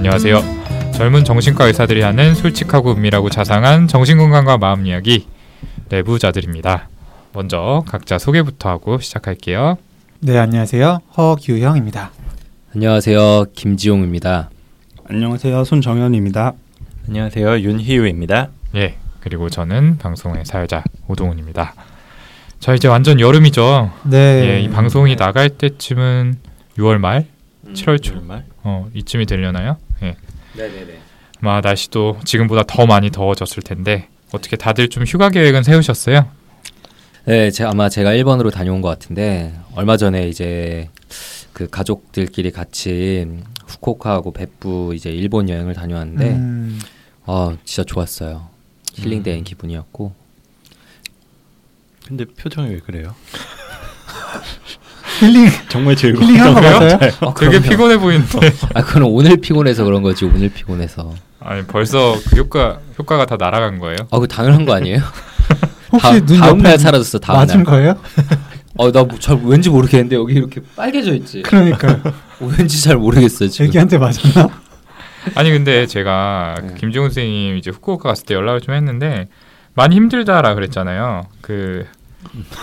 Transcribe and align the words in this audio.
안녕하세요. 0.00 0.40
젊은 0.94 1.24
정신과 1.24 1.66
의사들이 1.66 2.00
하는 2.00 2.34
솔직하고 2.34 2.92
은밀하고 2.92 3.28
자상한 3.28 3.86
정신건강과 3.86 4.56
마음 4.56 4.86
이야기 4.86 5.26
내부자들입니다. 5.90 6.88
먼저 7.34 7.84
각자 7.86 8.16
소개부터 8.16 8.70
하고 8.70 8.98
시작할게요. 8.98 9.76
네, 10.20 10.38
안녕하세요. 10.38 11.00
허규형입니다. 11.18 12.12
안녕하세요 12.74 13.44
김지용입니다. 13.54 14.48
안녕하세요. 15.04 15.64
손정현입니다. 15.64 16.54
안녕하세요 17.06 17.60
윤희우입니다. 17.60 18.48
예, 18.76 18.96
그리고 19.20 19.50
저는 19.50 19.98
방송의 19.98 20.46
사회자 20.46 20.82
오동훈입니다. 21.08 21.74
자, 22.58 22.72
이제 22.72 22.88
완전 22.88 23.20
여름이죠. 23.20 23.92
네. 24.04 24.16
예, 24.48 24.60
이 24.62 24.70
방송이 24.70 25.16
나갈 25.16 25.50
때쯤은 25.50 26.36
6월 26.78 26.96
말, 26.96 27.26
7월 27.74 28.02
초, 28.02 28.14
정말? 28.14 28.44
어 28.62 28.88
이쯤이 28.94 29.26
되려나요? 29.26 29.76
예, 30.56 30.62
네네네. 30.62 31.00
아마 31.42 31.60
날씨도 31.60 32.20
지금보다 32.24 32.64
더 32.66 32.86
많이 32.86 33.10
더워졌을 33.10 33.62
텐데 33.62 34.08
어떻게 34.32 34.56
다들 34.56 34.88
좀 34.88 35.04
휴가 35.04 35.30
계획은 35.30 35.62
세우셨어요? 35.62 36.28
네, 37.24 37.50
제 37.50 37.64
아마 37.64 37.88
제가 37.88 38.12
일본으로 38.12 38.50
다녀온 38.50 38.80
것 38.80 38.88
같은데 38.88 39.54
얼마 39.74 39.96
전에 39.96 40.28
이제 40.28 40.88
그 41.52 41.68
가족들끼리 41.68 42.50
같이 42.50 43.26
후쿠오카하고 43.66 44.32
베프 44.32 44.94
이제 44.94 45.10
일본 45.10 45.48
여행을 45.48 45.74
다녀왔는데 45.74 46.30
음, 46.30 46.80
아 47.26 47.56
진짜 47.64 47.84
좋았어요. 47.84 48.48
힐링된 48.94 49.44
기분이었고 49.44 50.14
근데 52.06 52.24
표정이 52.24 52.70
왜 52.70 52.78
그래요? 52.80 53.14
힐링 55.20 55.48
정말 55.68 55.96
즐거워. 55.96 56.24
힐링한 56.26 56.54
거 56.54 56.60
맞아요? 56.60 56.98
아, 57.20 57.34
되게. 57.34 57.60
피곤해 57.60 57.98
보이는데. 57.98 58.52
아 58.74 58.82
그건 58.82 59.02
오늘 59.04 59.36
피곤해서 59.36 59.84
그런 59.84 60.02
거지 60.02 60.24
오늘 60.24 60.48
피곤해서 60.48 61.12
아니 61.40 61.64
벌써 61.66 62.16
그 62.30 62.36
효과 62.36 62.78
효과가 62.98 63.26
다 63.26 63.36
날아간 63.38 63.78
거예요? 63.78 63.96
아그 64.10 64.28
당연한 64.28 64.64
거 64.64 64.74
아니에요? 64.74 65.00
혹시 65.92 66.06
다, 66.20 66.26
눈 66.26 66.38
다음 66.40 66.58
옆에 66.58 66.62
날 66.70 66.78
사라졌어 66.78 67.18
다음 67.18 67.36
맞은 67.38 67.56
날. 67.58 67.64
거예요? 67.64 67.96
어나잘 68.76 69.40
왠지 69.44 69.68
모르겠는데 69.68 70.16
여기 70.16 70.34
이렇게 70.34 70.60
빨개져 70.76 71.14
있지. 71.14 71.42
그러니까요. 71.42 72.00
어, 72.04 72.48
왠지 72.58 72.82
잘 72.82 72.96
모르겠어요 72.96 73.48
지금. 73.48 73.66
애기한테 73.66 73.98
맞았나? 73.98 74.48
아니 75.34 75.50
근데 75.50 75.86
제가 75.86 76.54
네. 76.62 76.68
그 76.68 76.74
김종훈 76.76 77.10
선생님 77.10 77.56
이제 77.58 77.70
후쿠오카 77.70 78.08
갔을 78.08 78.24
때 78.24 78.34
연락을 78.34 78.60
좀 78.60 78.74
했는데 78.74 79.28
많이 79.74 79.96
힘들다라 79.96 80.54
그랬잖아요. 80.54 81.26
그 81.42 81.86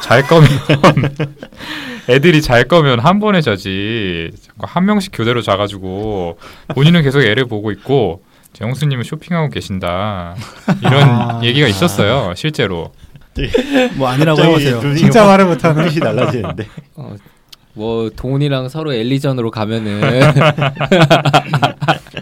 잘 0.01 0.23
거면 0.23 0.49
애들이 2.09 2.41
잘 2.41 2.67
거면 2.67 2.99
한 2.99 3.19
번에 3.19 3.41
자지 3.41 4.31
한 4.59 4.85
명씩 4.85 5.11
교대로 5.13 5.41
자가지고 5.41 6.37
본인은 6.69 7.03
계속 7.03 7.21
애를 7.21 7.45
보고 7.45 7.71
있고 7.71 8.23
정수님은 8.53 9.03
쇼핑하고 9.03 9.49
계신다 9.49 10.35
이런 10.81 11.03
아. 11.03 11.41
얘기가 11.43 11.67
있었어요 11.67 12.33
실제로. 12.35 12.91
뭐 13.95 14.07
아니라고 14.07 14.41
해보세요. 14.41 14.81
진짜 14.95 15.23
말을 15.25 15.45
못하네. 15.45 15.83
뜻이 15.83 15.99
달라지는데. 15.99 16.65
어, 16.95 17.15
뭐 17.73 18.09
동훈이랑 18.09 18.69
서로 18.69 18.91
엘리전으로 18.91 19.51
가면은 19.51 20.01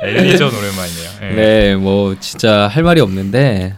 엘리전 0.01 0.50
오랜만이네요. 0.50 1.09
예. 1.22 1.28
네, 1.35 1.75
뭐 1.75 2.18
진짜 2.19 2.68
할 2.68 2.84
말이 2.84 3.00
없는데 3.00 3.75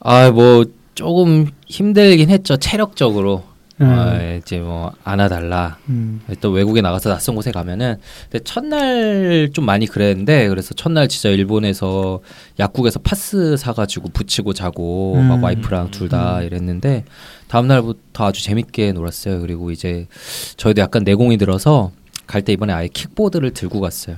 아뭐 0.00 0.64
조금 1.02 1.46
힘들긴 1.68 2.28
했죠 2.28 2.56
체력적으로. 2.56 3.44
음, 3.80 3.86
아, 3.86 4.20
이제 4.36 4.58
뭐 4.58 4.90
안아달라. 5.04 5.78
음, 5.88 6.20
또 6.40 6.50
외국에 6.50 6.80
나가서 6.80 7.08
낯선 7.10 7.36
곳에 7.36 7.52
가면은 7.52 7.94
근데 8.28 8.42
첫날 8.42 9.50
좀 9.52 9.64
많이 9.64 9.86
그랬는데 9.86 10.48
그래서 10.48 10.74
첫날 10.74 11.06
진짜 11.06 11.28
일본에서 11.28 12.18
약국에서 12.58 12.98
파스 12.98 13.56
사가지고 13.56 14.08
붙이고 14.08 14.52
자고 14.52 15.14
음. 15.14 15.28
막 15.28 15.44
와이프랑 15.44 15.92
둘 15.92 16.08
다 16.08 16.42
이랬는데 16.42 17.04
다음 17.46 17.68
날부터 17.68 18.26
아주 18.26 18.42
재밌게 18.42 18.90
놀았어요. 18.94 19.40
그리고 19.40 19.70
이제 19.70 20.08
저희도 20.56 20.80
약간 20.82 21.04
내공이 21.04 21.38
들어서 21.38 21.92
갈 22.26 22.42
때 22.42 22.52
이번에 22.52 22.72
아예 22.72 22.88
킥보드를 22.88 23.52
들고 23.52 23.78
갔어요. 23.80 24.16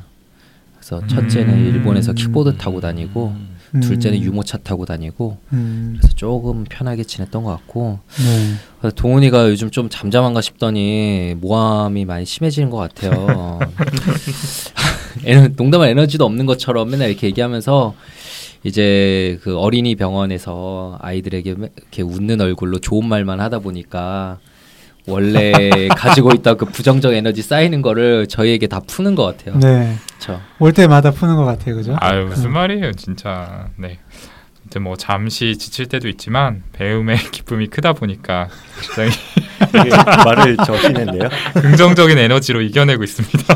그래서 0.78 1.06
첫째는 1.06 1.52
음. 1.52 1.66
일본에서 1.66 2.14
킥보드 2.14 2.56
타고 2.56 2.80
다니고 2.80 3.34
음, 3.74 3.80
둘째는 3.80 4.20
유모차 4.20 4.58
타고 4.58 4.84
다니고 4.84 5.38
음, 5.52 5.96
그래서 5.98 6.14
조금 6.16 6.64
편하게 6.68 7.04
지냈던 7.04 7.44
것 7.44 7.50
같고 7.50 7.98
네. 8.82 8.90
동훈이가 8.90 9.48
요즘 9.48 9.70
좀 9.70 9.88
잠잠한가 9.88 10.40
싶더니 10.40 11.34
모함이 11.40 12.04
많이 12.04 12.24
심해지는 12.24 12.70
것 12.70 12.76
같아요. 12.78 13.58
에너, 15.24 15.48
농담할 15.56 15.90
에너지도 15.90 16.24
없는 16.24 16.46
것처럼 16.46 16.90
맨날 16.90 17.10
이렇게 17.10 17.26
얘기하면서 17.28 17.94
이제 18.64 19.38
그 19.42 19.56
어린이 19.58 19.94
병원에서 19.96 20.98
아이들에게 21.00 21.54
매- 21.54 21.68
이렇게 21.76 22.02
웃는 22.02 22.40
얼굴로 22.40 22.78
좋은 22.78 23.06
말만 23.06 23.40
하다 23.40 23.60
보니까 23.60 24.38
원래 25.06 25.88
가지고 25.96 26.32
있던 26.34 26.56
그 26.56 26.64
부정적 26.66 27.14
에너지 27.14 27.42
쌓이는 27.42 27.82
거를 27.82 28.26
저희에게 28.26 28.66
다 28.66 28.80
푸는 28.86 29.14
것 29.14 29.24
같아요. 29.24 29.58
네. 29.58 29.96
그렇죠. 30.18 30.40
올 30.58 30.72
때마다 30.72 31.10
푸는 31.10 31.36
것 31.36 31.44
같아요, 31.44 31.76
그죠? 31.76 31.96
아유 32.00 32.26
무슨 32.26 32.52
말이에요 32.52 32.92
진짜 32.92 33.68
네. 33.76 33.98
아무튼 34.62 34.82
뭐 34.82 34.96
잠시 34.96 35.56
지칠 35.56 35.86
때도 35.86 36.08
있지만 36.08 36.62
배움의 36.72 37.16
기쁨이 37.32 37.66
크다 37.68 37.92
보니까 37.94 38.48
굉장히 38.80 39.10
말을 40.24 40.56
저시는데요. 40.58 41.28
긍정적인 41.54 42.18
에너지로 42.18 42.60
이겨내고 42.62 43.02
있습니다. 43.02 43.54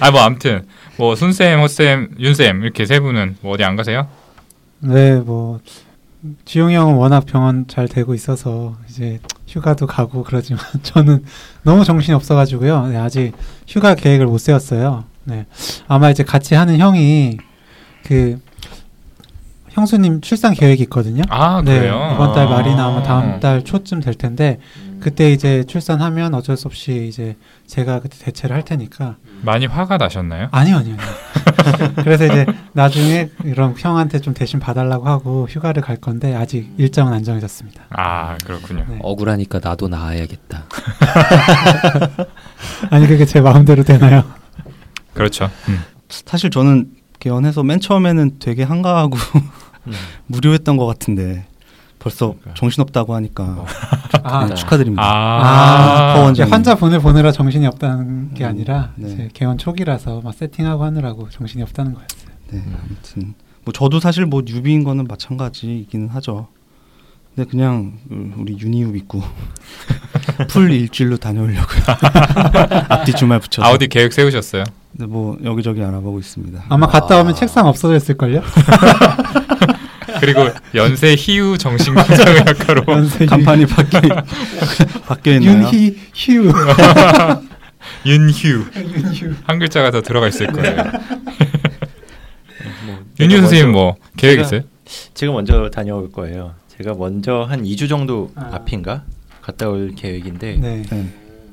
아 0.00 0.10
뭐 0.10 0.20
아무튼 0.22 0.62
뭐 0.96 1.16
순쌤, 1.16 1.60
호쌤, 1.60 2.10
윤쌤 2.18 2.62
이렇게 2.62 2.86
세 2.86 3.00
분은 3.00 3.36
뭐 3.40 3.54
어디 3.54 3.64
안 3.64 3.76
가세요? 3.76 4.06
네, 4.80 5.16
뭐 5.16 5.60
지용이 6.44 6.74
형은 6.74 6.94
워낙 6.94 7.24
병원 7.26 7.66
잘 7.66 7.88
되고 7.88 8.14
있어서 8.14 8.76
이제 8.88 9.20
휴가도 9.48 9.86
가고 9.86 10.22
그러지만 10.22 10.62
저는 10.82 11.24
너무 11.62 11.84
정신이 11.84 12.14
없어가지고요. 12.14 12.88
네, 12.88 12.96
아직 12.96 13.32
휴가 13.66 13.94
계획을 13.94 14.26
못 14.26 14.38
세웠어요. 14.38 15.04
네, 15.24 15.46
아마 15.88 16.10
이제 16.10 16.22
같이 16.22 16.54
하는 16.54 16.78
형이 16.78 17.38
그 18.04 18.38
형수님 19.70 20.20
출산 20.20 20.52
계획이 20.52 20.82
있거든요. 20.84 21.22
아 21.28 21.62
네, 21.64 21.78
그래요? 21.78 22.10
이번 22.14 22.34
달 22.34 22.48
말이나 22.48 22.86
아마 22.86 22.98
아. 22.98 23.02
다음 23.02 23.40
달 23.40 23.64
초쯤 23.64 24.00
될 24.00 24.14
텐데 24.14 24.58
그때 25.00 25.32
이제 25.32 25.64
출산하면 25.64 26.34
어쩔 26.34 26.56
수 26.56 26.68
없이 26.68 27.06
이제 27.08 27.36
제가 27.66 28.00
그때 28.00 28.18
대체를 28.18 28.54
할 28.54 28.64
테니까 28.64 29.16
많이 29.42 29.66
화가 29.66 29.96
나셨나요? 29.96 30.48
아니요, 30.50 30.76
아니요. 30.76 30.96
아니요. 30.98 31.92
그래서 32.04 32.26
이제 32.26 32.46
나중에 32.72 33.30
이런 33.44 33.74
형한테 33.76 34.20
좀 34.20 34.34
대신 34.34 34.60
봐달라고 34.60 35.08
하고 35.08 35.46
휴가를 35.48 35.82
갈 35.82 35.96
건데 35.96 36.34
아직 36.34 36.72
일정은 36.78 37.12
안 37.12 37.24
정해졌습니다. 37.24 37.84
아 37.90 38.36
그렇군요. 38.44 38.84
네. 38.88 38.98
억울하니까 39.02 39.60
나도 39.62 39.88
나아야겠다. 39.88 40.64
아니 42.90 43.06
그게 43.06 43.24
제 43.24 43.40
마음대로 43.40 43.82
되나요? 43.82 44.24
그렇죠. 45.14 45.50
음. 45.68 45.80
사실 46.08 46.50
저는 46.50 46.90
개원해서 47.18 47.62
맨 47.62 47.80
처음에는 47.80 48.38
되게 48.38 48.62
한가하고 48.62 49.16
무료했던 50.26 50.76
것 50.76 50.86
같은데 50.86 51.46
벌써 52.00 52.34
정신없다고 52.54 53.14
하니까 53.14 53.66
아, 54.24 54.46
네, 54.46 54.54
축하드립니다. 54.54 55.02
아, 55.04 56.26
아. 56.26 56.30
이제 56.30 56.42
환자 56.42 56.74
보내 56.74 56.98
보느라 56.98 57.30
정신이 57.30 57.66
없다는 57.66 58.34
게 58.34 58.44
아니라 58.44 58.92
네. 58.96 59.12
이제 59.12 59.28
개원 59.34 59.58
초기라서 59.58 60.22
막 60.22 60.34
세팅하고 60.34 60.82
하느라고 60.82 61.28
정신이 61.28 61.62
없다는 61.62 61.94
거였어요. 61.94 62.30
네, 62.50 62.64
아무튼 62.66 63.34
뭐 63.64 63.72
저도 63.72 64.00
사실 64.00 64.24
뭐 64.24 64.42
뉴비인 64.44 64.82
거는 64.82 65.04
마찬가지이기는 65.04 66.08
하죠. 66.08 66.48
근데 67.34 67.48
그냥 67.48 67.98
음, 68.10 68.34
우리 68.38 68.58
유니우 68.58 68.88
믿고 68.88 69.22
풀 70.48 70.72
일주일로 70.72 71.18
다녀오려고요. 71.18 71.82
앞뒤 72.88 73.12
주말 73.12 73.40
붙여서. 73.40 73.68
아 73.68 73.72
어디 73.72 73.88
계획 73.88 74.14
세우셨어요? 74.14 74.64
근데 74.92 75.06
뭐 75.06 75.38
여기저기 75.44 75.82
알아보고 75.82 76.18
있습니다. 76.18 76.64
아마 76.70 76.86
갔다 76.86 77.20
오면 77.20 77.34
아. 77.34 77.34
책상 77.34 77.66
없어졌을 77.66 78.16
걸요. 78.16 78.42
그리고 80.20 80.48
연세 80.74 81.14
희우 81.18 81.56
정신건강의학과로 81.58 82.84
연세 82.88 83.26
간판이 83.26 83.66
바뀌어 83.66 84.00
바뀌어 85.06 85.34
있나요? 85.34 85.52
윤희 85.70 85.98
휴. 86.14 86.52
윤휴 88.06 88.64
윤휴. 88.76 89.34
한 89.44 89.58
글자가 89.58 89.90
더 89.90 90.02
들어가 90.02 90.28
있을 90.28 90.46
거예요. 90.48 90.76
뭐 92.86 92.98
윤휴 93.20 93.38
선생님 93.38 93.72
뭐 93.72 93.96
계획 94.16 94.38
제가- 94.38 94.42
있어요? 94.42 94.60
제가 95.14 95.32
먼저 95.32 95.70
다녀올 95.70 96.10
거예요. 96.12 96.54
제가 96.76 96.94
먼저 96.94 97.46
한 97.48 97.62
2주 97.62 97.88
정도 97.88 98.30
아. 98.34 98.50
앞인가 98.52 99.04
갔다 99.42 99.68
올 99.68 99.92
계획인데 99.96 100.56
네. 100.60 100.82
네. 100.90 101.08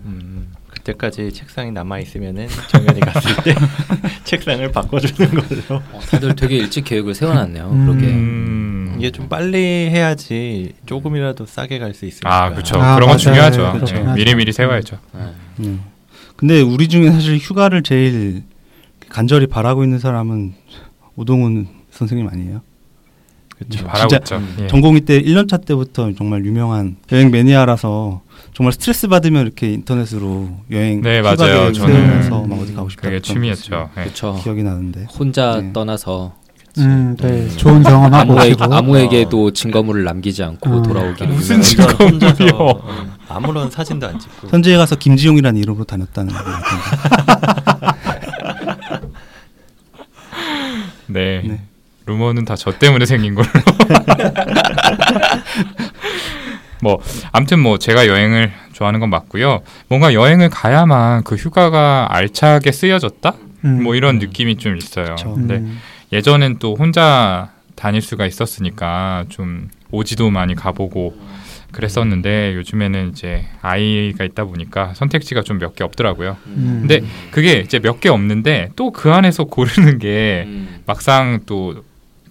음, 0.05 0.47
그때까지 0.91 1.31
책상이 1.33 1.71
남아 1.71 1.99
있으면은 1.99 2.47
정연이 2.67 2.99
갔을 3.01 3.43
때 3.43 3.55
책상을 4.23 4.71
바꿔주는 4.71 5.29
걸로. 5.31 5.81
어, 5.91 5.99
다들 6.09 6.35
되게 6.35 6.57
일찍 6.57 6.85
계획을 6.85 7.13
세워놨네요. 7.13 7.69
음. 7.69 7.85
그렇게. 7.85 8.07
음. 8.07 8.95
이게 8.97 9.11
좀 9.11 9.27
빨리 9.29 9.57
해야지 9.89 10.73
조금이라도 10.85 11.45
싸게 11.45 11.79
갈 11.79 11.93
수 11.93 12.05
있으니까. 12.05 12.45
아 12.45 12.49
그렇죠. 12.51 12.77
아, 12.77 12.95
그런 12.95 13.07
건 13.07 13.07
맞아요. 13.09 13.17
중요하죠. 13.17 13.71
그렇죠. 13.73 13.95
네, 13.95 14.01
맞아요. 14.01 14.15
미리 14.15 14.35
미리 14.35 14.51
세워야죠. 14.53 14.97
네. 15.13 15.21
음. 15.61 15.81
근데 16.35 16.61
우리 16.61 16.87
중에 16.87 17.11
사실 17.11 17.37
휴가를 17.37 17.81
제일 17.83 18.43
간절히 19.09 19.47
바라고 19.47 19.83
있는 19.83 19.99
사람은 19.99 20.53
오동훈 21.15 21.67
선생님 21.91 22.27
아니에요? 22.27 22.61
그렇죠. 23.57 23.85
바라고 23.85 24.15
있죠. 24.17 24.35
음. 24.37 24.55
예. 24.61 24.67
전공의 24.67 25.01
때 25.01 25.21
1년차 25.21 25.65
때부터 25.65 26.11
정말 26.13 26.45
유명한 26.45 26.97
여행 27.11 27.31
매니아라서 27.31 28.21
정말 28.53 28.73
스트레스 28.73 29.07
받으면 29.07 29.43
이렇게 29.45 29.71
인터넷으로 29.73 30.49
여행 30.71 31.01
네, 31.01 31.21
맞아요. 31.21 31.71
저는 31.73 32.29
막 32.47 32.59
어디 32.59 32.73
가고 32.73 32.89
싶다 32.89 33.03
그게 33.09 33.19
취미였죠. 33.19 33.89
예. 33.97 34.01
그렇죠. 34.03 34.39
기억이 34.43 34.63
나는데 34.63 35.05
혼자 35.05 35.59
네. 35.61 35.73
떠나서 35.73 36.35
음, 36.79 37.15
네. 37.19 37.47
좋은 37.49 37.81
경험하고 37.81 38.33
아무에, 38.33 38.49
오시고. 38.49 38.63
아무에게도 38.73 39.51
증거물을 39.53 40.03
남기지 40.03 40.43
않고 40.43 40.69
어. 40.69 40.81
돌아오기를 40.83 41.27
무슨 41.33 41.55
음, 41.55 41.61
아무런 43.29 43.71
사진도 43.71 44.07
안 44.07 44.19
찍고. 44.19 44.49
현지에 44.49 44.77
가서 44.77 44.95
김지용이라는 44.95 45.59
이름으로 45.59 45.85
다녔다는 45.85 46.31
네. 51.07 51.41
네. 51.43 51.66
루머는 52.07 52.45
다 52.45 52.55
저 52.55 52.71
때문에 52.71 53.05
생긴 53.05 53.35
걸로. 53.35 53.47
뭐 56.81 56.99
아무튼 57.31 57.59
뭐 57.59 57.77
제가 57.77 58.07
여행을 58.07 58.51
좋아하는 58.73 58.99
건 58.99 59.09
맞고요. 59.09 59.61
뭔가 59.89 60.13
여행을 60.13 60.49
가야만 60.49 61.23
그 61.23 61.35
휴가가 61.35 62.07
알차게 62.11 62.71
쓰여졌다? 62.71 63.33
음. 63.65 63.83
뭐 63.83 63.95
이런 63.95 64.19
느낌이 64.19 64.57
좀 64.57 64.77
있어요. 64.77 65.15
그쵸. 65.15 65.33
음. 65.35 65.47
근데 65.47 65.63
예전엔 66.13 66.59
또 66.59 66.75
혼자 66.75 67.51
다닐 67.75 68.01
수가 68.01 68.25
있었으니까 68.25 69.25
좀 69.29 69.69
오지도 69.91 70.29
많이 70.29 70.55
가보고 70.55 71.15
그랬었는데 71.71 72.53
요즘에는 72.55 73.09
이제 73.09 73.45
아이가 73.61 74.23
있다 74.23 74.45
보니까 74.45 74.93
선택지가 74.95 75.41
좀 75.41 75.57
몇 75.59 75.75
개 75.75 75.83
없더라고요. 75.83 76.37
음. 76.47 76.85
근데 76.87 77.05
그게 77.31 77.59
이제 77.59 77.79
몇 77.79 77.99
개 77.99 78.09
없는데 78.09 78.69
또 78.75 78.91
그 78.91 79.11
안에서 79.11 79.45
고르는 79.45 79.97
게 79.99 80.43
음. 80.45 80.81
막상 80.85 81.39
또 81.45 81.83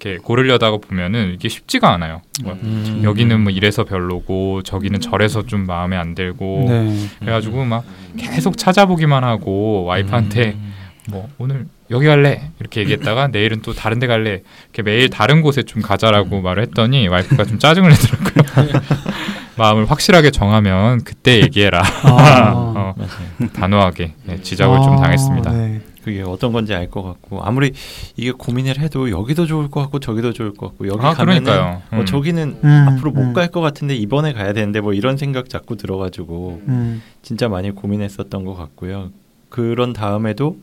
이렇게 0.07 0.23
고르려다가 0.23 0.77
보면은 0.79 1.33
이게 1.35 1.49
쉽지가 1.49 1.93
않아요. 1.95 2.23
뭐 2.45 2.53
음. 2.63 3.01
여기는 3.03 3.41
뭐 3.41 3.51
이래서 3.51 3.85
별로고 3.85 4.63
저기는 4.63 5.01
저래서 5.01 5.45
좀 5.47 5.67
마음에 5.67 5.97
안 5.97 6.15
들고 6.15 6.67
네. 6.69 7.09
그래가지고 7.19 7.65
막 7.65 7.85
계속 8.17 8.57
찾아보기만 8.57 9.25
하고 9.25 9.85
와이프한테 9.85 10.53
음. 10.53 10.75
뭐 11.09 11.29
오늘 11.39 11.67
여기 11.91 12.07
갈래 12.07 12.51
이렇게 12.61 12.81
얘기했다가 12.81 13.29
내일은 13.33 13.63
또 13.63 13.73
다른 13.73 13.99
데 13.99 14.07
갈래 14.07 14.43
이렇게 14.65 14.83
매일 14.83 15.11
다른 15.11 15.43
곳에 15.43 15.63
좀 15.63 15.83
가자라고 15.83 16.41
말을 16.41 16.63
했더니 16.65 17.09
와이프가 17.09 17.45
좀 17.45 17.59
짜증을 17.59 17.91
내더라고요. 17.91 18.83
마음을 19.57 19.91
확실하게 19.91 20.31
정하면 20.31 21.03
그때 21.03 21.41
얘기해라. 21.41 21.83
아. 22.03 22.53
어. 22.77 22.95
단호하게 23.55 24.13
네, 24.25 24.41
지적을 24.43 24.79
좀 24.79 24.95
아, 24.95 25.03
당했습니다. 25.03 25.51
네. 25.51 25.81
그게 26.07 26.23
어떤 26.23 26.53
건지 26.53 26.73
알 26.73 26.89
것 26.89 27.03
같고 27.03 27.43
아무리 27.43 27.73
이게 28.17 28.31
고민을 28.31 28.79
해도 28.79 29.11
여기도 29.11 29.45
좋을 29.45 29.69
것 29.69 29.81
같고 29.81 29.99
저기도 29.99 30.33
좋을 30.33 30.55
것 30.55 30.69
같고 30.69 30.87
여기 30.87 31.05
아 31.05 31.13
가면은 31.15 31.43
그러니까요. 31.43 31.83
어, 31.91 31.97
음. 31.99 32.07
저기는 32.07 32.59
음, 32.63 32.87
앞으로 32.91 33.11
못 33.11 33.23
음. 33.23 33.33
갈것 33.33 33.61
같은데 33.61 33.97
이번에 33.97 34.33
가야 34.33 34.53
되는데 34.53 34.81
뭐 34.81 34.93
이런 34.93 35.17
생각 35.17 35.49
자꾸 35.49 35.77
들어가지고 35.77 36.63
음. 36.69 37.03
진짜 37.23 37.49
많이 37.49 37.73
고민했었던 37.73 38.45
것 38.45 38.55
같고요. 38.55 39.11
그런 39.49 39.93
다음에도 39.93 40.61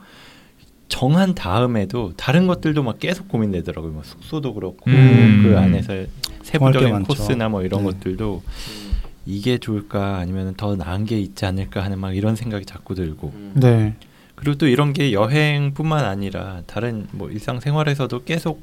정한 0.87 1.35
다음에도 1.35 2.13
다른 2.15 2.47
것들도 2.47 2.81
막 2.81 2.99
계속 2.99 3.27
고민되더라고요. 3.27 3.91
뭐 3.91 4.01
숙소도 4.05 4.53
그렇고 4.53 4.89
음. 4.91 5.41
그 5.43 5.59
안에서 5.59 6.05
세부적인. 6.43 7.03
코스나 7.03 7.49
뭐 7.49 7.63
이런 7.63 7.83
네. 7.83 7.91
것들도 7.91 8.41
이게 9.25 9.57
좋을까 9.57 10.19
아니면 10.19 10.53
더 10.55 10.77
나은 10.77 11.03
게 11.03 11.19
있지 11.19 11.45
않을까 11.45 11.83
하는 11.83 11.99
막 11.99 12.15
이런 12.15 12.37
생각이 12.37 12.63
자꾸 12.65 12.95
들고 12.95 13.33
네. 13.55 13.93
그리고 14.43 14.57
또 14.57 14.67
이런 14.67 14.91
게 14.91 15.13
여행뿐만 15.13 16.03
아니라 16.03 16.63
다른 16.67 17.07
뭐 17.11 17.29
일상생활에서도 17.29 18.23
계속 18.25 18.61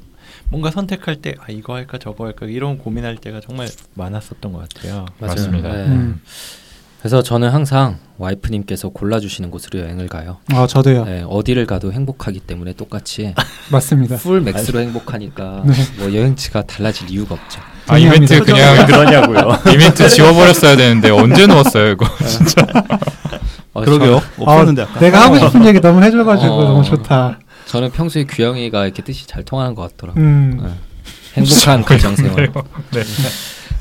뭔가 0.49 0.69
선택할 0.69 1.15
때 1.17 1.33
아 1.39 1.45
이거 1.49 1.73
할까 1.73 1.97
저거 1.97 2.25
할까 2.25 2.45
이런 2.45 2.77
고민할 2.77 3.17
때가 3.17 3.39
정말 3.41 3.67
많았었던 3.95 4.53
것 4.53 4.69
같아요. 4.69 5.07
맞아요. 5.17 5.33
맞습니다. 5.35 5.69
네. 5.69 5.85
음. 5.87 6.21
그래서 6.99 7.23
저는 7.23 7.49
항상 7.49 7.97
와이프님께서 8.19 8.89
골라주시는 8.89 9.49
곳으로 9.49 9.79
여행을 9.79 10.07
가요. 10.07 10.37
아, 10.51 10.67
저도요. 10.67 11.05
네, 11.05 11.25
어디를 11.27 11.65
가도 11.65 11.91
행복하기 11.91 12.41
때문에 12.41 12.73
똑같이 12.73 13.33
맞습니다. 13.71 14.17
full 14.17 14.39
max로 14.41 14.81
행복하니까 14.81 15.63
네. 15.65 15.73
뭐 15.97 16.13
여행지가 16.13 16.61
달라질 16.67 17.09
이유가 17.09 17.33
없죠. 17.33 17.59
아 17.87 17.97
이벤트. 17.97 18.39
그냥 18.43 18.85
그러냐고요. 18.85 19.73
이벤트 19.73 20.07
지워버렸어야 20.07 20.75
되는데 20.77 21.09
언제 21.09 21.47
넣었어요 21.47 21.93
이거? 21.93 22.05
어, 23.73 23.81
그러게요. 23.81 24.21
저, 24.37 24.41
없었는데 24.43 24.81
아까. 24.81 24.99
내가 24.99 25.21
하고 25.21 25.37
싶은 25.37 25.65
얘기 25.65 25.79
너무 25.79 26.01
해줘가지고 26.03 26.53
어. 26.53 26.63
너무 26.63 26.83
좋다. 26.83 27.39
저는 27.65 27.91
평소에 27.91 28.25
규영이가 28.25 28.85
이렇게 28.85 29.01
뜻이 29.01 29.27
잘 29.27 29.43
통하는 29.43 29.75
것 29.75 29.83
같더라고요. 29.91 30.23
음. 30.23 30.59
네. 30.61 30.71
행복한 31.35 31.83
가정 31.83 32.15
생활. 32.15 32.51
네. 32.91 33.03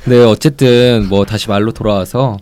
네, 0.04 0.25
어쨌든 0.25 1.08
뭐 1.08 1.25
다시 1.25 1.48
말로 1.48 1.72
돌아와서 1.72 2.38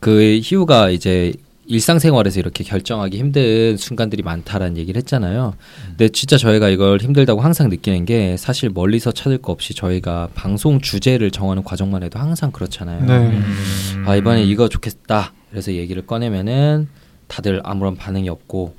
그 0.00 0.40
희우가 0.42 0.90
이제 0.90 1.32
일상생활에서 1.72 2.38
이렇게 2.38 2.64
결정하기 2.64 3.18
힘든 3.18 3.76
순간들이 3.78 4.22
많다라는 4.22 4.76
얘기를 4.76 4.98
했잖아요. 4.98 5.54
근데 5.88 6.08
진짜 6.10 6.36
저희가 6.36 6.68
이걸 6.68 6.98
힘들다고 7.00 7.40
항상 7.40 7.70
느끼는 7.70 8.04
게 8.04 8.36
사실 8.36 8.68
멀리서 8.68 9.12
찾을 9.12 9.38
거 9.38 9.52
없이 9.52 9.74
저희가 9.74 10.28
방송 10.34 10.80
주제를 10.80 11.30
정하는 11.30 11.64
과정만 11.64 12.02
해도 12.02 12.18
항상 12.18 12.52
그렇잖아요. 12.52 13.06
네. 13.06 13.16
음. 13.16 14.04
아 14.06 14.16
이번에 14.16 14.44
이거 14.44 14.68
좋겠다. 14.68 15.32
그래서 15.50 15.72
얘기를 15.72 16.06
꺼내면은 16.06 16.88
다들 17.26 17.62
아무런 17.64 17.96
반응이 17.96 18.28
없고 18.28 18.76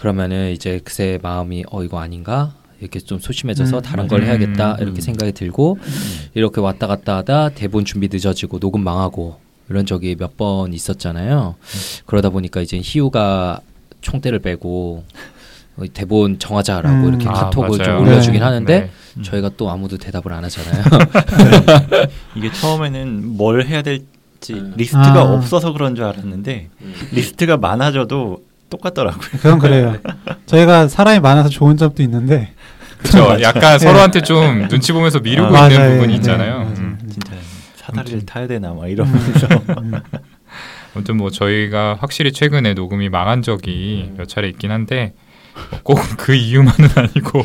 그러면은 0.00 0.52
이제 0.52 0.80
그새 0.84 1.18
마음이 1.22 1.64
어 1.70 1.82
이거 1.82 1.98
아닌가 2.00 2.54
이렇게 2.80 3.00
좀 3.00 3.18
소심해져서 3.18 3.78
음, 3.78 3.82
다른. 3.82 4.08
걸 4.08 4.24
해야겠다 4.24 4.72
음, 4.74 4.82
이렇게 4.82 4.98
음. 4.98 5.00
생각이 5.00 5.32
들고 5.32 5.78
이렇게 6.34 6.60
왔다 6.60 6.86
갔다 6.86 7.16
하다 7.16 7.50
대본 7.50 7.86
준비 7.86 8.08
늦어지고 8.12 8.58
녹음 8.58 8.84
망하고 8.84 9.43
이런 9.74 9.86
적이 9.86 10.14
몇 10.18 10.36
번 10.36 10.72
있었잖아요. 10.72 11.56
그러다 12.06 12.30
보니까 12.30 12.60
이제 12.60 12.80
희우가 12.82 13.58
총대를 14.00 14.38
빼고 14.38 15.04
어, 15.76 15.82
대본 15.92 16.38
정하자라고 16.38 16.96
음. 16.96 17.08
이렇게 17.08 17.28
아, 17.28 17.32
카톡을 17.32 17.78
좀 17.78 17.86
맞아요. 17.86 18.00
올려주긴 18.02 18.38
네. 18.40 18.44
하는데 18.44 18.80
네. 18.80 18.90
음. 19.16 19.22
저희가 19.24 19.50
또 19.56 19.70
아무도 19.70 19.98
대답을 19.98 20.32
안 20.32 20.44
하잖아요. 20.44 20.84
이게 22.36 22.52
처음에는 22.52 23.36
뭘 23.36 23.64
해야 23.66 23.82
될지 23.82 24.52
음. 24.54 24.74
리스트가 24.76 25.14
아. 25.20 25.22
없어서 25.22 25.72
그런 25.72 25.94
줄 25.96 26.04
알았는데 26.04 26.68
리스트가 27.12 27.56
많아져도 27.56 28.42
똑같더라고요. 28.70 29.20
그건 29.32 29.58
그래요. 29.58 29.96
저희가 30.46 30.86
사람이 30.88 31.18
많아서 31.20 31.48
좋은 31.48 31.76
점도 31.76 32.02
있는데. 32.04 32.52
그렇죠. 32.98 33.40
약간 33.42 33.78
서로한테 33.78 34.22
좀 34.22 34.66
눈치 34.68 34.92
보면서 34.92 35.18
미루고 35.20 35.54
아, 35.56 35.64
있는 35.68 35.78
맞아요. 35.78 35.90
부분이 35.94 36.12
네, 36.12 36.16
있잖아요. 36.16 36.52
맞아요. 36.58 36.68
음. 36.78 36.98
진짜 37.10 37.32
사다리를 37.94 38.26
타야 38.26 38.46
되나 38.46 38.74
막 38.74 38.88
이러면서 38.88 39.46
음. 39.80 39.92
아무튼 40.94 41.16
뭐 41.16 41.30
저희가 41.30 41.96
확실히 42.00 42.32
최근에 42.32 42.74
녹음이 42.74 43.08
망한 43.08 43.42
적이 43.42 44.12
몇 44.16 44.28
차례 44.28 44.48
있긴 44.48 44.70
한데 44.70 45.14
꼭 45.82 45.98
그 46.18 46.34
이유만은 46.34 46.88
아니고 46.96 47.44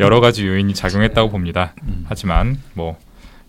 여러 0.00 0.20
가지 0.20 0.46
요인이 0.46 0.74
작용했다고 0.74 1.30
봅니다. 1.30 1.74
음. 1.82 2.04
하지만 2.08 2.58
뭐 2.74 2.98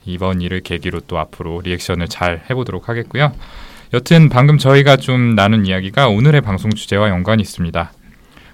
이번 0.06 0.42
일을 0.42 0.62
계기로 0.62 1.02
또 1.02 1.18
앞으로 1.20 1.62
리액션을 1.64 2.08
잘 2.08 2.44
해보도록 2.50 2.90
하겠고요. 2.90 3.32
여튼 3.94 4.30
방금 4.30 4.58
저희가 4.58 4.98
좀 4.98 5.36
나눈 5.36 5.66
이야기가 5.66 6.08
오늘의 6.10 6.42
방송 6.42 6.72
주제와 6.72 7.10
연관이 7.10 7.42
있습니다. 7.42 7.94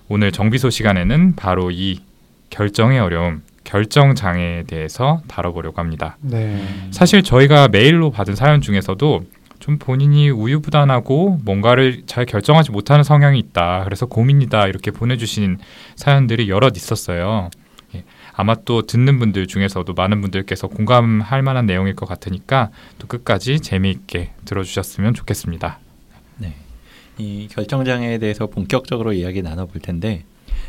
오늘 0.10 0.32
정비소 0.32 0.70
시간에는 0.70 1.36
바로 1.36 1.72
이 1.72 2.02
결정의 2.50 3.00
어려움, 3.00 3.42
결정 3.70 4.16
장애에 4.16 4.64
대해서 4.64 5.22
다뤄보려고 5.28 5.78
합니다. 5.78 6.18
네. 6.22 6.60
사실 6.90 7.22
저희가 7.22 7.68
메일로 7.68 8.10
받은 8.10 8.36
사연 8.36 8.62
중에서도 8.62 9.26
좀 9.60 9.78
본인이 9.78 10.28
우유부단하고 10.32 11.42
뭔가를 11.44 12.02
잘 12.08 12.26
결정하지 12.26 12.72
못하는 12.72 13.04
성향이 13.04 13.38
있다. 13.38 13.84
그래서 13.84 14.08
고민이다. 14.08 14.66
이렇게 14.66 14.90
보내주신 14.90 15.60
사연들이 15.96 16.50
여럿 16.50 16.76
있었어요. 16.78 17.52
예. 17.94 18.06
아마 18.34 18.56
또 18.66 18.88
듣는 18.88 19.20
분들 19.20 19.46
중에서도 19.46 19.94
많은 19.94 20.20
분들께서 20.22 20.68
공감할 20.68 21.44
만한 21.44 21.68
내용일 21.68 21.96
것 21.96 22.08
같으니까 22.08 22.72
또 22.98 23.06
끝까지 23.06 23.60
재미있게 23.60 24.32
들어주셨으면 24.46 25.14
좋겠습니다. 25.14 25.78
네. 26.38 26.56
이 27.20 27.48
결정장애에 27.52 28.18
대해서 28.18 28.48
본격적으로 28.48 29.14
이야기 29.14 29.44
나눠볼 29.44 29.80
텐데 29.80 30.24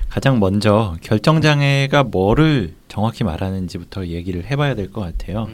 가장 0.09 0.41
먼저 0.41 0.97
결정장애가 1.03 2.05
뭐를 2.05 2.75
정확히 2.89 3.23
말하는지부터 3.25 4.07
얘기를 4.07 4.45
해봐야 4.51 4.75
될 4.75 4.91
것 4.91 5.01
같아요. 5.01 5.49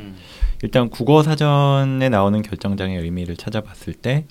일단 0.63 0.89
국어 0.89 1.23
사전에 1.23 2.09
나오는 2.09 2.41
결정장애 2.43 2.97
의미를 2.97 3.37
찾아봤을 3.37 3.93
때 3.95 4.25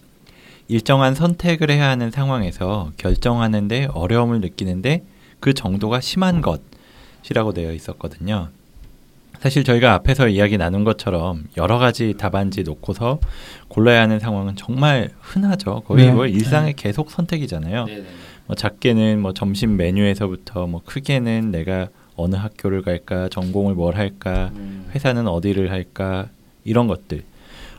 일정한 0.68 1.14
선택을 1.14 1.70
해야 1.70 1.90
하는 1.90 2.10
상황에서 2.10 2.92
결정하는데 2.98 3.90
어려움을 3.94 4.42
느끼는데 4.42 5.04
그 5.40 5.54
정도가 5.54 6.02
심한 6.02 6.42
것이라고 6.42 7.54
되어 7.54 7.72
있었거든요. 7.72 8.50
사실 9.40 9.64
저희가 9.64 9.94
앞에서 9.94 10.28
이야기 10.28 10.58
나눈 10.58 10.84
것처럼 10.84 11.44
여러 11.58 11.78
가지 11.78 12.16
답안지 12.18 12.64
놓고서 12.64 13.20
골라야 13.68 14.02
하는 14.02 14.20
상황은 14.20 14.56
정말 14.56 15.12
흔하죠. 15.20 15.84
거의 15.86 16.08
네. 16.08 16.12
뭐 16.12 16.26
일상의 16.26 16.74
계속 16.74 17.12
선택이잖아요. 17.12 17.86
뭐 18.48 18.56
작게는 18.56 19.22
뭐 19.22 19.34
점심 19.34 19.78
메뉴에서부터 19.78 20.68
뭐 20.68 20.82
크게는 20.86 21.52
내가 21.52 21.90
어느 22.16 22.36
학교를 22.36 22.82
갈까, 22.82 23.28
전공을 23.30 23.74
뭘 23.74 23.96
할까, 23.96 24.52
회사는 24.94 25.28
어디를 25.28 25.72
할까 25.72 26.30
이런 26.64 26.88
것들. 26.88 27.24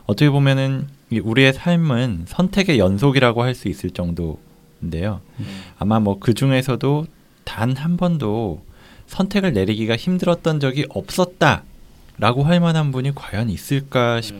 어떻게 0.05 0.29
보면은 0.29 0.87
이 1.09 1.19
우리의 1.19 1.53
삶은 1.53 2.25
선택의 2.27 2.79
연속이라고 2.79 3.43
할 3.43 3.55
수 3.55 3.67
있을 3.67 3.89
정도인데요. 3.91 5.21
아마 5.79 5.99
뭐 5.99 6.19
그 6.19 6.33
중에서도 6.33 7.05
단 7.45 7.75
한 7.75 7.97
번도 7.97 8.61
선택을 9.07 9.53
내리기가 9.53 9.95
힘들었던 9.95 10.59
적이 10.59 10.85
없었다라고 10.89 12.43
할 12.43 12.59
만한 12.59 12.91
분이 12.91 13.13
과연 13.15 13.49
있을까 13.49 14.19
싶 14.21 14.35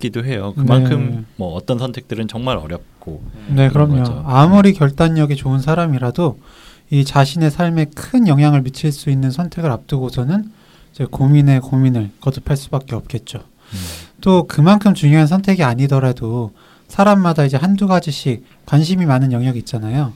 기도 0.00 0.24
해요. 0.24 0.52
그만큼 0.56 1.10
네. 1.10 1.24
뭐 1.36 1.54
어떤 1.54 1.78
선택들은 1.78 2.26
정말 2.26 2.56
어렵고 2.56 3.22
네, 3.48 3.68
그런 3.68 3.90
그럼요. 3.90 4.02
거죠. 4.02 4.24
아무리 4.26 4.72
결단력이 4.72 5.36
좋은 5.36 5.60
사람이라도 5.60 6.38
이 6.90 7.04
자신의 7.04 7.52
삶에 7.52 7.86
큰 7.94 8.26
영향을 8.26 8.62
미칠 8.62 8.90
수 8.90 9.10
있는 9.10 9.30
선택을 9.30 9.70
앞두고서는 9.70 10.50
이제 10.92 11.04
고민에 11.04 11.60
고민을 11.60 12.10
거듭할 12.20 12.56
수밖에 12.56 12.96
없겠죠. 12.96 13.38
음. 13.38 13.78
또 14.20 14.48
그만큼 14.48 14.94
중요한 14.94 15.28
선택이 15.28 15.62
아니더라도 15.62 16.52
사람마다 16.88 17.44
이제 17.44 17.56
한두 17.56 17.86
가지씩 17.86 18.44
관심이 18.66 19.06
많은 19.06 19.30
영역이 19.30 19.60
있잖아요. 19.60 20.12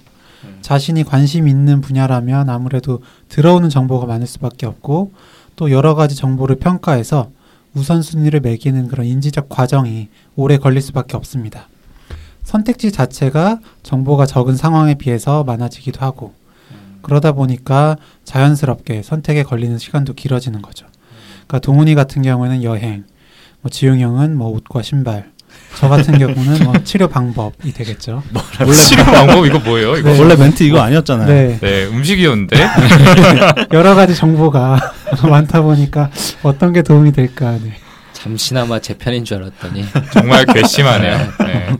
자신이 0.61 1.05
관심 1.05 1.49
있는 1.49 1.81
분야라면 1.81 2.51
아무래도 2.51 3.01
들어오는 3.29 3.71
정보가 3.71 4.07
많을 4.07 4.27
수밖에 4.27 4.67
없고 4.67 5.13
또 5.57 5.71
여러 5.71 5.95
가지 5.95 6.17
정보를 6.17 6.57
평가해서 6.57 7.31
우선순위를 7.75 8.41
매기는 8.41 8.89
그런 8.89 9.07
인지적 9.07 9.49
과정이 9.49 10.09
오래 10.37 10.57
걸릴 10.57 10.81
수밖에 10.81 11.17
없습니다. 11.17 11.69
선택지 12.43 12.93
자체가 12.93 13.59
정보가 13.83 14.27
적은 14.27 14.57
상황에 14.57 14.95
비해서 14.95 15.45
많아지기도 15.45 16.01
하고 16.01 16.35
그러다 17.03 17.33
보니까 17.33 17.97
자연스럽게 18.25 19.03
선택에 19.03 19.43
걸리는 19.43 19.79
시간도 19.79 20.15
길어지는 20.15 20.63
거죠. 20.63 20.87
그러니까 21.47 21.59
동훈이 21.59 21.95
같은 21.95 22.23
경우에는 22.23 22.63
여행, 22.63 23.05
뭐 23.61 23.71
지용 23.71 24.01
형은 24.01 24.37
뭐 24.37 24.49
옷과 24.51 24.83
신발, 24.83 25.33
저 25.79 25.89
같은 25.89 26.19
경우는 26.19 26.65
뭐 26.65 26.75
치료 26.85 27.09
방법이 27.09 27.73
되겠죠. 27.73 28.23
원래 28.61 28.73
치료 28.73 29.05
방법 29.05 29.47
이거 29.47 29.59
뭐예요? 29.59 29.97
이거 29.97 30.13
네. 30.13 30.19
원래 30.19 30.37
멘트 30.37 30.63
이거 30.63 30.81
아니었잖아요. 30.81 31.27
네, 31.27 31.59
네 31.61 31.87
음식이었는데 31.87 32.57
여러 33.73 33.95
가지 33.95 34.15
정보가 34.15 34.93
많다 35.29 35.63
보니까 35.63 36.11
어떤 36.43 36.73
게 36.73 36.83
도움이 36.83 37.13
될까. 37.13 37.53
네. 37.63 37.75
잠시나마 38.13 38.79
제 38.81 38.95
편인 38.95 39.25
줄 39.25 39.39
알았더니 39.39 39.85
정말 40.13 40.47
괘씸하네요. 40.47 41.33
네. 41.47 41.77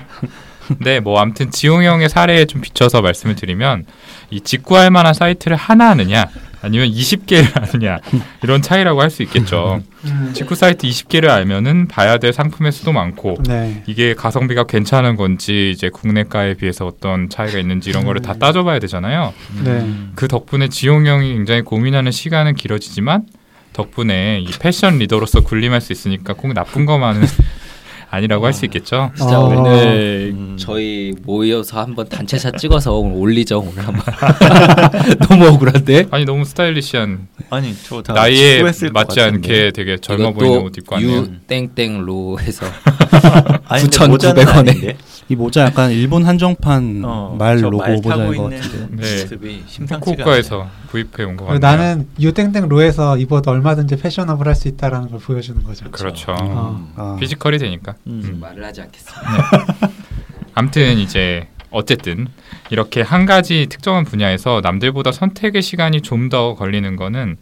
네, 0.79 1.01
뭐 1.01 1.19
아무튼 1.21 1.51
지용 1.51 1.83
형의 1.85 2.09
사례에 2.09 2.45
좀 2.47 2.61
비춰서 2.61 3.01
말씀을 3.01 3.35
드리면 3.35 3.85
이 4.31 4.41
직구할 4.41 4.91
만한 4.91 5.15
사이트를 5.15 5.57
하나 5.57 5.91
하느냐 5.91 6.27
아니면 6.65 6.89
20개를 6.91 7.55
하느냐 7.55 7.99
이런 8.43 8.63
차이라고 8.63 9.01
할 9.01 9.11
수 9.15 9.23
있겠죠. 9.23 9.81
음, 10.07 10.31
직구 10.35 10.57
사이트 10.57 10.89
20개를 10.89 11.29
알면은 11.29 11.87
봐야 11.87 12.19
될 12.19 12.33
상품의 12.33 12.73
수도 12.73 12.93
많고 12.93 13.37
네. 13.47 13.83
이게 13.87 14.15
가성비가 14.15 14.65
괜찮은 14.65 15.15
건지 15.15 15.71
이제 15.73 15.89
국내가에 15.89 16.55
비해서 16.55 16.85
어떤 16.87 17.29
차이가 17.29 17.59
있는지 17.59 17.91
이런 17.91 18.05
거를 18.05 18.21
다 18.21 18.33
음. 18.33 18.39
따져봐야 18.41 18.81
되잖아요. 18.81 19.33
네. 19.65 19.89
그 20.17 20.27
덕분에 20.27 20.69
지용 20.69 21.07
형이 21.07 21.33
굉장히 21.35 21.63
고민하는 21.63 22.11
시간은 22.11 22.57
길어지지만 22.57 23.27
덕분에 23.73 24.41
이 24.41 24.51
패션 24.61 24.99
리더로서 24.99 25.43
군림할 25.43 25.81
수 25.81 25.93
있으니까 25.93 26.35
꼭 26.35 26.53
나쁜 26.55 26.87
것만은 26.87 27.23
아니라고 28.15 28.47
할수 28.47 28.65
있겠죠. 28.67 29.11
진짜 29.17 29.39
어. 29.41 29.45
오늘 29.47 30.33
음. 30.35 30.57
저희 30.59 31.13
모여서 31.25 31.81
한번 31.81 32.09
단체샷 32.09 32.59
찍어서 32.59 32.93
오늘 32.95 33.17
올리죠 33.17 33.59
오늘 33.61 33.87
한번 33.87 34.03
너무 35.29 35.47
억울한데 35.47 36.07
아니 36.11 36.25
너무 36.25 36.45
스타일리시한 36.45 37.29
아니 37.51 37.75
저다 37.77 38.13
나이에 38.15 38.63
맞지. 38.93 39.21
않게 39.21 39.73
되게 39.75 39.97
젊어 39.99 40.33
보이는 40.33 40.59
옷 40.63 40.77
입고 40.79 40.95
왔네요. 40.95 41.17
유 41.17 41.29
땡땡로 41.47 42.39
해서 42.41 42.67
아니, 43.67 43.83
근데 43.83 43.97
9,900 43.99 44.09
모자는 44.11 44.47
원에. 44.55 44.97
이 45.29 45.37
모자 45.37 45.63
약간 45.65 45.91
일본 45.91 46.25
한정판 46.25 47.03
어, 47.05 47.35
말저 47.39 47.71
로고 47.71 47.85
모자인 47.93 48.37
것 48.37 48.51
같은데. 48.51 48.97
네. 49.27 49.87
후쿠오카에서 49.95 50.69
구입해 50.91 51.25
온 51.25 51.37
것 51.37 51.47
같네요. 51.47 51.59
나는 51.61 52.09
유땡땡 52.21 52.69
로에서 52.69 53.17
입어도 53.19 53.51
얼마든지 53.51 53.97
패셔너블 53.97 54.47
할 54.47 54.55
수 54.55 54.69
있다라는 54.69 55.11
걸 55.11 55.19
보여주는 55.21 55.63
거죠. 55.65 55.91
그렇죠. 55.91 56.33
어. 56.39 56.93
아, 56.97 57.17
피지컬이 57.19 57.59
되니까. 57.59 57.95
음. 58.07 58.21
음. 58.25 58.39
말을 58.41 58.65
하지 58.65 58.83
않겠습니다. 58.83 59.67
아무튼 60.55 60.99
이제 60.99 61.49
어쨌든 61.71 62.29
이렇게 62.71 63.01
한 63.03 63.27
가지 63.27 63.67
특정한 63.69 64.05
분야에서 64.05 64.61
남들보다 64.63 65.11
선택의 65.11 65.61
시간이 65.63 66.03
좀 66.03 66.29
더 66.29 66.55
걸리는 66.55 66.97
거는 66.97 67.37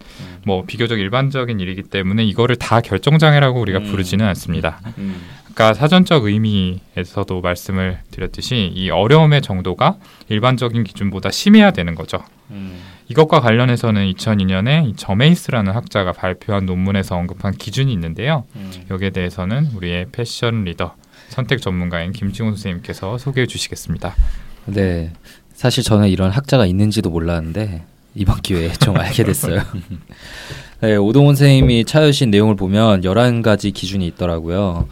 뭐 0.45 0.65
비교적 0.67 0.99
일반적인 0.99 1.61
일이기 1.61 1.83
때문에 1.83 2.25
이거를 2.25 2.57
다 2.57 2.81
결정장애라고 2.81 3.61
우리가 3.61 3.79
음. 3.81 3.85
부르지는 3.85 4.27
않습니다. 4.29 4.81
음. 5.52 5.62
아까 5.62 5.75
사전적 5.75 6.25
의미에서도 6.25 7.40
말씀을 7.40 7.99
드렸듯이 8.11 8.73
이 8.75 8.90
어려움의 8.90 9.42
정도가 9.42 9.97
일반적인 10.28 10.82
기준보다 10.85 11.30
심해야 11.30 11.71
되는 11.73 11.94
거죠. 11.94 12.25
음. 12.50 12.80
이것과 13.09 13.40
관련해서는 13.40 14.11
2002년에 14.12 14.88
이 14.88 14.97
저메이스라는 14.97 15.75
학자가 15.75 16.12
발표한 16.12 16.64
논문에서 16.64 17.16
언급한 17.16 17.54
기준이 17.54 17.92
있는데요. 17.92 18.44
음. 18.56 18.71
여기에 18.90 19.11
대해서는 19.11 19.68
우리의 19.75 20.06
패션 20.11 20.64
리더 20.64 20.94
선택 21.28 21.61
전문가인 21.61 22.12
김지훈 22.12 22.52
선생님께서 22.52 23.18
소개해 23.18 23.47
주시겠습니다. 23.47 24.14
네, 24.66 25.12
사실 25.54 25.82
저는 25.85 26.09
이런 26.09 26.30
학자가 26.30 26.66
있는지도 26.66 27.11
몰랐는데 27.11 27.85
이번 28.14 28.40
기회에 28.40 28.73
좀 28.75 28.97
알게 28.97 29.25
됐어요. 29.25 29.61
네, 30.80 30.97
오동훈 30.97 31.37
선생님이 31.37 31.85
차여신 31.85 32.30
내용을 32.30 32.56
보면 32.56 33.02
11가지 33.02 33.73
기준이 33.73 34.06
있더라고요. 34.09 34.88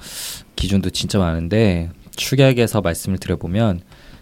기준도 0.61 0.91
진짜 0.91 1.19
많은데 1.19 1.89
축약에서 2.17 2.83
말씀을 2.83 3.17
드려보면 3.17 3.81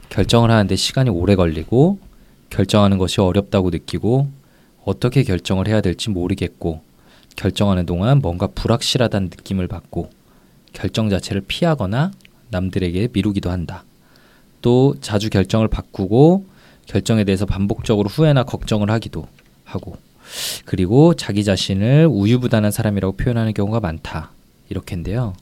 결정을 0.08 0.52
하는데 0.52 0.76
시간이 0.76 1.10
오래 1.10 1.34
걸리고 1.34 1.98
결정하는 2.48 2.96
것이 2.96 3.20
어렵다고 3.20 3.70
느끼고 3.70 4.28
어떻게 4.84 5.24
결정을 5.24 5.66
해야 5.66 5.80
될지 5.80 6.10
모르겠고 6.10 6.80
결정하는 7.34 7.86
동안 7.86 8.20
뭔가 8.20 8.46
불확실하다는 8.46 9.30
느낌을 9.30 9.66
받고 9.66 10.10
결정 10.72 11.10
자체를 11.10 11.42
피하거나 11.46 12.12
남들에게 12.50 13.08
미루기도 13.12 13.50
한다. 13.50 13.84
또 14.62 14.94
자주 15.00 15.30
결정을 15.30 15.66
바꾸고 15.66 16.46
결정에 16.86 17.24
대해서 17.24 17.46
반복적으로 17.46 18.08
후회나 18.08 18.44
걱정을 18.44 18.90
하기도 18.90 19.26
하고 19.64 19.96
그리고 20.64 21.14
자기 21.14 21.42
자신을 21.42 22.06
우유부단한 22.08 22.70
사람이라고 22.70 23.16
표현하는 23.16 23.54
경우가 23.54 23.80
많다. 23.80 24.30
이렇게인데요. 24.68 25.34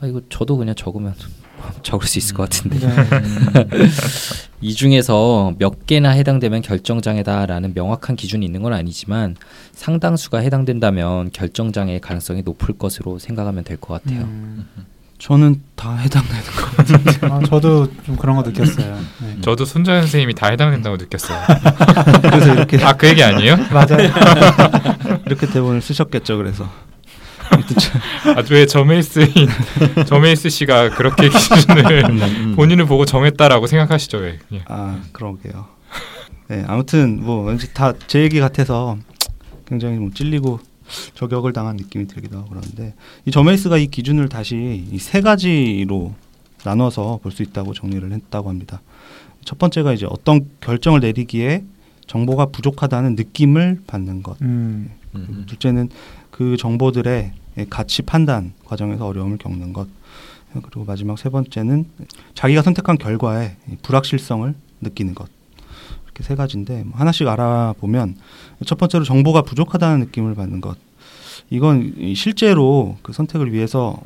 아 0.00 0.06
이거 0.06 0.20
저도 0.28 0.56
그냥 0.56 0.74
적으면 0.74 1.14
적을 1.82 2.06
수 2.06 2.18
있을 2.18 2.34
것 2.34 2.44
같은데 2.48 2.78
네. 2.78 3.68
이 4.60 4.74
중에서 4.74 5.54
몇 5.58 5.86
개나 5.86 6.10
해당되면 6.10 6.62
결정장애다라는 6.62 7.72
명확한 7.74 8.16
기준이 8.16 8.44
있는 8.44 8.62
건 8.62 8.72
아니지만 8.72 9.36
상당수가 9.72 10.38
해당된다면 10.38 11.30
결정장애의 11.32 12.00
가능성이 12.00 12.42
높을 12.42 12.76
것으로 12.76 13.18
생각하면 13.18 13.64
될 13.64 13.76
것 13.78 14.02
같아요. 14.02 14.22
음, 14.22 14.66
저는 15.18 15.60
다 15.76 15.96
해당되는 15.96 16.42
거. 16.42 17.28
아, 17.34 17.40
저도 17.46 17.88
좀 18.04 18.16
그런 18.16 18.36
거 18.36 18.42
느꼈어요. 18.42 18.98
네. 19.22 19.36
저도 19.40 19.64
손정현 19.64 20.02
선생님이 20.02 20.34
다 20.34 20.48
해당된다고 20.48 20.96
느꼈어요. 20.96 21.38
그래서 22.22 22.54
이렇게 22.54 22.82
아그 22.84 23.08
얘기 23.08 23.22
아니에요? 23.22 23.56
맞아요. 23.72 24.10
이렇게 25.26 25.46
대본을 25.46 25.80
쓰셨겠죠. 25.82 26.36
그래서 26.36 26.68
아주 28.36 28.54
왜 28.54 28.66
저메이스인 28.66 29.28
저메이스 30.06 30.48
씨가 30.50 30.90
그렇게 30.90 31.28
기준을 31.28 32.04
음. 32.10 32.52
본인을 32.56 32.86
보고 32.86 33.04
정했다라고 33.04 33.66
생각하시죠 33.66 34.18
왜? 34.18 34.38
예. 34.52 34.62
아 34.66 35.00
그러게요. 35.12 35.66
네 36.48 36.64
아무튼 36.66 37.22
뭐 37.24 37.44
왠지 37.44 37.72
다제 37.74 38.20
얘기 38.22 38.38
같아서 38.40 38.96
굉장히 39.66 39.98
뭐 39.98 40.10
찔리고 40.14 40.60
저격을 41.14 41.52
당한 41.52 41.76
느낌이 41.76 42.06
들기도 42.06 42.38
하고 42.38 42.48
그러는데 42.50 42.94
이 43.24 43.30
저메이스가 43.30 43.78
이 43.78 43.88
기준을 43.88 44.28
다시 44.28 44.84
이 44.92 44.98
세 44.98 45.20
가지로 45.20 46.14
나눠서 46.64 47.20
볼 47.22 47.32
수 47.32 47.42
있다고 47.42 47.74
정리를 47.74 48.10
했다고 48.12 48.48
합니다. 48.48 48.80
첫 49.44 49.58
번째가 49.58 49.92
이제 49.92 50.06
어떤 50.08 50.48
결정을 50.60 51.00
내리기에 51.00 51.64
정보가 52.06 52.46
부족하다는 52.46 53.14
느낌을 53.16 53.80
받는 53.86 54.22
것. 54.22 54.40
음. 54.42 54.90
음. 55.14 55.44
둘째는 55.48 55.88
그 56.30 56.56
정보들의 56.56 57.32
가치 57.64 58.02
판단 58.02 58.52
과정에서 58.64 59.06
어려움을 59.06 59.38
겪는 59.38 59.72
것. 59.72 59.88
그리고 60.62 60.84
마지막 60.84 61.18
세 61.18 61.28
번째는 61.28 61.86
자기가 62.34 62.62
선택한 62.62 62.98
결과에 62.98 63.56
불확실성을 63.82 64.54
느끼는 64.80 65.14
것. 65.14 65.28
이렇게 66.04 66.22
세 66.22 66.34
가지인데 66.34 66.84
뭐 66.84 66.98
하나씩 66.98 67.26
알아보면 67.28 68.16
첫 68.64 68.78
번째로 68.78 69.04
정보가 69.04 69.42
부족하다는 69.42 70.00
느낌을 70.06 70.34
받는 70.34 70.60
것. 70.60 70.78
이건 71.50 71.94
이 71.98 72.14
실제로 72.14 72.96
그 73.02 73.12
선택을 73.12 73.52
위해서 73.52 74.00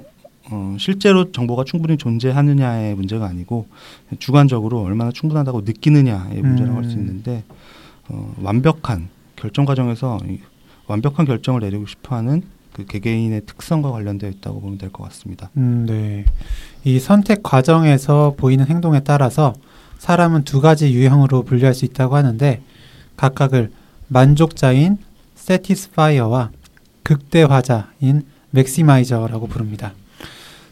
어, 0.51 0.77
실제로 0.79 1.31
정보가 1.31 1.65
충분히 1.65 1.97
존재하느냐의 1.97 2.95
문제가 2.97 3.27
아니고 3.27 3.69
주관적으로 4.19 4.83
얼마나 4.83 5.13
충분하다고 5.13 5.61
느끼느냐의 5.61 6.43
문제라고 6.43 6.79
할수 6.79 6.97
음. 6.97 7.01
있는데 7.01 7.45
어, 8.09 8.35
완벽한 8.43 9.09
결정 9.37 9.65
과정에서 9.65 10.19
이 10.29 10.41
완벽한 10.89 11.25
결정을 11.25 11.61
내리고 11.61 11.87
싶어하는 11.87 12.43
그 12.81 12.87
개개인의 12.87 13.43
특성과 13.47 13.91
관련되어 13.91 14.31
있다고 14.31 14.61
보면 14.61 14.79
될 14.79 14.91
것 14.91 15.05
같습니다. 15.05 15.51
음, 15.57 15.87
네. 15.87 16.25
이 16.85 16.99
선택 16.99 17.43
과정에서 17.43 18.35
보이는 18.37 18.67
행동에 18.67 19.01
따라서 19.01 19.55
사람은 19.99 20.45
두 20.45 20.61
가지 20.61 20.93
유형으로 20.93 21.43
분류할 21.43 21.75
수 21.75 21.85
있다고 21.85 22.17
하는데 22.17 22.63
각각을 23.17 23.71
만족자인 24.09 24.99
satisfier와 25.37 26.51
극대화자인 27.03 28.23
maximizer라고 28.55 29.47
부릅니다. 29.47 29.93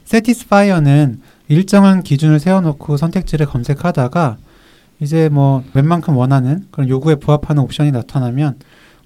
satisfier는 0.07 1.21
일정한 1.49 2.03
기준을 2.03 2.41
세워놓고 2.41 2.97
선택지를 2.97 3.47
검색하다가 3.47 4.38
이제 5.00 5.29
뭐 5.29 5.62
웬만큼 5.75 6.17
원하는 6.17 6.67
그런 6.71 6.88
요구에 6.88 7.17
부합하는 7.17 7.62
옵션이 7.62 7.93
나타나면 7.93 8.59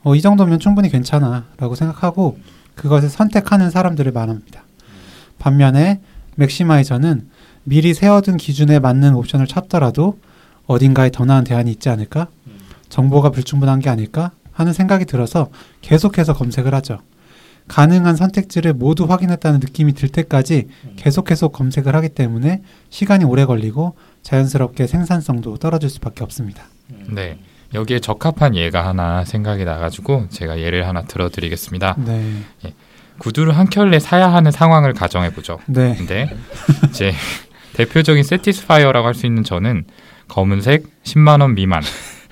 어, 0.04 0.14
이 0.14 0.20
정도면 0.20 0.58
충분히 0.58 0.88
괜찮아 0.88 1.46
라고 1.58 1.74
생각하고 1.74 2.38
그것을 2.74 3.08
선택하는 3.08 3.70
사람들을 3.70 4.12
말합니다. 4.12 4.64
반면에 5.38 6.00
맥시마이저는 6.36 7.28
미리 7.64 7.94
세워둔 7.94 8.36
기준에 8.36 8.78
맞는 8.78 9.14
옵션을 9.14 9.46
찾더라도 9.46 10.18
어딘가에 10.66 11.10
더 11.10 11.24
나은 11.24 11.44
대안이 11.44 11.70
있지 11.70 11.88
않을까? 11.88 12.28
정보가 12.88 13.30
불충분한 13.30 13.80
게 13.80 13.90
아닐까? 13.90 14.32
하는 14.52 14.72
생각이 14.72 15.04
들어서 15.06 15.48
계속해서 15.80 16.34
검색을 16.34 16.74
하죠. 16.74 16.98
가능한 17.68 18.16
선택지를 18.16 18.74
모두 18.74 19.04
확인했다는 19.04 19.60
느낌이 19.60 19.94
들 19.94 20.08
때까지 20.08 20.68
계속 20.96 21.24
계속 21.24 21.52
검색을 21.52 21.94
하기 21.96 22.10
때문에 22.10 22.62
시간이 22.90 23.24
오래 23.24 23.44
걸리고 23.44 23.94
자연스럽게 24.22 24.86
생산성도 24.86 25.56
떨어질 25.56 25.88
수밖에 25.88 26.24
없습니다. 26.24 26.64
네. 27.08 27.38
여기에 27.74 28.00
적합한 28.00 28.54
예가 28.56 28.86
하나 28.86 29.24
생각이 29.24 29.64
나가지고 29.64 30.26
제가 30.30 30.58
예를 30.60 30.86
하나 30.86 31.02
들어드리겠습니다. 31.02 31.96
네. 31.98 32.42
구두를 33.18 33.56
한 33.56 33.66
켤레 33.68 33.98
사야 33.98 34.32
하는 34.32 34.50
상황을 34.50 34.92
가정해 34.94 35.30
보죠. 35.30 35.58
네. 35.66 35.94
근데 35.96 36.28
이제 36.88 37.14
대표적인 37.74 38.22
satisfier라고 38.24 39.06
할 39.06 39.14
수 39.14 39.26
있는 39.26 39.44
저는 39.44 39.84
검은색 40.28 40.84
10만 41.04 41.40
원 41.40 41.54
미만 41.54 41.82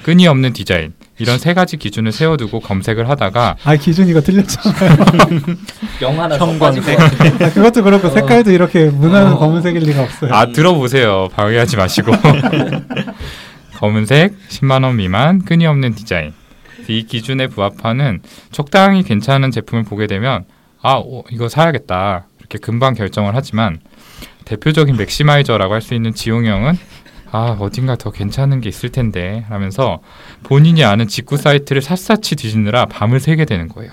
끈이 0.03 0.24
없는 0.24 0.53
디자인 0.55 0.93
이런 1.19 1.39
세 1.39 1.53
가지 1.53 1.77
기준을 1.77 2.13
세워두고 2.13 2.61
검색을 2.61 3.09
하다가 3.11 3.57
아, 3.63 3.77
기준 3.77 4.09
이거 4.09 4.23
틀렸잖아요. 4.23 4.97
영 6.01 6.19
하나 6.21 6.39
형광색. 6.39 6.99
아, 6.99 7.51
그것도 7.53 7.83
그렇고 7.83 8.09
어. 8.09 8.11
색깔도 8.11 8.51
이렇게 8.51 8.87
무난한 8.87 9.35
어. 9.35 9.39
검은색일 9.39 9.83
리가 9.83 10.03
없어요. 10.03 10.33
아 10.33 10.47
들어보세요 10.47 11.29
방해하지 11.35 11.77
마시고 11.77 12.13
검은색 13.81 14.35
10만 14.51 14.85
원 14.85 14.97
미만 14.97 15.43
끈이 15.43 15.65
없는 15.65 15.95
디자인. 15.95 16.35
이 16.87 17.05
기준에 17.07 17.47
부합하는 17.47 18.21
적당히 18.53 19.03
괜찮은 19.03 19.51
제품을 19.51 19.85
보게 19.85 20.07
되면 20.07 20.45
아 20.83 20.97
오, 20.97 21.25
이거 21.31 21.49
사야겠다. 21.49 22.27
이렇게 22.41 22.59
금방 22.59 22.93
결정을 22.95 23.35
하지만 23.35 23.81
대표적인 24.45 24.97
maximizer라고 24.99 25.73
할 25.73 25.81
수 25.81 25.95
있는 25.95 26.13
지용형은 26.13 26.75
아 27.33 27.57
어딘가 27.59 27.97
더 27.97 28.11
괜찮은 28.11 28.61
게 28.61 28.69
있을 28.69 28.91
텐데 28.91 29.47
하면서 29.49 30.01
본인이 30.43 30.85
아는 30.85 31.09
직구 31.09 31.39
사이트를 31.39 31.81
샅샅이 31.81 32.37
뒤지느라 32.37 32.85
밤을 32.85 33.19
새게 33.19 33.47
되는 33.47 33.67
거예요. 33.69 33.91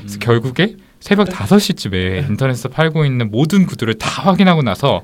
그래서 0.00 0.18
결국에 0.18 0.74
새벽 0.98 1.28
5시쯤에 1.28 2.28
인터넷에서 2.28 2.68
팔고 2.70 3.04
있는 3.04 3.30
모든 3.30 3.66
구두를 3.66 3.98
다 3.98 4.22
확인하고 4.22 4.62
나서 4.62 5.02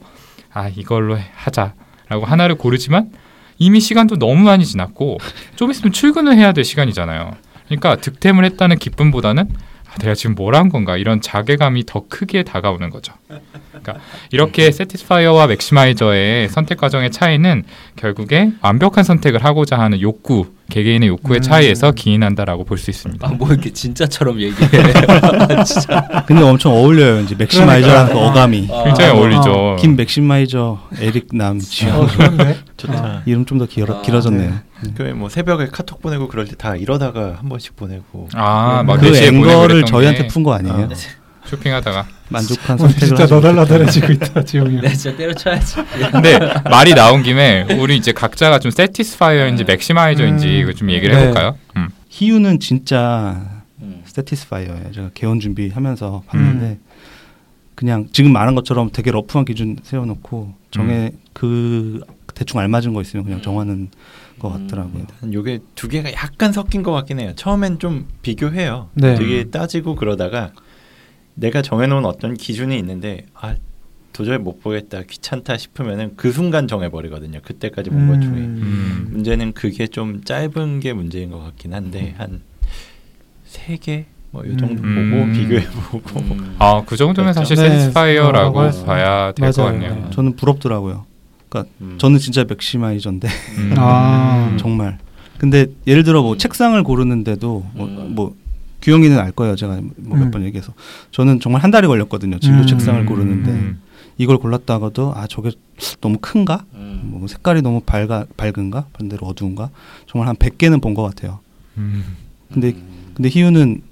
아 0.52 0.68
이걸로 0.74 1.18
해- 1.18 1.31
하자라고 1.35 2.24
하나를 2.24 2.57
고르지만 2.57 3.11
이미 3.59 3.81
시간도 3.81 4.18
너무 4.18 4.42
많이 4.44 4.64
지났고 4.64 5.18
좀 5.57 5.71
있으면 5.71 5.92
출근을 5.92 6.37
해야 6.37 6.53
될 6.53 6.64
시간이잖아요. 6.64 7.33
그러니까 7.66 7.97
득템을 7.97 8.44
했다는 8.44 8.79
기쁨보다는 8.79 9.49
아, 9.90 9.94
내가 10.01 10.14
지금 10.14 10.35
뭘 10.35 10.55
한 10.55 10.68
건가 10.68 10.97
이런 10.97 11.21
자괴감이 11.21 11.85
더 11.87 12.05
크게 12.09 12.42
다가오는 12.44 12.90
거죠. 12.90 13.12
그러니까 13.68 13.97
이렇게 14.33 14.71
satisfier와 14.71 15.47
maximizer의 15.49 16.49
선택 16.49 16.79
과정의 16.79 17.11
차이는 17.11 17.64
결국에 17.97 18.53
완벽한 18.61 19.05
선택을 19.05 19.44
하고자 19.44 19.79
하는 19.79 20.01
욕구, 20.01 20.53
개개인의 20.70 21.09
욕구의 21.09 21.38
음. 21.38 21.42
차이에서 21.42 21.92
기인한다라고 21.92 22.64
볼 22.64 22.78
수 22.78 22.90
있습니다. 22.90 23.26
아, 23.26 23.31
뭐 23.33 23.48
이렇게 23.50 23.72
진짜처럼 23.72 24.38
얘기해. 24.40 24.68
진짜. 25.64 26.24
근데 26.26 26.42
엄청 26.42 26.72
어울려요. 26.72 27.20
이제 27.20 27.35
maximizer라는 27.37 28.07
그 28.09 28.12
그러니까. 28.12 28.31
어감이. 28.31 28.68
아, 28.70 28.85
굉장히 28.85 29.11
어, 29.11 29.14
어울리죠. 29.16 29.76
김 29.81 29.96
맥시마이저 29.96 30.78
에릭 31.00 31.28
남 31.33 31.59
지영 31.59 31.98
어, 32.00 32.07
좋은데? 32.07 32.59
좋다. 32.76 33.22
이름 33.26 33.44
좀 33.46 33.59
더 33.59 33.66
길어, 33.66 33.96
아, 33.98 34.02
길어졌네요. 34.02 34.52
그뭐 34.96 35.28
새벽에 35.28 35.66
카톡 35.72 36.00
보내고 36.00 36.28
그럴 36.28 36.46
때 36.46 36.54
다 36.54 36.76
이러다가 36.76 37.37
한 37.40 37.48
번씩 37.48 37.74
보내고 37.74 38.28
아, 38.35 38.83
막그 38.87 39.07
4시에 39.11 39.31
보내고 39.33 39.50
앵거를 39.50 39.85
저희한테 39.85 40.22
게푼거 40.24 40.52
아니에요? 40.52 40.88
아, 41.49 41.51
쇼핑하다가 41.51 42.07
만족한 42.29 42.75
어, 42.75 42.79
선택을 42.79 43.09
진짜 43.17 43.27
너덜너덜해지고 43.27 44.13
있다, 44.13 44.45
지용이. 44.45 44.81
네, 44.83 44.93
진짜 44.93 45.17
때려쳐야지. 45.17 45.77
근데 46.13 46.39
말이 46.71 46.95
나온 46.95 47.23
김에 47.23 47.67
우리 47.79 47.97
이제 47.97 48.13
각자가 48.13 48.59
좀 48.59 48.71
세티스파이어인지 48.71 49.65
맥시마이저인지 49.65 50.47
음. 50.47 50.53
이거 50.53 50.73
좀 50.73 50.91
얘기를 50.91 51.15
네. 51.15 51.23
해볼까요? 51.23 51.57
음. 51.77 51.89
희유는 52.11 52.61
진짜 52.61 53.63
음. 53.81 54.03
세티스파이어예요. 54.05 54.93
제가 54.93 55.11
개원 55.15 55.41
준비하면서 55.41 56.25
봤는데 56.27 56.79
그냥 57.75 58.09
지금 58.13 58.33
말한 58.33 58.55
것처럼 58.55 58.91
되게 58.93 59.11
러프한 59.11 59.45
기준 59.45 59.79
세워놓고 59.83 60.53
정해 60.71 61.13
그 61.33 62.01
대충 62.35 62.61
알맞은 62.61 62.93
거 62.93 63.01
있으면 63.01 63.25
그냥 63.25 63.41
정하는 63.41 63.89
것 64.39 64.55
음. 64.55 64.67
같더라고요. 64.67 65.07
요게 65.33 65.61
두 65.75 65.89
개가 65.89 66.13
약간 66.13 66.53
섞인 66.53 66.83
것 66.83 66.93
같긴 66.93 67.21
해요. 67.21 67.33
처음엔 67.37 67.79
좀 67.79 68.07
비교해요. 68.23 68.91
네. 68.95 69.15
되게 69.15 69.45
따지고 69.45 69.95
그러다가 69.95 70.53
내가 71.38 71.62
정해놓은 71.62 72.05
어떤 72.05 72.35
기준이 72.35 72.77
있는데 72.79 73.24
아 73.35 73.55
도저히 74.12 74.38
못 74.38 74.61
보겠다 74.61 75.03
귀찮다 75.03 75.57
싶으면은 75.57 76.14
그 76.16 76.33
순간 76.33 76.66
정해버리거든요. 76.66 77.38
그때까지 77.42 77.90
본것 77.90 78.20
중에 78.20 78.33
음. 78.33 79.09
문제는 79.12 79.53
그게 79.53 79.87
좀 79.87 80.22
짧은 80.24 80.81
게 80.81 80.92
문제인 80.92 81.31
것 81.31 81.38
같긴 81.38 81.74
한데 81.74 82.14
한 82.18 82.40
세 83.46 83.79
개 83.79 84.05
뭐요 84.31 84.57
정도 84.59 84.83
음. 84.83 85.11
보고 85.11 85.33
비교해보고 85.33 86.20
음. 86.35 86.57
아, 86.59 86.83
그 86.85 86.96
정도면 86.96 87.33
사실 87.33 87.57
네, 87.57 87.68
satisfier라고 87.71 88.59
어, 88.61 88.70
봐야 88.85 89.33
될 89.33 89.51
것. 89.53 89.62
같네요. 89.62 89.94
네. 89.94 90.11
저는 90.11 90.37
부럽더라고요. 90.37 91.07
음. 91.81 91.94
저는 91.98 92.18
진짜 92.18 92.44
maximizer인데 92.44 93.27
음. 93.57 93.74
아. 93.79 94.55
정말. 94.59 94.98
근데 95.38 95.66
예를 95.87 96.03
들어 96.05 96.20
뭐 96.22 96.37
책상을 96.37 96.83
고르는데도 96.83 97.64
뭐, 97.72 97.87
음. 97.87 98.14
뭐 98.14 98.37
규영이는 98.83 99.19
알 99.19 99.33
거예요. 99.33 99.57
제가 99.57 99.81
뭐몇 99.97 100.27
음. 100.29 100.31
번 100.31 100.45
얘기해서 100.45 100.73
저는 101.11 101.41
정말 101.41 101.62
한 101.62 101.71
달이 101.71 101.87
걸렸거든요. 101.87 102.38
진로 102.38 102.61
음. 102.62 102.67
책상을 102.67 103.05
고르는데 103.07 103.51
음. 103.51 103.81
이걸 104.19 104.38
골랐다가도 104.38 105.12
아 105.14 105.27
저게 105.27 105.51
너무 106.01 106.19
큰가? 106.21 106.64
음. 106.75 107.01
뭐 107.05 107.27
색깔이 107.29 107.62
너무 107.62 107.81
밝아 107.81 108.27
밝은가? 108.37 108.87
반대로 108.93 109.27
어두운가? 109.27 109.71
정말 110.07 110.29
한 110.29 110.37
100개는 110.37 110.81
본 110.83 110.95
것 110.95 111.03
같아요. 111.03 111.41
음. 111.77 112.05
근데 112.53 112.71
음. 112.71 113.12
근데 113.14 113.29
희우는 113.29 113.83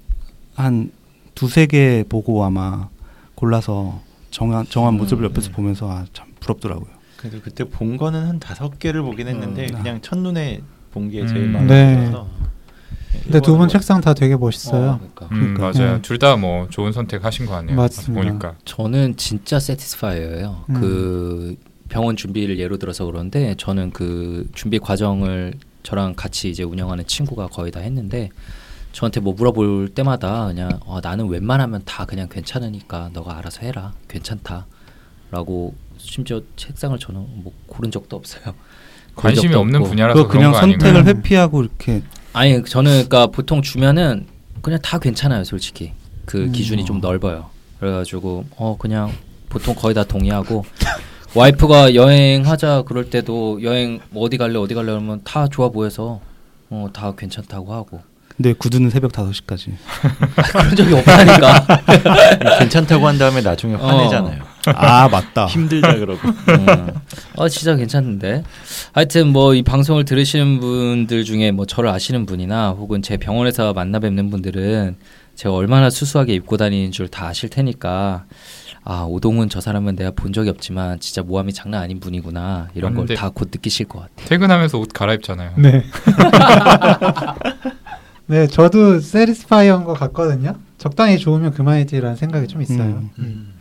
한 0.55 0.91
두세 1.35 1.65
개 1.67 2.03
보고 2.07 2.43
아마 2.43 2.89
골라서 3.35 4.01
정한 4.31 4.65
정한 4.69 4.95
음. 4.95 4.97
모습을 4.97 5.25
옆에서 5.25 5.51
보면서 5.51 5.89
아 5.91 6.05
참 6.13 6.27
부럽더라고요. 6.39 6.87
그래도 7.17 7.39
그때 7.41 7.63
본 7.63 7.97
거는 7.97 8.25
한 8.27 8.39
다섯 8.39 8.77
개를 8.79 9.01
보긴 9.01 9.27
했는데 9.27 9.67
음. 9.71 9.77
그냥 9.77 10.01
첫눈에 10.01 10.61
본 10.91 11.09
게 11.11 11.25
제일 11.27 11.43
음. 11.45 11.51
마음에 11.53 11.67
네. 11.67 11.95
들어서 11.99 12.27
근데 13.23 13.39
두 13.41 13.57
분 13.57 13.67
책상 13.69 14.01
다 14.01 14.13
되게 14.13 14.35
멋있어요. 14.35 14.91
어, 14.91 14.97
그러니까. 14.97 15.27
음, 15.31 15.53
그러니까. 15.55 15.79
맞아요. 15.79 15.95
네. 15.95 16.01
둘다 16.01 16.35
뭐 16.37 16.67
좋은 16.69 16.91
선택 16.91 17.23
하신 17.25 17.45
거 17.45 17.55
아니에요? 17.55 17.75
맞습니다. 17.75 18.23
보니까. 18.23 18.55
저는 18.65 19.15
진짜 19.17 19.59
세티스파이어예요. 19.59 20.63
음. 20.69 20.73
그 20.75 21.55
병원 21.89 22.15
준비를 22.15 22.59
예로 22.59 22.77
들어서 22.77 23.05
그런데 23.05 23.55
저는 23.57 23.91
그 23.91 24.47
준비 24.53 24.77
과정을 24.79 25.53
저랑 25.83 26.15
같이 26.15 26.49
이제 26.49 26.63
운영하는 26.63 27.05
친구가 27.07 27.47
거의 27.47 27.71
다 27.71 27.79
했는데 27.79 28.29
저한테 28.91 29.19
뭐 29.21 29.33
물어볼 29.33 29.89
때마다 29.89 30.47
그냥 30.47 30.69
어, 30.85 30.99
나는 31.01 31.27
웬만하면 31.29 31.83
다 31.85 32.05
그냥 32.05 32.27
괜찮으니까 32.29 33.11
너가 33.13 33.37
알아서 33.37 33.61
해라 33.61 33.93
괜찮다라고 34.09 35.75
심지어 35.97 36.41
책상을 36.55 36.97
저는 36.99 37.25
뭐 37.43 37.53
고른 37.67 37.91
적도 37.91 38.15
없어요. 38.15 38.53
관심이 39.15 39.53
없는. 39.55 39.83
분야라서 39.83 40.23
그 40.23 40.27
그런 40.29 40.51
그냥 40.51 40.51
거 40.51 40.59
선택을? 40.59 41.05
회피하고 41.07 41.63
이렇게 41.63 42.03
아니 42.37 42.63
저는 42.63 42.91
그러니까 42.91 43.27
보통 43.27 43.61
주면은 43.63 44.27
그냥 44.61 44.79
다 44.83 44.99
괜찮아요 44.99 45.43
솔직히 45.43 45.91
그 46.25 46.43
음. 46.43 46.51
기준이 46.51 46.85
좀 46.85 46.99
넓어요. 47.01 47.49
그래가지고 47.79 48.45
어 48.57 48.75
그냥 48.77 49.11
보통 49.49 49.73
거의 49.73 49.95
다 49.95 50.03
동의하고 50.03 50.63
와이프가 51.33 51.95
여행하자 51.95 52.83
그럴 52.87 53.09
때도 53.09 53.63
여행 53.63 53.99
뭐 54.11 54.23
어디 54.23 54.37
갈래 54.37 54.57
어디 54.59 54.75
갈래 54.75 54.91
그러면 54.91 55.21
다 55.23 55.47
좋아 55.47 55.69
보여서 55.69 56.19
어 56.69 56.89
다 56.93 57.13
괜찮다고 57.15 57.73
하고 57.73 58.01
근데 58.35 58.53
구두는 58.53 58.91
새벽 58.91 59.13
5시까지. 59.13 59.71
그런 60.53 60.75
적이 60.75 60.93
없다니까. 60.93 61.65
괜찮다고 62.59 63.07
한 63.07 63.17
다음에 63.17 63.41
나중에 63.41 63.73
어. 63.73 63.77
화내잖아요. 63.79 64.43
아 64.75 65.07
맞다. 65.09 65.47
힘들다 65.47 65.95
그러고. 65.97 66.27
음. 66.27 66.87
어 67.37 67.49
진짜 67.49 67.75
괜찮은데. 67.75 68.43
하여튼 68.93 69.27
뭐 69.29 69.55
이 69.55 69.63
방송을 69.63 70.05
들으시는 70.05 70.59
분들 70.59 71.23
중에 71.23 71.51
뭐 71.51 71.65
저를 71.65 71.89
아시는 71.89 72.25
분이나 72.25 72.71
혹은 72.71 73.01
제 73.01 73.17
병원에서 73.17 73.73
만나 73.73 73.99
뵙는 73.99 74.29
분들은 74.29 74.95
제가 75.35 75.53
얼마나 75.55 75.89
수수하게 75.89 76.33
입고 76.35 76.57
다니는 76.57 76.91
줄 76.91 77.07
다 77.07 77.27
아실 77.27 77.49
테니까 77.49 78.25
아 78.83 79.05
오동은 79.07 79.49
저 79.49 79.61
사람은 79.61 79.95
내가 79.95 80.11
본 80.11 80.33
적이 80.33 80.49
없지만 80.49 80.99
진짜 80.99 81.21
모함이 81.21 81.53
장난 81.53 81.81
아닌 81.83 81.99
분이구나 81.99 82.69
이런 82.73 82.93
걸 82.95 83.05
다 83.07 83.29
곧 83.29 83.49
느끼실 83.51 83.87
것 83.87 83.99
같아요. 83.99 84.27
퇴근하면서 84.27 84.77
옷 84.79 84.89
갈아입잖아요. 84.93 85.51
네. 85.57 85.83
네, 88.27 88.47
저도 88.47 88.99
세리스파이어인 88.99 89.83
것 89.85 89.93
같거든요. 89.93 90.55
적당히 90.77 91.17
좋으면 91.17 91.51
그만이지라는 91.53 92.17
생각이 92.17 92.47
좀 92.47 92.61
있어요. 92.61 92.79
음. 92.79 93.09
음. 93.19 93.53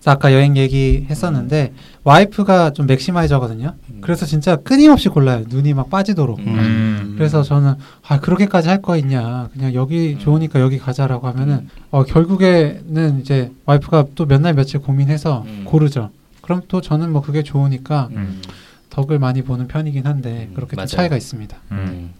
그래서 0.00 0.10
아까 0.12 0.32
여행 0.32 0.56
얘기 0.56 1.06
했었는데 1.10 1.74
와이프가 2.04 2.72
좀 2.72 2.86
맥시마이저거든요. 2.86 3.74
그래서 4.00 4.24
진짜 4.24 4.56
끊임없이 4.56 5.10
골라요. 5.10 5.44
눈이 5.48 5.74
막 5.74 5.90
빠지도록. 5.90 6.38
음. 6.38 6.46
음. 6.46 7.14
그래서 7.18 7.42
저는 7.42 7.74
아 8.08 8.18
그렇게까지 8.18 8.68
할 8.68 8.80
거 8.80 8.96
있냐 8.96 9.50
그냥 9.52 9.74
여기 9.74 10.18
좋으니까 10.18 10.58
여기 10.60 10.78
가자라고 10.78 11.26
하면은 11.28 11.68
어 11.90 12.02
결국에는 12.04 13.20
이제 13.20 13.52
와이프가 13.66 14.06
또 14.14 14.24
몇 14.24 14.40
날 14.40 14.54
며칠 14.54 14.80
고민해서 14.80 15.44
음. 15.46 15.64
고르죠 15.66 16.08
그럼 16.40 16.62
또 16.68 16.80
저는 16.80 17.12
뭐 17.12 17.20
그게 17.20 17.42
좋으니까 17.42 18.08
음. 18.12 18.40
덕을 18.88 19.18
많이 19.18 19.42
보는 19.42 19.68
편이긴 19.68 20.06
한데 20.06 20.48
음, 20.50 20.54
그렇게 20.54 20.70
좀 20.70 20.76
맞아요. 20.78 20.86
차이가 20.86 21.16
있습니다 21.18 21.56
음. 21.72 22.10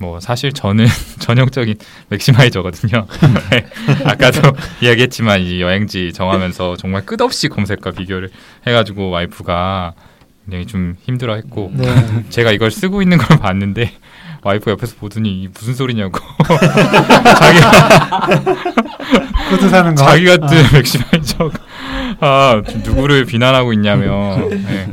뭐 0.00 0.18
사실 0.18 0.52
저는 0.52 0.86
전형적인 1.20 1.76
맥시마이저거든요. 2.08 3.06
네. 3.50 3.66
아까도 4.04 4.40
이야기했지만 4.80 5.42
이 5.42 5.60
여행지 5.60 6.12
정하면서 6.12 6.76
정말 6.76 7.04
끝없이 7.04 7.48
검색과 7.48 7.92
비교를 7.92 8.30
해가지고 8.66 9.10
와이프가 9.10 9.92
굉장히 10.46 10.66
좀 10.66 10.96
힘들어했고 11.02 11.72
네 11.74 12.24
제가 12.30 12.50
이걸 12.50 12.70
쓰고 12.70 13.02
있는 13.02 13.18
걸 13.18 13.38
봤는데 13.38 13.92
와이프 14.42 14.70
옆에서 14.70 14.96
보더니 14.96 15.42
이 15.42 15.48
무슨 15.52 15.74
소리냐고 15.74 16.18
자기가 17.38 18.26
구두 19.50 19.68
사는 19.68 19.94
거 19.94 20.02
자기 20.02 20.24
같은 20.24 20.48
아, 20.48 20.72
maximizer가 20.72 21.58
아 22.20 22.62
누구를 22.84 23.26
비난하고 23.26 23.74
있냐며 23.74 24.38
네. 24.48 24.88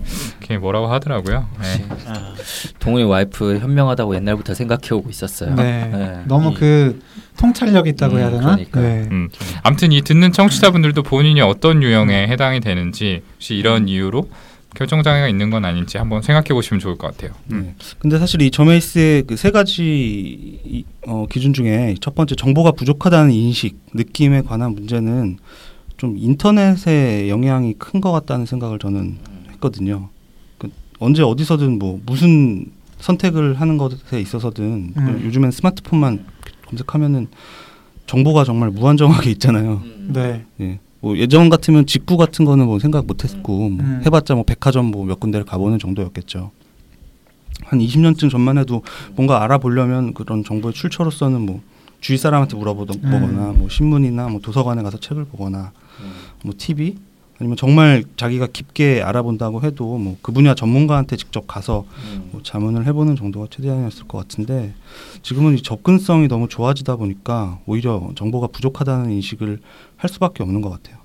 그게 0.48 0.58
뭐라고 0.60 0.88
하더라고요. 0.88 1.46
네. 1.62 1.86
아, 2.06 2.34
동훈이 2.80 3.04
와이프 3.04 3.58
현명하다고 3.60 4.16
옛날부터 4.16 4.54
생각해 4.54 4.94
오고 4.94 5.10
있었어요. 5.10 5.54
네. 5.56 5.90
네. 5.92 6.22
너무 6.26 6.52
이- 6.52 6.54
그 6.54 7.02
통찰력 7.38 7.86
있다고 7.88 8.16
음, 8.16 8.20
해야 8.20 8.30
되나 8.32 8.56
그러니까. 8.56 8.80
네. 8.80 9.08
음. 9.12 9.28
아무튼 9.64 9.92
이 9.92 10.02
듣는 10.02 10.32
청취자분들도 10.32 11.04
본인이 11.04 11.42
어떤 11.42 11.84
유형에 11.84 12.28
해당이 12.30 12.62
되는지 12.62 13.24
혹시 13.36 13.56
이런 13.56 13.90
이유로 13.90 14.30
결정 14.74 15.04
장애가 15.04 15.28
있는 15.28 15.50
건 15.50 15.66
아닌지 15.66 15.98
한번 15.98 16.22
생각해 16.22 16.48
보시면 16.50 16.80
좋을 16.80 16.98
것 16.98 17.08
같아요. 17.12 17.32
음. 17.52 17.64
네. 17.64 17.76
근데 18.00 18.18
사실 18.18 18.42
이 18.42 18.50
저메이스의 18.50 19.24
그 19.24 19.36
세 19.36 19.52
가지 19.52 19.84
이- 20.64 20.86
어, 21.08 21.26
기준 21.30 21.52
중에 21.54 21.96
첫 22.00 22.16
번째 22.16 22.36
정보가 22.36 22.72
부족하다는 22.72 23.32
인식, 23.32 23.78
느낌에 23.94 24.42
관한 24.44 24.72
문제는 24.74 25.40
좀 25.98 26.16
인터넷의 26.18 27.30
영향이 27.30 27.74
큰 27.80 28.00
것 28.00 28.12
같다는 28.14 28.46
생각을 28.46 28.80
저는 28.80 29.18
했거든요. 29.54 30.10
그 30.98 31.06
언제 31.06 31.24
어디서든 31.24 31.80
뭐 31.80 32.00
무슨 32.06 32.66
선택을 33.00 33.60
하는 33.60 33.78
것에 33.78 34.20
있어서든 34.20 34.94
음. 34.98 35.22
요즘엔 35.24 35.52
스마트폰만 35.52 36.26
검색하면은 36.68 37.28
정보가 38.08 38.44
정말 38.44 38.70
무한정하게 38.72 39.32
있잖아요. 39.32 39.82
음. 39.84 40.10
네. 40.14 40.46
예. 40.62 40.80
뭐 41.00 41.16
예전 41.18 41.50
같으면 41.50 41.86
직구 41.86 42.18
같은 42.18 42.44
거는 42.44 42.66
뭐 42.66 42.80
생각 42.80 43.06
못 43.06 43.24
했고 43.24 43.70
뭐 43.70 43.86
음. 43.86 44.02
해봤자 44.06 44.34
뭐 44.36 44.44
백화점 44.44 44.86
뭐 44.88 45.06
몇 45.06 45.20
군데를 45.20 45.46
가보는 45.46 45.78
정도였겠죠. 45.80 46.52
한 47.64 47.80
20년쯤 47.80 48.30
전만 48.32 48.58
해도 48.58 48.82
뭔가 49.16 49.44
알아보려면 49.44 50.14
그런 50.14 50.44
정보의 50.44 50.74
출처로서는 50.74 51.42
뭐 51.42 51.62
주위 52.02 52.18
사람한테 52.18 52.56
물어보거나 52.58 53.52
음. 53.52 53.60
뭐 53.60 53.70
신문이나 53.70 54.30
뭐 54.30 54.40
도서관에 54.42 54.82
가서 54.84 55.00
책을 55.00 55.26
보거나 55.26 55.72
음. 56.02 56.12
뭐 56.44 56.54
TV 56.58 56.96
아니면 57.40 57.56
정말 57.58 58.04
자기가 58.18 58.48
깊게 58.48 59.02
알아본다고 59.04 59.62
해도 59.64 59.98
뭐 59.98 60.18
그 60.22 60.32
분야 60.32 60.56
전문가한테 60.56 61.16
직접 61.18 61.46
가서 61.48 61.86
음. 62.14 62.30
뭐 62.32 62.42
자문을 62.44 62.86
해보는 62.88 63.16
정도가 63.16 63.48
최대한이었을 63.52 64.08
것 64.08 64.18
같은데 64.18 64.74
지금은 65.22 65.54
이 65.56 65.62
접근성이 65.62 66.28
너무 66.28 66.48
좋아지다 66.50 66.96
보니까 66.96 67.60
오히려 67.66 68.12
정보가 68.16 68.48
부족하다는 68.48 69.12
인식을 69.12 69.60
할 69.98 70.10
수밖에 70.10 70.44
없는 70.44 70.62
것 70.62 70.70
같아요. 70.72 70.98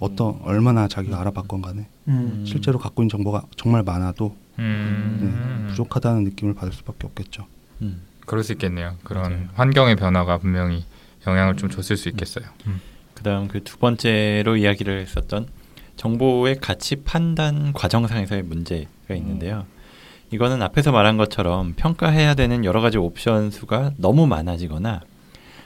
어떤 0.00 0.38
얼마나 0.42 0.88
자기가 0.88 1.20
알아봤건 1.20 1.62
간에 1.62 1.86
음. 2.08 2.44
실제로 2.46 2.78
갖고 2.78 3.02
있는 3.02 3.10
정보가 3.10 3.42
정말 3.56 3.82
많아도 3.82 4.34
음. 4.58 5.62
네, 5.66 5.68
부족하다는 5.70 6.24
느낌을 6.24 6.54
받을 6.54 6.72
수밖에 6.72 7.06
없겠죠. 7.06 7.46
음. 7.82 8.02
그럴 8.26 8.42
수 8.42 8.52
있겠네요. 8.52 8.96
그런 9.04 9.22
맞아요. 9.30 9.48
환경의 9.54 9.96
변화가 9.96 10.38
분명히 10.38 10.84
영향을 11.26 11.56
좀 11.56 11.68
줬을 11.70 11.96
수 11.96 12.08
있겠어요. 12.08 12.46
음. 12.66 12.80
그다음 13.14 13.48
그 13.48 13.62
두 13.62 13.76
번째로 13.78 14.56
이야기를 14.56 15.00
했었던 15.02 15.46
정보의 15.96 16.56
가치 16.56 16.96
판단 16.96 17.72
과정상에서의 17.72 18.42
문제가 18.42 19.14
있는데요. 19.14 19.66
이거는 20.30 20.62
앞에서 20.62 20.90
말한 20.90 21.16
것처럼 21.16 21.74
평가해야 21.74 22.34
되는 22.34 22.64
여러 22.64 22.80
가지 22.80 22.98
옵션 22.98 23.50
수가 23.50 23.92
너무 23.96 24.26
많아지거나 24.26 25.02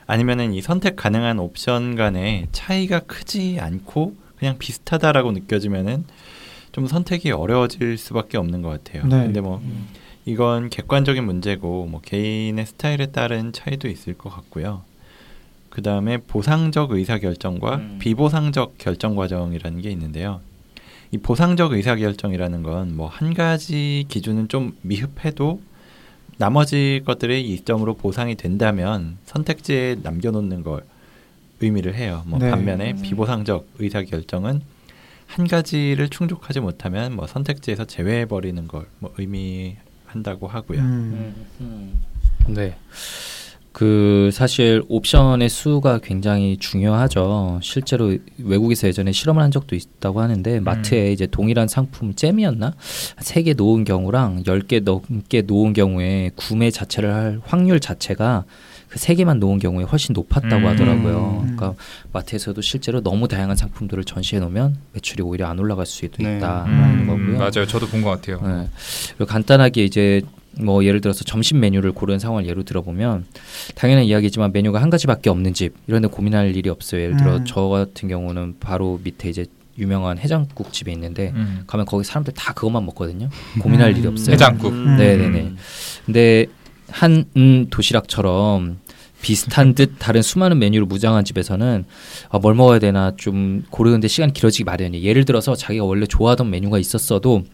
아니면은 0.07 0.53
이 0.53 0.61
선택 0.61 0.97
가능한 0.97 1.39
옵션 1.39 1.97
간의 1.97 2.49
차이가 2.53 3.01
크지 3.01 3.59
않고 3.61 4.17
그냥 4.37 4.59
비슷하다라고 4.59 5.33
느껴지면은 5.33 6.05
좀 6.73 6.87
선택이 6.87 7.31
어려워질 7.31 7.99
수밖에 7.99 8.37
없는 8.39 8.63
것 8.63 8.69
같아요. 8.69 9.05
네. 9.07 9.25
근데 9.25 9.41
뭐 9.41 9.61
이건 10.25 10.69
객관적인 10.69 11.25
문제고 11.25 11.87
뭐 11.87 12.01
개인의 12.03 12.67
스타일에 12.67 13.07
따른 13.07 13.53
차이도 13.53 13.89
있을 13.89 14.15
것 14.15 14.31
같고요. 14.31 14.83
그 15.79 15.83
다음에 15.83 16.17
보상적 16.19 16.91
의사 16.91 17.19
결정과 17.19 17.77
음. 17.77 17.99
비보상적 18.01 18.79
결정 18.79 19.15
과정이라는 19.15 19.81
게 19.81 19.91
있는데요. 19.93 20.41
이 21.13 21.19
보상적 21.19 21.71
의사 21.73 21.95
결정이라는 21.95 22.65
건 22.65 22.97
뭐 22.97 23.07
한 23.07 23.33
가지 23.33 24.05
기준은 24.09 24.49
좀 24.49 24.77
미흡해도 24.83 25.61
나머지 26.37 27.03
것들의 27.07 27.49
이점으로 27.49 27.95
보상이 27.95 28.35
된다면 28.35 29.19
선택지에 29.27 29.99
남겨놓는 30.03 30.65
걸 30.65 30.83
의미를 31.61 31.95
해요. 31.95 32.25
뭐 32.27 32.41
네. 32.41 32.51
반면에 32.51 32.95
음. 32.95 33.03
비보상적 33.03 33.69
의사 33.79 34.03
결정은 34.03 34.63
한 35.29 35.47
가지를 35.47 36.09
충족하지 36.09 36.59
못하면 36.59 37.15
뭐 37.15 37.29
선택지에서 37.29 37.85
제외해 37.85 38.27
버리는 38.27 38.67
걸 38.67 38.89
뭐 38.99 39.15
의미한다고 39.17 40.49
하고요. 40.49 40.81
음. 40.81 41.35
음. 41.61 42.03
네. 42.49 42.77
그 43.73 44.31
사실 44.33 44.83
옵션의 44.89 45.49
수가 45.49 45.99
굉장히 45.99 46.57
중요하죠. 46.57 47.61
실제로 47.63 48.17
외국에서 48.39 48.89
예전에 48.89 49.13
실험을 49.13 49.43
한 49.43 49.51
적도 49.51 49.77
있다고 49.77 50.21
하는데 50.21 50.59
마트에 50.61 51.13
이제 51.13 51.27
동일한 51.27 51.69
상품 51.69 52.15
잼이었나 52.15 52.75
세 53.21 53.43
개 53.43 53.55
놓은 53.55 53.85
경우랑 53.85 54.45
열 54.47 54.63
개 54.63 54.81
넘게 54.81 55.43
놓은 55.43 55.75
경우에 55.75 56.31
구매 56.35 56.71
자체를 56.71 57.15
할 57.15 57.41
확률 57.45 57.79
자체가 57.81 58.45
그 58.89 58.99
세 58.99 59.15
개만 59.15 59.39
놓은 59.39 59.59
경우에 59.59 59.85
훨씬 59.85 60.15
높았다고 60.15 60.57
음. 60.57 60.67
하더라고요. 60.67 61.41
음. 61.43 61.57
그러니까 61.57 61.75
마트에서도 62.13 62.59
실제로 62.63 63.03
너무 63.03 63.29
다양한 63.29 63.55
상품들을 63.55 64.03
전시해 64.05 64.41
놓으면 64.41 64.79
매출이 64.95 65.23
오히려 65.23 65.47
안 65.47 65.59
올라갈 65.59 65.85
수도 65.85 66.23
네. 66.23 66.39
있다라는 66.39 67.01
음, 67.01 67.07
거고요. 67.07 67.39
맞아요. 67.39 67.67
저도 67.67 67.87
본 67.87 68.03
것 68.03 68.09
같아요. 68.11 68.41
네. 68.43 68.67
그리고 69.17 69.27
간단하게 69.27 69.85
이제 69.85 70.23
뭐 70.61 70.85
예를 70.85 71.01
들어서 71.01 71.25
점심 71.25 71.61
메뉴를 71.61 71.93
고르는 71.93 72.19
상황을 72.19 72.47
예로 72.47 72.63
들어보면 72.65 73.25
당연한 73.75 74.05
이야기지만 74.05 74.53
메뉴가 74.53 74.81
한 74.83 74.91
가지밖에 74.91 75.31
없는 75.31 75.55
집 75.55 75.75
이런 75.87 76.03
데 76.03 76.09
고민할 76.09 76.55
일이 76.55 76.69
없어요. 76.69 77.03
예를 77.03 77.17
들어 77.17 77.37
음. 77.37 77.45
저 77.47 77.63
같은 77.69 78.09
경우는 78.09 78.57
바로 78.61 79.01
밑에 79.03 79.29
이제 79.29 79.47
유명한 79.79 80.19
해장국 80.19 80.73
집이 80.73 80.91
있는데 80.93 81.33
음. 81.35 81.63
가면 81.67 81.87
거기 81.87 82.05
사람들 82.05 82.35
다 82.35 82.53
그것만 82.53 82.85
먹거든요. 82.87 83.29
고민할 83.61 83.93
음. 83.93 83.97
일이 83.97 84.07
없어요. 84.07 84.35
해장국. 84.35 84.73
음. 84.73 84.97
네네네. 84.97 85.53
근데 86.05 86.47
한 86.91 87.25
음, 87.37 87.67
도시락처럼 87.71 88.79
비슷한 89.21 89.75
듯 89.75 89.97
다른 89.99 90.23
수많은 90.23 90.59
메뉴를 90.59 90.87
무장한 90.87 91.25
집에서는 91.25 91.85
아, 92.29 92.39
뭘 92.39 92.55
먹어야 92.55 92.79
되나 92.79 93.13
좀 93.17 93.65
고르는데 93.71 94.09
시간이 94.09 94.33
길어지기 94.33 94.65
마련이에요. 94.65 95.05
예를 95.05 95.25
들어서 95.25 95.55
자기가 95.57 95.85
원래 95.85 96.07
좋아하던 96.07 96.51
메뉴가 96.51 96.79
있었어도 96.79 97.45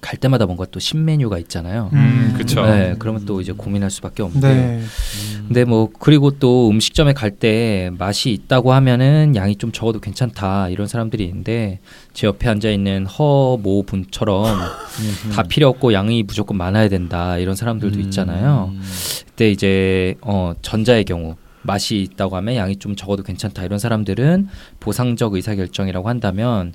갈 0.00 0.18
때마다 0.18 0.46
뭔가 0.46 0.64
또 0.70 0.80
신메뉴가 0.80 1.38
있잖아요. 1.38 1.90
음, 1.92 2.34
그쵸. 2.36 2.64
네, 2.64 2.94
그러면 2.98 3.24
또 3.26 3.40
이제 3.40 3.52
고민할 3.52 3.90
수밖에 3.90 4.22
없는데. 4.22 4.54
네. 4.54 4.82
근데 5.46 5.64
뭐 5.64 5.90
그리고 5.98 6.30
또 6.38 6.68
음식점에 6.70 7.12
갈 7.12 7.30
때 7.30 7.90
맛이 7.96 8.30
있다고 8.32 8.72
하면은 8.72 9.34
양이 9.36 9.56
좀 9.56 9.72
적어도 9.72 10.00
괜찮다 10.00 10.68
이런 10.68 10.86
사람들이 10.88 11.24
있는데 11.24 11.78
제 12.12 12.26
옆에 12.26 12.48
앉아 12.48 12.68
있는 12.70 13.06
허모 13.06 13.84
분처럼 13.86 14.58
다 15.34 15.42
필요 15.44 15.68
없고 15.68 15.92
양이 15.92 16.22
무조건 16.22 16.56
많아야 16.58 16.88
된다 16.88 17.38
이런 17.38 17.54
사람들도 17.56 17.96
음. 17.98 18.00
있잖아요. 18.02 18.72
그때 19.26 19.50
이제 19.50 20.16
어 20.22 20.52
전자의 20.60 21.04
경우 21.04 21.36
맛이 21.62 22.00
있다고 22.02 22.36
하면 22.36 22.54
양이 22.56 22.76
좀 22.76 22.96
적어도 22.96 23.22
괜찮다 23.22 23.64
이런 23.64 23.78
사람들은 23.78 24.48
보상적 24.80 25.34
의사결정이라고 25.34 26.08
한다면 26.08 26.72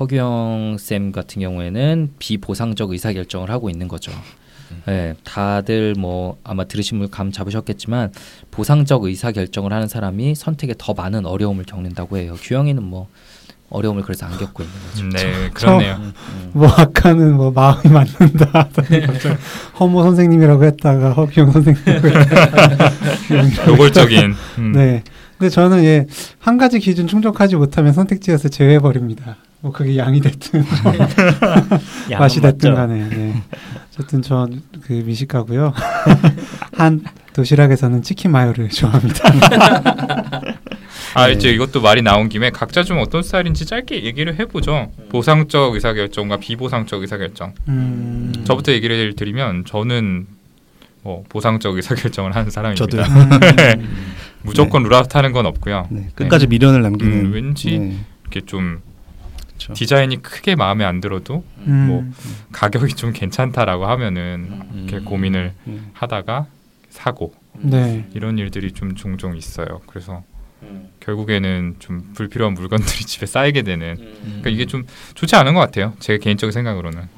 허경 0.00 0.76
쌤 0.78 1.12
같은 1.12 1.42
경우에는 1.42 2.14
비보상적 2.18 2.90
의사결정을 2.90 3.50
하고 3.50 3.68
있는 3.70 3.88
거죠. 3.88 4.10
네, 4.86 5.14
다들 5.22 5.94
뭐 5.98 6.38
아마 6.44 6.64
들으신 6.64 6.98
분 6.98 7.10
감 7.10 7.30
잡으셨겠지만 7.30 8.10
보상적 8.50 9.04
의사결정을 9.04 9.70
하는 9.70 9.86
사람이 9.86 10.34
선택에 10.34 10.74
더 10.78 10.94
많은 10.94 11.26
어려움을 11.26 11.64
겪는다고 11.64 12.16
해요. 12.16 12.36
규영이는 12.40 12.82
뭐 12.82 13.08
어려움을 13.72 14.02
그래서 14.02 14.26
안 14.26 14.36
겪고 14.38 14.62
있는 14.62 14.76
거죠. 14.90 15.02
음, 15.04 15.10
네, 15.10 15.50
그렇네요. 15.54 15.96
음. 16.00 16.12
뭐 16.52 16.68
아까는 16.68 17.34
뭐 17.34 17.50
마음이 17.50 17.88
맞는다 17.90 18.46
하더니 18.52 19.06
갑자기 19.06 19.36
허모 19.80 20.02
선생님이라고 20.02 20.64
했다가 20.64 21.12
허기영 21.12 21.50
선생님이라고 21.52 22.08
했다가 22.08 22.90
노골적인. 23.66 24.34
음. 24.58 24.72
네. 24.72 25.02
근데 25.38 25.50
저는 25.50 25.82
예, 25.84 26.06
한 26.38 26.56
가지 26.58 26.78
기준 26.78 27.06
충족하지 27.08 27.56
못하면 27.56 27.92
선택지에서 27.92 28.48
제외해 28.48 28.78
버립니다. 28.78 29.36
뭐 29.60 29.72
그게 29.72 29.96
양이 29.96 30.20
됐든 30.20 30.64
맛이 32.18 32.40
됐든? 32.40 32.74
간에. 32.74 33.08
네. 33.08 33.42
어쨌든 33.94 34.22
전 34.22 34.62
그 34.82 34.92
미식가고요. 34.92 35.72
한 36.74 37.02
도시락에서는 37.34 38.02
치킨 38.02 38.32
마요를 38.32 38.68
좋아합니다. 38.68 39.32
아 41.14 41.26
네. 41.26 41.32
이제 41.34 41.50
이것도 41.50 41.80
말이 41.80 42.02
나온 42.02 42.28
김에 42.28 42.50
각자 42.50 42.82
좀 42.82 42.98
어떤 42.98 43.22
스타일인지 43.22 43.66
짧게 43.66 44.04
얘기를 44.04 44.38
해보죠. 44.38 44.90
보상적 45.10 45.74
의사결정과 45.74 46.38
비보상적 46.38 47.02
의사결정. 47.02 47.54
음. 47.68 48.32
저부터 48.44 48.72
얘기를 48.72 49.14
드리면 49.14 49.64
저는 49.64 50.26
뭐 51.02 51.24
보상적 51.28 51.76
의사결정을 51.76 52.34
하는 52.34 52.50
사람입니다. 52.50 52.86
저도요. 52.86 53.02
음. 53.78 54.12
무조건 54.42 54.82
룰아웃 54.82 55.14
하는 55.14 55.32
건 55.32 55.46
없고요. 55.46 55.86
네, 55.90 56.08
끝까지 56.14 56.46
미련을 56.46 56.82
남기는. 56.82 57.26
음, 57.26 57.32
왠지 57.32 57.78
네, 57.78 57.96
이렇게 58.22 58.40
좀 58.40 58.80
그렇죠. 59.46 59.74
디자인이 59.74 60.22
크게 60.22 60.56
마음에 60.56 60.84
안 60.84 61.00
들어도 61.00 61.44
음. 61.66 61.86
뭐 61.86 62.04
가격이 62.52 62.94
좀 62.94 63.12
괜찮다라고 63.12 63.86
하면은 63.86 64.62
이렇게 64.74 64.96
음. 64.96 65.04
고민을 65.04 65.52
음. 65.66 65.90
하다가 65.92 66.46
사고 66.90 67.34
네. 67.54 68.06
이런 68.14 68.38
일들이 68.38 68.72
좀 68.72 68.94
종종 68.94 69.36
있어요. 69.36 69.80
그래서 69.86 70.22
결국에는 71.00 71.76
좀 71.78 72.12
불필요한 72.14 72.54
물건들이 72.54 73.04
집에 73.06 73.26
쌓이게 73.26 73.62
되는 73.62 73.96
그러니까 73.96 74.50
이게 74.50 74.66
좀 74.66 74.84
좋지 75.14 75.34
않은 75.36 75.54
것 75.54 75.60
같아요. 75.60 75.94
제 75.98 76.18
개인적인 76.18 76.52
생각으로는. 76.52 77.08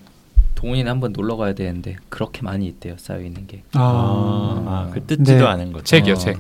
동훈이는 0.54 0.90
한번 0.90 1.12
놀러 1.12 1.36
가야 1.36 1.52
되는데 1.52 1.96
그렇게 2.08 2.40
많이 2.42 2.66
있대요 2.66 2.96
쌓여 2.96 3.20
있는 3.20 3.46
게. 3.46 3.62
아, 3.72 3.80
아. 3.80 4.88
아, 4.88 4.90
그 4.94 5.04
뜯지도 5.04 5.38
네. 5.38 5.44
않은 5.44 5.72
거죠. 5.72 5.84
책이요, 5.84 6.14
어. 6.14 6.16
책. 6.16 6.38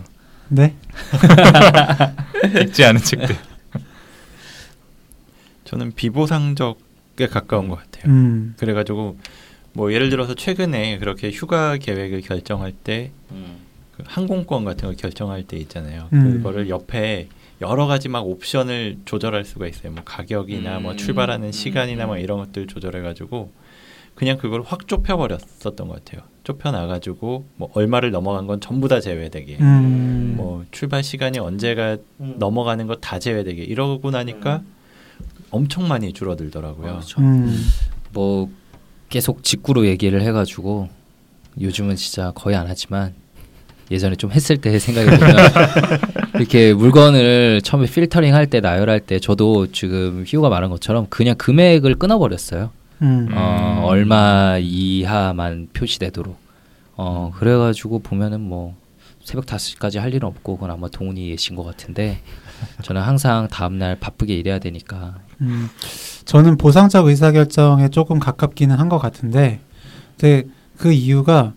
네. 0.48 0.74
읽지 2.62 2.84
않은 2.84 3.00
책들. 3.00 3.36
저는 5.64 5.92
비보상적에 5.92 7.26
가까운 7.30 7.68
것 7.68 7.76
같아요. 7.76 8.10
음. 8.12 8.54
그래가지고 8.58 9.18
뭐 9.72 9.92
예를 9.92 10.08
들어서 10.08 10.34
최근에 10.34 10.98
그렇게 10.98 11.30
휴가 11.30 11.76
계획을 11.76 12.20
결정할 12.22 12.72
때 12.72 13.10
그 13.96 14.02
항공권 14.06 14.64
같은 14.64 14.88
거 14.88 14.94
결정할 14.96 15.44
때 15.44 15.56
있잖아요. 15.58 16.08
음. 16.12 16.38
그거를 16.38 16.68
옆에 16.68 17.28
여러 17.60 17.86
가지 17.86 18.08
막 18.08 18.26
옵션을 18.26 18.98
조절할 19.04 19.44
수가 19.44 19.68
있어요. 19.68 19.92
뭐 19.92 20.02
가격이나 20.04 20.80
뭐 20.80 20.92
음. 20.92 20.96
출발하는 20.96 21.48
음. 21.48 21.52
시간이나 21.52 22.06
뭐 22.06 22.18
이런 22.18 22.38
것들 22.38 22.66
조절해 22.66 23.00
가지고 23.02 23.52
그냥 24.14 24.36
그걸 24.38 24.62
확 24.62 24.86
좁혀 24.88 25.16
버렸었던 25.16 25.88
것 25.88 26.04
같아요. 26.04 26.22
좁혀 26.44 26.70
나가지고 26.72 27.46
뭐 27.56 27.70
얼마를 27.74 28.10
넘어간 28.10 28.46
건 28.46 28.60
전부 28.60 28.88
다 28.88 29.00
제외되게. 29.00 29.58
음. 29.60 30.34
뭐 30.36 30.64
출발 30.72 31.02
시간이 31.02 31.38
언제가 31.38 31.96
넘어가는 32.18 32.86
거 32.86 32.96
다 32.96 33.18
제외되게 33.18 33.62
이러고 33.62 34.10
나니까 34.10 34.62
엄청 35.50 35.86
많이 35.88 36.12
줄어들더라고요. 36.12 36.86
그렇죠. 36.92 37.20
음. 37.20 37.56
뭐 38.12 38.50
계속 39.08 39.44
직구로 39.44 39.86
얘기를 39.86 40.20
해가지고 40.22 40.88
요즘은 41.60 41.94
진짜 41.96 42.32
거의 42.34 42.56
안 42.56 42.66
하지만 42.66 43.14
예전에 43.90 44.16
좀 44.16 44.30
했을 44.32 44.56
때 44.58 44.78
생각해 44.78 45.18
보면 45.18 45.36
이렇게 46.36 46.72
물건을 46.74 47.60
처음에 47.62 47.86
필터링 47.86 48.34
할 48.34 48.46
때 48.46 48.60
나열할 48.60 49.00
때 49.00 49.18
저도 49.18 49.72
지금 49.72 50.24
희우가 50.26 50.48
말한 50.48 50.70
것처럼 50.70 51.06
그냥 51.10 51.34
금액을 51.36 51.96
끊어버렸어요. 51.96 52.70
음. 53.02 53.28
어, 53.32 53.78
음. 53.80 53.84
얼마 53.84 54.58
이하만 54.60 55.68
표시되도록. 55.74 56.36
어 56.96 57.32
그래가지고 57.36 57.98
보면은 58.00 58.40
뭐 58.40 58.76
새벽 59.24 59.46
5시까지 59.46 59.98
할 59.98 60.14
일은 60.14 60.28
없고 60.28 60.56
그건 60.56 60.70
아마 60.70 60.88
동훈이 60.88 61.28
예신 61.30 61.56
것 61.56 61.64
같은데 61.64 62.20
저는 62.82 63.00
항상 63.02 63.48
다음날 63.48 63.98
바쁘게 63.98 64.34
일해야 64.36 64.58
되니까 64.60 65.14
음, 65.40 65.68
저는 66.24 66.56
보상적 66.56 67.06
의사결정에 67.06 67.88
조금 67.88 68.18
가깝기는 68.20 68.76
한 68.78 68.88
것 68.88 68.98
같은데, 68.98 69.58
근데 70.16 70.44
그 70.78 70.92
이유가 70.92 71.52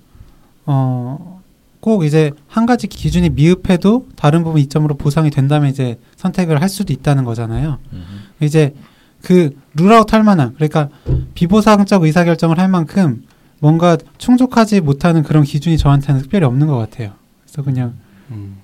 어, 0.66 1.37
꼭 1.80 2.04
이제 2.04 2.32
한 2.48 2.66
가지 2.66 2.88
기준이 2.88 3.30
미흡해도 3.30 4.08
다른 4.16 4.44
부분 4.44 4.62
이점으로 4.62 4.96
보상이 4.96 5.30
된다면 5.30 5.70
이제 5.70 6.00
선택을 6.16 6.62
할 6.62 6.70
수도 6.70 6.94
있다는 6.94 7.24
거잖아요. 7.24 7.78
음. 7.94 8.04
이제 8.42 8.74
그 9.22 9.52
룰아웃 9.76 10.14
할 10.14 10.24
만한 10.24 10.54
그러니까 10.56 10.90
비보상적 11.34 12.04
의사결정을 12.04 12.60
할 12.60 12.68
만큼 12.68 13.24
뭔가 13.60 13.98
충족하지 14.18 14.82
못하는 14.82 15.24
그런 15.24 15.44
기준이 15.44 15.78
저한테는 15.78 16.22
특별히 16.22 16.46
없는 16.46 16.68
것 16.68 16.78
같아요. 16.78 17.14
그래서 17.44 17.64
그냥 17.64 17.96
음. 18.32 18.58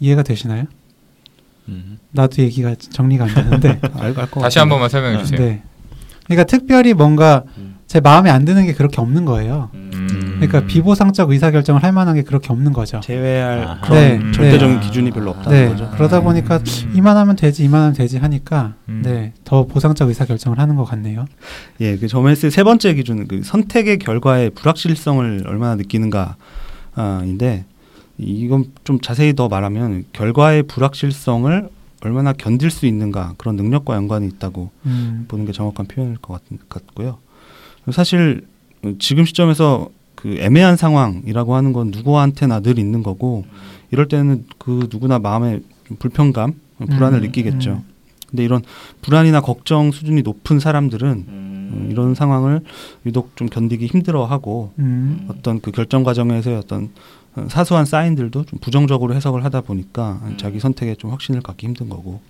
이해가 0.00 0.22
되시나요? 0.22 0.64
음. 1.68 1.98
나도 2.12 2.42
얘기가 2.42 2.74
정리가 2.76 3.24
안 3.24 3.34
되는데. 3.34 3.80
다시 4.40 4.58
한 4.58 4.68
번만 4.68 4.88
설명해 4.88 5.24
주세요. 5.24 5.40
네. 5.40 5.62
그러니까 6.24 6.44
특별히 6.44 6.94
뭔가 6.94 7.44
음. 7.58 7.65
제 7.86 8.00
마음에 8.00 8.30
안 8.30 8.44
드는 8.44 8.66
게 8.66 8.74
그렇게 8.74 9.00
없는 9.00 9.24
거예요. 9.24 9.70
음. 9.74 10.36
그러니까 10.40 10.66
비보상적 10.66 11.30
의사결정을 11.30 11.82
할 11.82 11.92
만한 11.92 12.16
게 12.16 12.22
그렇게 12.22 12.52
없는 12.52 12.72
거죠. 12.72 13.00
제외할 13.00 13.60
아하. 13.60 13.80
그런 13.80 13.98
네, 13.98 14.32
절대적인 14.32 14.80
네. 14.80 14.86
기준이 14.86 15.10
별로 15.12 15.30
없다는 15.30 15.50
네. 15.50 15.68
거죠. 15.68 15.90
그러다 15.94 16.20
보니까 16.20 16.56
음. 16.58 16.92
이만하면 16.94 17.36
되지, 17.36 17.64
이만하면 17.64 17.94
되지 17.94 18.18
하니까 18.18 18.74
음. 18.88 19.02
네, 19.04 19.32
더 19.44 19.66
보상적 19.66 20.08
의사결정을 20.08 20.58
하는 20.58 20.76
것 20.76 20.84
같네요. 20.84 21.26
예, 21.80 21.96
그 21.96 22.08
점에서 22.08 22.50
세 22.50 22.64
번째 22.64 22.94
기준, 22.94 23.26
그 23.28 23.42
선택의 23.42 23.98
결과의 23.98 24.50
불확실성을 24.50 25.44
얼마나 25.46 25.76
느끼는가인데 25.76 27.64
이건 28.18 28.64
좀 28.84 29.00
자세히 29.00 29.34
더 29.34 29.48
말하면 29.48 30.04
결과의 30.12 30.64
불확실성을 30.64 31.68
얼마나 32.02 32.32
견딜 32.32 32.70
수 32.70 32.86
있는가 32.86 33.34
그런 33.38 33.56
능력과 33.56 33.94
연관이 33.94 34.26
있다고 34.26 34.70
음. 34.86 35.24
보는 35.28 35.46
게 35.46 35.52
정확한 35.52 35.86
표현일 35.86 36.18
것 36.18 36.34
같, 36.34 36.42
같고요. 36.68 37.18
사실 37.92 38.46
지금 38.98 39.24
시점에서 39.24 39.90
그 40.14 40.36
애매한 40.38 40.76
상황이라고 40.76 41.54
하는 41.54 41.72
건 41.72 41.90
누구한테나 41.90 42.60
늘 42.60 42.78
있는 42.78 43.02
거고 43.02 43.44
이럴 43.90 44.08
때는 44.08 44.46
그 44.58 44.88
누구나 44.90 45.18
마음에 45.18 45.60
좀 45.86 45.96
불편감, 45.98 46.54
불안을 46.78 47.20
음, 47.20 47.22
느끼겠죠. 47.22 47.70
음. 47.70 47.82
근데 48.28 48.44
이런 48.44 48.62
불안이나 49.02 49.40
걱정 49.40 49.92
수준이 49.92 50.22
높은 50.22 50.58
사람들은 50.58 51.08
음, 51.28 51.88
이런 51.90 52.14
상황을 52.14 52.62
유독 53.04 53.36
좀 53.36 53.48
견디기 53.48 53.86
힘들어하고 53.86 54.72
음. 54.78 55.26
어떤 55.28 55.60
그 55.60 55.70
결정 55.70 56.02
과정에서의 56.02 56.56
어떤 56.56 56.90
어, 57.36 57.46
사소한 57.48 57.84
사인들도 57.84 58.44
좀 58.44 58.58
부정적으로 58.58 59.14
해석을 59.14 59.44
하다 59.44 59.60
보니까 59.60 60.20
자기 60.38 60.58
선택에 60.58 60.96
좀 60.96 61.12
확신을 61.12 61.40
갖기 61.42 61.66
힘든 61.66 61.88
거고 61.88 62.20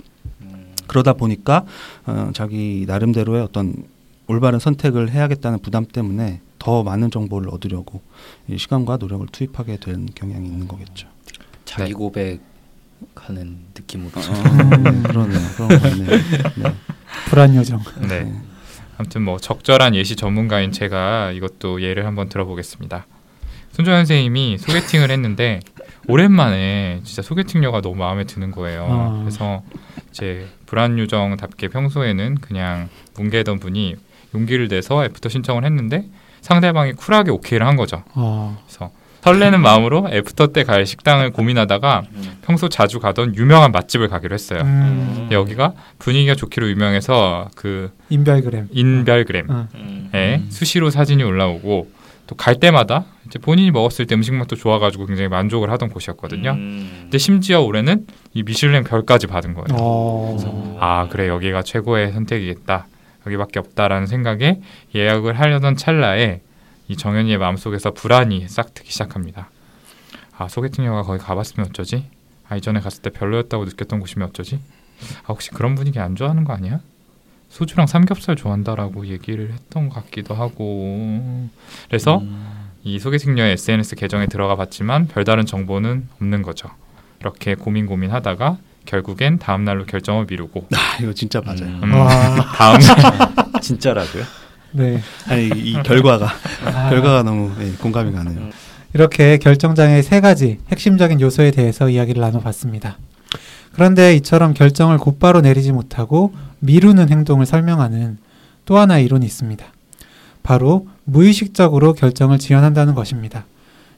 그러다 0.86 1.14
보니까 1.14 1.64
어, 2.06 2.30
자기 2.34 2.84
나름대로의 2.86 3.42
어떤 3.42 3.74
올바른 4.28 4.58
선택을 4.58 5.10
해야겠다는 5.10 5.60
부담 5.60 5.84
때문에 5.84 6.40
더 6.58 6.82
많은 6.82 7.10
정보를 7.10 7.48
얻으려고 7.50 8.02
이 8.48 8.58
시간과 8.58 8.96
노력을 8.96 9.26
투입하게 9.30 9.78
된 9.78 10.08
경향이 10.14 10.46
있는 10.46 10.66
거겠죠. 10.66 11.08
자기 11.64 11.90
네. 11.90 11.92
고백하는 11.92 13.58
느낌으로 13.74 14.10
음. 14.20 15.02
그러네요. 15.04 15.40
그런 15.54 15.68
것 15.68 15.82
같네요. 15.82 16.10
네. 16.56 16.74
불안 17.28 17.54
요정. 17.54 17.80
네. 18.08 18.32
아무튼 18.98 19.22
뭐 19.22 19.38
적절한 19.38 19.94
예시 19.94 20.16
전문가인 20.16 20.72
제가 20.72 21.32
이것도 21.32 21.82
예를 21.82 22.06
한번 22.06 22.28
들어보겠습니다. 22.28 23.06
손정현 23.72 24.06
선생님이 24.06 24.56
소개팅을 24.58 25.10
했는데 25.10 25.60
오랜만에 26.08 27.00
진짜 27.04 27.20
소개팅녀가 27.20 27.82
너무 27.82 27.96
마음에 27.96 28.24
드는 28.24 28.50
거예요. 28.50 28.86
아. 28.88 29.18
그래서 29.20 29.62
이제 30.10 30.48
불안 30.64 30.98
요정답게 30.98 31.68
평소에는 31.68 32.36
그냥 32.36 32.88
뭉개던 33.18 33.58
분이 33.58 33.96
용기를 34.36 34.68
내서 34.68 35.04
애프터 35.04 35.28
신청을 35.28 35.64
했는데 35.64 36.04
상대방이 36.42 36.92
쿨하게 36.92 37.30
오케이를 37.30 37.66
한 37.66 37.76
거죠. 37.76 38.02
어. 38.14 38.58
그래서 38.66 38.90
설레는 39.22 39.60
마음으로 39.60 40.08
애프터 40.12 40.48
때 40.48 40.62
갈 40.62 40.86
식당을 40.86 41.30
고민하다가 41.32 42.02
평소 42.42 42.68
자주 42.68 43.00
가던 43.00 43.34
유명한 43.34 43.72
맛집을 43.72 44.06
가기로 44.08 44.32
했어요. 44.34 44.60
음, 44.62 45.14
근데 45.16 45.34
여기가 45.34 45.72
분위기가 45.98 46.36
좋기로 46.36 46.68
유명해서 46.70 47.48
그 47.56 47.90
인별그램. 48.10 48.68
인별그램에 48.70 49.48
어. 49.50 49.68
수시로 50.50 50.90
사진이 50.90 51.24
올라오고 51.24 51.90
또 52.28 52.34
갈 52.36 52.56
때마다 52.58 53.04
이제 53.26 53.38
본인이 53.38 53.70
먹었을 53.70 54.06
때 54.06 54.14
음식 54.16 54.34
맛도 54.34 54.56
좋아가지고 54.56 55.06
굉장히 55.06 55.28
만족을 55.28 55.70
하던 55.70 55.88
곳이었거든요. 55.90 56.54
근데 56.54 57.18
심지어 57.18 57.60
올해는 57.62 58.06
이 58.34 58.42
미슐랭 58.42 58.82
별까지 58.84 59.26
받은 59.28 59.54
거예요. 59.54 59.66
어. 59.80 60.76
아 60.80 61.06
그래 61.08 61.28
여기가 61.28 61.62
최고의 61.62 62.12
선택이겠다. 62.12 62.86
여기밖에 63.26 63.58
없다라는 63.58 64.06
생각에 64.06 64.60
예약을 64.94 65.38
하려던 65.38 65.76
찰나에 65.76 66.40
이 66.88 66.96
정현이의 66.96 67.38
마음속에서 67.38 67.92
불안이 67.92 68.48
싹트기 68.48 68.90
시작합니다. 68.90 69.50
아 70.38 70.48
소개팅녀가 70.48 71.02
거기 71.02 71.18
가봤으면 71.18 71.68
어쩌지? 71.68 72.08
아 72.48 72.56
이전에 72.56 72.80
갔을 72.80 73.02
때 73.02 73.10
별로였다고 73.10 73.64
느꼈던 73.64 74.00
곳이면 74.00 74.28
어쩌지? 74.28 74.60
아 75.24 75.28
혹시 75.28 75.50
그런 75.50 75.74
분위기 75.74 75.98
안 75.98 76.14
좋아하는 76.14 76.44
거 76.44 76.52
아니야? 76.52 76.80
소주랑 77.48 77.86
삼겹살 77.86 78.36
좋아한다라고 78.36 79.06
얘기를 79.06 79.52
했던 79.52 79.88
것 79.88 79.96
같기도 79.96 80.34
하고 80.34 81.48
그래서 81.88 82.22
이 82.82 82.98
소개팅녀의 82.98 83.52
SNS 83.52 83.96
계정에 83.96 84.26
들어가 84.26 84.56
봤지만 84.56 85.08
별다른 85.08 85.46
정보는 85.46 86.08
없는 86.20 86.42
거죠. 86.42 86.68
이렇게 87.20 87.54
고민 87.54 87.86
고민하다가 87.86 88.58
결국엔 88.86 89.38
다음 89.38 89.64
날로 89.64 89.84
결정을 89.84 90.26
미루고 90.28 90.66
아, 90.74 91.02
이거 91.02 91.12
진짜 91.12 91.40
맞아요. 91.44 91.66
음, 91.82 91.94
와. 91.94 92.08
다음 92.56 92.80
진짜라고요? 93.60 94.24
네. 94.72 95.02
아니 95.28 95.48
이 95.48 95.74
결과가 95.82 96.28
아. 96.64 96.90
결과가 96.90 97.22
너무 97.22 97.52
예, 97.60 97.72
공감이 97.72 98.12
가네요. 98.12 98.50
이렇게 98.94 99.36
결정장애의 99.38 100.02
세 100.02 100.20
가지 100.20 100.58
핵심적인 100.70 101.20
요소에 101.20 101.50
대해서 101.50 101.90
이야기를 101.90 102.20
나눠봤습니다. 102.20 102.96
그런데 103.72 104.14
이처럼 104.14 104.54
결정을 104.54 104.96
곧바로 104.96 105.42
내리지 105.42 105.72
못하고 105.72 106.32
미루는 106.60 107.10
행동을 107.10 107.44
설명하는 107.44 108.16
또 108.64 108.78
하나의 108.78 109.04
이론이 109.04 109.26
있습니다. 109.26 109.64
바로 110.42 110.86
무의식적으로 111.04 111.92
결정을 111.92 112.38
지연한다는 112.38 112.94
것입니다. 112.94 113.44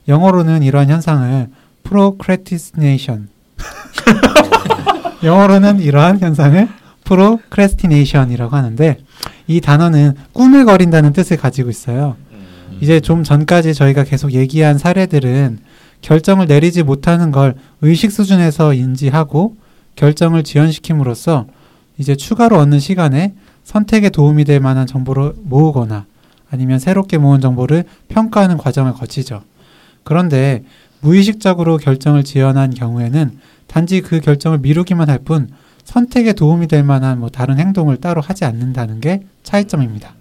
영어로는 0.07 0.63
이러한 0.63 0.89
현상을 0.89 1.47
procrastination 1.83 3.29
영어로는 5.23 5.79
이러한 5.79 6.19
현상을 6.19 6.67
procrastination이라고 7.03 8.55
하는데 8.55 8.97
이 9.47 9.61
단어는 9.61 10.13
꿈을 10.33 10.65
거린다는 10.65 11.13
뜻을 11.13 11.37
가지고 11.37 11.69
있어요. 11.69 12.15
이제 12.81 12.99
좀 12.99 13.23
전까지 13.23 13.73
저희가 13.73 14.03
계속 14.03 14.31
얘기한 14.31 14.77
사례들은 14.77 15.59
결정을 16.01 16.47
내리지 16.47 16.83
못하는 16.83 17.31
걸 17.31 17.55
의식 17.81 18.11
수준에서 18.11 18.73
인지하고 18.73 19.55
결정을 19.95 20.43
지연시킴으로써 20.43 21.47
이제 21.97 22.15
추가로 22.15 22.57
얻는 22.57 22.79
시간에 22.79 23.33
선택에 23.63 24.09
도움이 24.09 24.45
될 24.45 24.61
만한 24.61 24.87
정보를 24.87 25.33
모으거나 25.43 26.05
아니면 26.49 26.79
새롭게 26.79 27.17
모은 27.17 27.41
정보를 27.41 27.83
평가하는 28.07 28.57
과정을 28.57 28.93
거치죠. 28.93 29.41
그런데 30.03 30.63
무의식적으로 31.01 31.77
결정을 31.77 32.23
지연한 32.23 32.73
경우에는 32.73 33.37
단지 33.69 34.01
그 34.01 34.19
결정을 34.19 34.59
미루기만 34.59 35.09
할 35.09 35.19
뿐 35.23 35.49
선택에 35.83 36.33
도움이 36.33 36.67
될 36.67 36.83
만한 36.83 37.19
뭐 37.19 37.29
다른 37.29 37.57
행동을 37.57 37.97
따로 37.97 38.21
하지 38.21 38.45
않는다는 38.45 39.01
게 39.01 39.23
차이점입니다. 39.43 40.13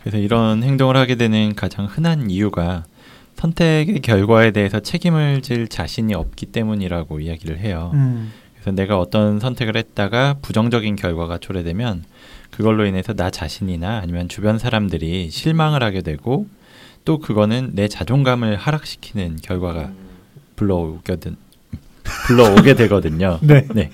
그래서 0.00 0.16
이런 0.18 0.62
행동을 0.62 0.96
하게 0.96 1.16
되는 1.16 1.54
가장 1.54 1.86
흔한 1.86 2.30
이유가 2.30 2.84
선택의 3.36 4.00
결과에 4.00 4.52
대해서 4.52 4.80
책임을 4.80 5.42
질 5.42 5.68
자신이 5.68 6.14
없기 6.14 6.46
때문이라고 6.46 7.20
이야기를 7.20 7.58
해요. 7.58 7.90
음, 7.94 8.32
그래서 8.54 8.70
내가 8.72 8.98
어떤 8.98 9.40
선택을 9.40 9.76
했다가 9.76 10.36
부정적인 10.40 10.96
결과가 10.96 11.36
초래되면 11.38 12.04
그걸로 12.50 12.86
인해서 12.86 13.12
나 13.12 13.30
자신이나 13.30 13.98
아니면 13.98 14.28
주변 14.28 14.58
사람들이 14.58 15.28
실망을 15.30 15.82
하게 15.82 16.00
되고 16.00 16.46
또 17.04 17.18
그거는 17.18 17.72
내 17.74 17.88
자존감을 17.88 18.56
하락시키는 18.56 19.40
결과가 19.42 19.90
불러오거든 20.56 21.36
불러오게 22.26 22.74
되거든요. 22.74 23.38
네. 23.42 23.90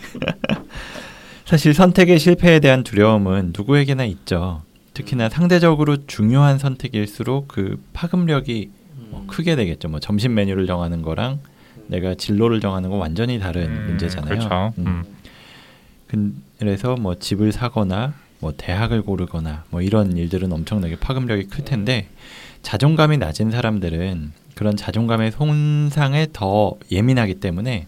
사실 1.44 1.75
선택의 1.75 2.18
실패에 2.18 2.61
대한 2.61 2.83
두려움은 2.83 3.53
누구에게나 3.57 4.05
있죠. 4.05 4.62
특히나 4.94 5.29
상대적으로 5.29 6.07
중요한 6.07 6.59
선택일수록 6.59 7.48
그 7.48 7.83
파급력이 7.92 8.70
뭐 9.11 9.25
크게 9.27 9.57
되겠죠. 9.57 9.88
뭐 9.88 10.01
점심 10.01 10.35
메뉴를 10.35 10.66
정하는 10.66 11.03
거랑 11.03 11.40
내가 11.88 12.14
진로를 12.14 12.61
정하는 12.61 12.90
건 12.90 12.98
완전히 12.98 13.38
다른 13.38 13.64
음, 13.66 13.85
문제잖아요. 13.88 14.29
그렇죠. 14.38 14.72
음. 14.79 14.87
음. 14.87 15.03
근- 16.07 16.35
그래서 16.59 16.94
뭐 16.96 17.16
집을 17.18 17.53
사거나 17.53 18.14
뭐 18.38 18.53
대학을 18.57 19.03
고르거나 19.03 19.64
뭐 19.70 19.83
이런 19.83 20.16
일들은 20.16 20.53
엄청나게 20.53 20.96
파급력이 20.96 21.44
클 21.44 21.64
텐데 21.64 22.09
자존감이 22.62 23.18
낮은 23.18 23.51
사람들은 23.51 24.33
그런 24.55 24.77
자존감의 24.77 25.33
손상에 25.33 26.29
더 26.33 26.75
예민하기 26.90 27.37
때문에 27.40 27.87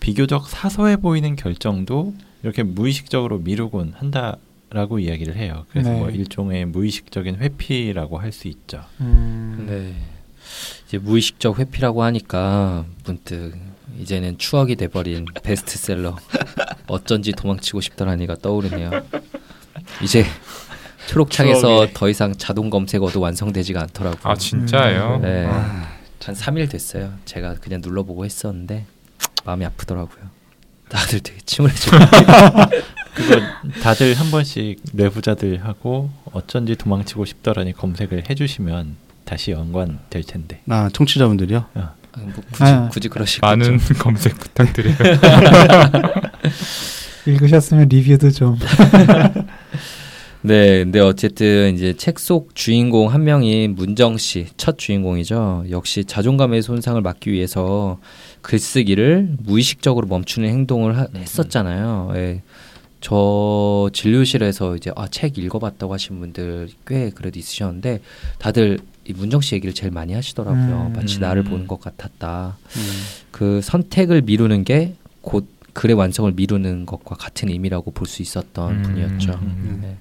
비교적 0.00 0.48
사소해 0.48 0.96
보이는 0.96 1.36
결정도 1.36 2.14
이렇게 2.42 2.62
무의식적으로 2.62 3.38
미루곤 3.38 3.94
한다라고 3.96 4.98
이야기를 4.98 5.36
해요. 5.36 5.66
그래서 5.70 5.90
네. 5.90 5.98
뭐 5.98 6.10
일종의 6.10 6.64
무의식적인 6.66 7.36
회피라고 7.36 8.18
할 8.18 8.32
수 8.32 8.48
있죠. 8.48 8.82
음, 9.00 9.66
네. 9.68 9.94
이제 10.86 10.98
무의식적 10.98 11.58
회피라고 11.58 12.02
하니까 12.02 12.84
문득 13.04 13.54
이제는 14.00 14.38
추억이 14.38 14.76
돼버린 14.76 15.26
베스트셀러 15.42 16.16
어쩐지 16.88 17.32
도망치고 17.32 17.80
싶더라니가 17.82 18.36
떠오르네요. 18.36 18.90
이제 20.02 20.24
초록창에서. 21.08 21.88
더 21.92 22.08
이상 22.08 22.34
자동 22.36 22.70
검색어도 22.70 23.20
완성되지가 23.20 23.80
않더라고요. 23.82 24.20
아 24.32 24.34
진짜예요? 24.34 25.16
음. 25.16 25.22
네. 25.22 25.46
아, 25.46 25.88
한 26.24 26.34
3일 26.34 26.70
됐어요. 26.70 27.12
제가 27.24 27.54
그냥 27.56 27.80
눌러보고 27.82 28.24
했었는데 28.24 28.86
마음이 29.44 29.64
아프더라고요. 29.64 30.24
다들 30.88 31.20
되게 31.20 31.38
침울해지고 31.46 31.96
그거 33.14 33.40
다들 33.82 34.14
한 34.14 34.30
번씩 34.30 34.80
내부자들 34.92 35.64
하고 35.64 36.10
어쩐지 36.32 36.74
도망치고 36.76 37.24
싶더라니 37.24 37.72
검색을 37.72 38.24
해주시면 38.28 38.96
다시 39.24 39.52
연관될 39.52 40.24
텐데. 40.24 40.60
아 40.68 40.90
청취자분들이요. 40.92 41.66
뭐 41.74 42.32
굳이, 42.50 42.62
아. 42.64 42.88
굳이 42.88 43.08
그러시겠죠. 43.08 43.46
많은 43.46 43.78
검색 44.00 44.36
부탁드려요. 44.38 44.96
읽으셨으면 47.26 47.88
리뷰도 47.88 48.30
좀. 48.30 48.58
네, 50.42 50.84
근데 50.84 51.00
어쨌든 51.00 51.74
이제 51.74 51.92
책 51.94 52.18
속 52.18 52.54
주인공 52.54 53.12
한 53.12 53.24
명인 53.24 53.74
문정 53.74 54.16
씨, 54.16 54.46
첫 54.56 54.78
주인공이죠. 54.78 55.64
역시 55.70 56.04
자존감의 56.04 56.62
손상을 56.62 57.00
막기 57.02 57.30
위해서 57.30 57.98
글쓰기를 58.42 59.36
무의식적으로 59.42 60.06
멈추는 60.06 60.48
행동을 60.48 60.96
하- 60.98 61.06
했었잖아요. 61.14 62.12
예. 62.14 62.42
저 63.00 63.88
진료실에서 63.92 64.76
이제 64.76 64.90
아, 64.94 65.08
책 65.08 65.38
읽어봤다고 65.38 65.92
하신 65.94 66.20
분들 66.20 66.68
꽤 66.86 67.10
그래도 67.10 67.38
있으셨는데 67.38 68.00
다들 68.38 68.78
이 69.08 69.12
문정 69.14 69.40
씨 69.40 69.54
얘기를 69.54 69.74
제일 69.74 69.90
많이 69.90 70.12
하시더라고요. 70.12 70.86
음. 70.88 70.92
마치 70.94 71.16
음. 71.18 71.20
나를 71.22 71.42
보는 71.44 71.66
것 71.66 71.80
같았다. 71.80 72.58
음. 72.76 72.80
그 73.30 73.60
선택을 73.62 74.22
미루는 74.22 74.64
게 74.64 74.94
곧 75.22 75.46
글의 75.74 75.94
완성을 75.96 76.32
미루는 76.32 76.86
것과 76.86 77.14
같은 77.14 77.50
의미라고 77.50 77.90
볼 77.90 78.06
수 78.08 78.22
있었던 78.22 78.76
음. 78.76 78.82
분이었죠. 78.82 79.32
음. 79.42 79.78
네. 79.82 79.96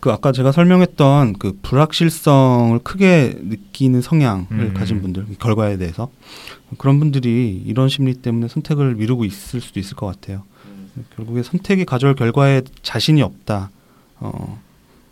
그 0.00 0.10
아까 0.10 0.32
제가 0.32 0.52
설명했던 0.52 1.34
그 1.38 1.58
불확실성을 1.62 2.78
크게 2.80 3.38
느끼는 3.42 4.00
성향을 4.00 4.46
음. 4.50 4.74
가진 4.74 5.00
분들 5.00 5.26
이 5.30 5.36
결과에 5.36 5.76
대해서 5.76 6.10
그런 6.78 6.98
분들이 6.98 7.62
이런 7.64 7.88
심리 7.88 8.14
때문에 8.14 8.48
선택을 8.48 8.94
미루고 8.96 9.24
있을 9.24 9.60
수도 9.60 9.80
있을 9.80 9.96
것 9.96 10.06
같아요. 10.06 10.42
결국에 11.16 11.42
선택이 11.42 11.84
가져올 11.84 12.14
결과에 12.14 12.62
자신이 12.82 13.22
없다. 13.22 13.70
어, 14.18 14.60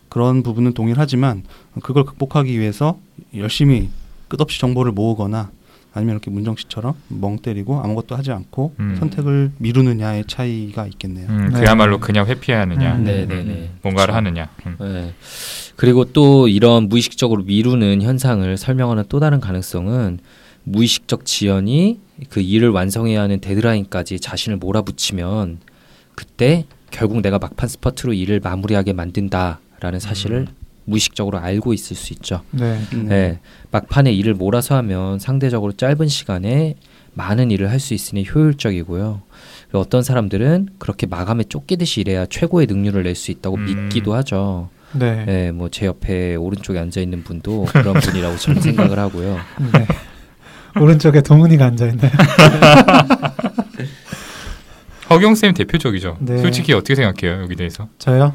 그런 0.09 0.43
부분은 0.43 0.75
동일하지만 0.75 1.43
그걸 1.83 2.05
극복하기 2.05 2.59
위해서 2.59 2.99
열심히 3.37 3.91
끝없이 4.29 4.61
정보를 4.61 4.93
모으거나 4.93 5.51
아니면 5.95 6.15
이렇게 6.17 6.31
문정 6.31 6.57
씨처럼 6.57 6.95
멍 7.09 7.39
때리고 7.39 7.81
아무것도 7.81 8.17
하지 8.17 8.33
않고 8.33 8.75
음. 8.81 8.97
선택을 8.99 9.53
미루느냐의 9.59 10.25
차이가 10.27 10.87
있겠네요. 10.87 11.29
음, 11.29 11.51
네. 11.53 11.61
그야말로 11.61 12.01
그냥 12.01 12.27
회피하느냐, 12.27 12.97
음. 12.97 13.05
네, 13.05 13.25
네, 13.27 13.43
네. 13.45 13.71
뭔가를 13.83 14.13
그렇죠. 14.13 14.17
하느냐. 14.17 14.49
음. 14.67 14.77
네. 14.81 15.15
그리고 15.77 16.05
또 16.05 16.49
이런 16.49 16.89
무의식적으로 16.89 17.45
미루는 17.45 18.03
현상을 18.03 18.57
설명하는 18.57 19.05
또 19.09 19.21
다른 19.21 19.39
가능성은 19.39 20.19
무의식적 20.65 21.25
지연이 21.27 22.01
그 22.29 22.41
일을 22.41 22.71
완성해야 22.71 23.23
하는 23.23 23.41
데드라인까지 23.41 24.19
자신을 24.19 24.59
몰아붙이면 24.59 25.59
그때 26.17 26.65
결국 26.91 27.23
내가 27.23 27.39
막판 27.39 27.69
스퍼트로 27.69 28.15
일을 28.15 28.41
마무리하게 28.41 28.93
만든다라는 28.95 30.01
사실을 30.01 30.49
무의식적으로 30.85 31.39
알고 31.39 31.73
있을 31.73 31.97
수 31.97 32.13
있죠. 32.15 32.43
네. 32.51 32.79
음. 32.93 33.07
네, 33.09 33.39
막판에 33.71 34.13
일을 34.13 34.35
몰아서 34.35 34.77
하면 34.77 35.19
상대적으로 35.19 35.73
짧은 35.73 36.09
시간에 36.09 36.75
많은 37.15 37.51
일을 37.51 37.71
할 37.71 37.79
수 37.81 37.95
있으니 37.95 38.27
효율적이고요. 38.29 39.23
그리고 39.69 39.79
어떤 39.81 40.03
사람들은 40.03 40.71
그렇게 40.79 41.07
마감에 41.07 41.45
쫓기듯이 41.45 42.01
일해야 42.03 42.27
최고의 42.27 42.67
능률을 42.67 43.03
낼 43.05 43.15
수 43.15 43.31
있다고 43.31 43.57
음. 43.57 43.65
믿기도 43.65 44.15
하죠. 44.15 44.69
네. 44.93 45.25
네, 45.25 45.53
뭐제 45.53 45.87
옆에 45.87 46.35
오른쪽에 46.37 46.79
앉아 46.79 47.01
있는 47.01 47.25
분도 47.25 47.65
그런 47.67 47.95
분이라고 47.95 48.37
저는 48.37 48.63
생각을 48.63 48.99
하고요. 48.99 49.39
네. 49.73 49.87
오른쪽에 50.81 51.21
동훈이가 51.23 51.67
앉아 51.67 51.87
있나요? 51.87 52.11
허경 55.11 55.35
쌤 55.35 55.55
대표적이죠. 55.55 56.17
네. 56.21 56.39
솔직히 56.39 56.73
어떻게 56.73 56.95
생각해요 56.95 57.43
여기 57.43 57.57
대해서? 57.57 57.89
저요? 57.99 58.35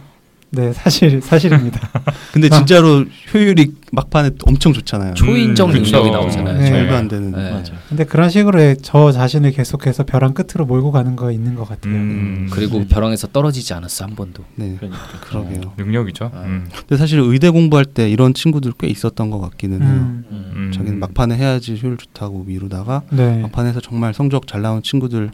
네, 0.52 0.74
사실 0.74 1.22
사실입니다. 1.22 1.80
근데 2.34 2.50
진짜로 2.50 3.06
효율이 3.34 3.74
막판에 3.92 4.32
엄청 4.44 4.74
좋잖아요. 4.74 5.14
초인적 5.14 5.70
음, 5.70 5.74
능력이. 5.74 6.10
나오잖아요. 6.10 6.58
네. 6.58 6.72
말도 6.72 6.96
안 6.96 7.08
되는. 7.08 7.32
네. 7.32 7.52
맞아. 7.52 7.74
근데 7.88 8.04
그런 8.04 8.30
식으로 8.30 8.76
저 8.82 9.12
자신을 9.12 9.52
계속해서 9.52 10.06
벼랑 10.06 10.34
끝으로 10.34 10.66
몰고 10.66 10.92
가는 10.92 11.16
거 11.16 11.32
있는 11.32 11.56
것 11.56 11.68
같아요. 11.68 11.94
음, 11.94 12.48
그리고 12.52 12.84
벼랑에서 12.88 13.28
떨어지지 13.28 13.74
않았어 13.74 14.06
한 14.06 14.16
번도. 14.16 14.44
네, 14.56 14.76
그러니까. 14.78 15.00
그러게요. 15.22 15.74
능력이죠. 15.78 16.32
아. 16.34 16.42
음. 16.46 16.68
근데 16.72 16.98
사실 16.98 17.20
의대 17.20 17.50
공부할 17.50 17.86
때 17.86 18.10
이런 18.10 18.34
친구들 18.34 18.74
꽤 18.80 18.88
있었던 18.88 19.30
것 19.30 19.40
같기는 19.40 19.82
해요. 19.82 19.90
음, 19.90 20.26
음. 20.32 20.52
음. 20.56 20.72
자기는 20.74 21.00
막판에 21.00 21.36
해야지 21.38 21.80
효율 21.82 21.98
좋다고 21.98 22.46
미루다가 22.46 23.04
네. 23.12 23.42
막판에서 23.44 23.82
정말 23.82 24.14
성적 24.16 24.48
잘 24.48 24.62
나온 24.64 24.82
친구들 24.82 25.30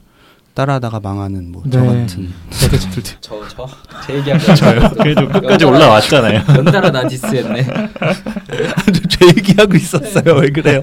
따라하다가 0.55 0.99
망하는 1.01 1.51
뭐저 1.51 1.79
네. 1.81 1.85
같은 1.85 2.33
저도 2.49 2.71
저- 2.71 2.77
친구들. 2.79 3.13
저저 3.21 3.67
제 4.07 4.15
얘기하고 4.15 4.55
저요. 4.55 4.89
그래도 4.97 5.27
끝까지 5.27 5.65
올라왔잖아요. 5.65 6.43
연달아 6.57 6.91
나 6.91 7.07
디스했네. 7.07 7.63
제 9.09 9.27
얘기하고 9.27 9.75
있었어요. 9.75 10.35
왜 10.39 10.49
그래요? 10.49 10.81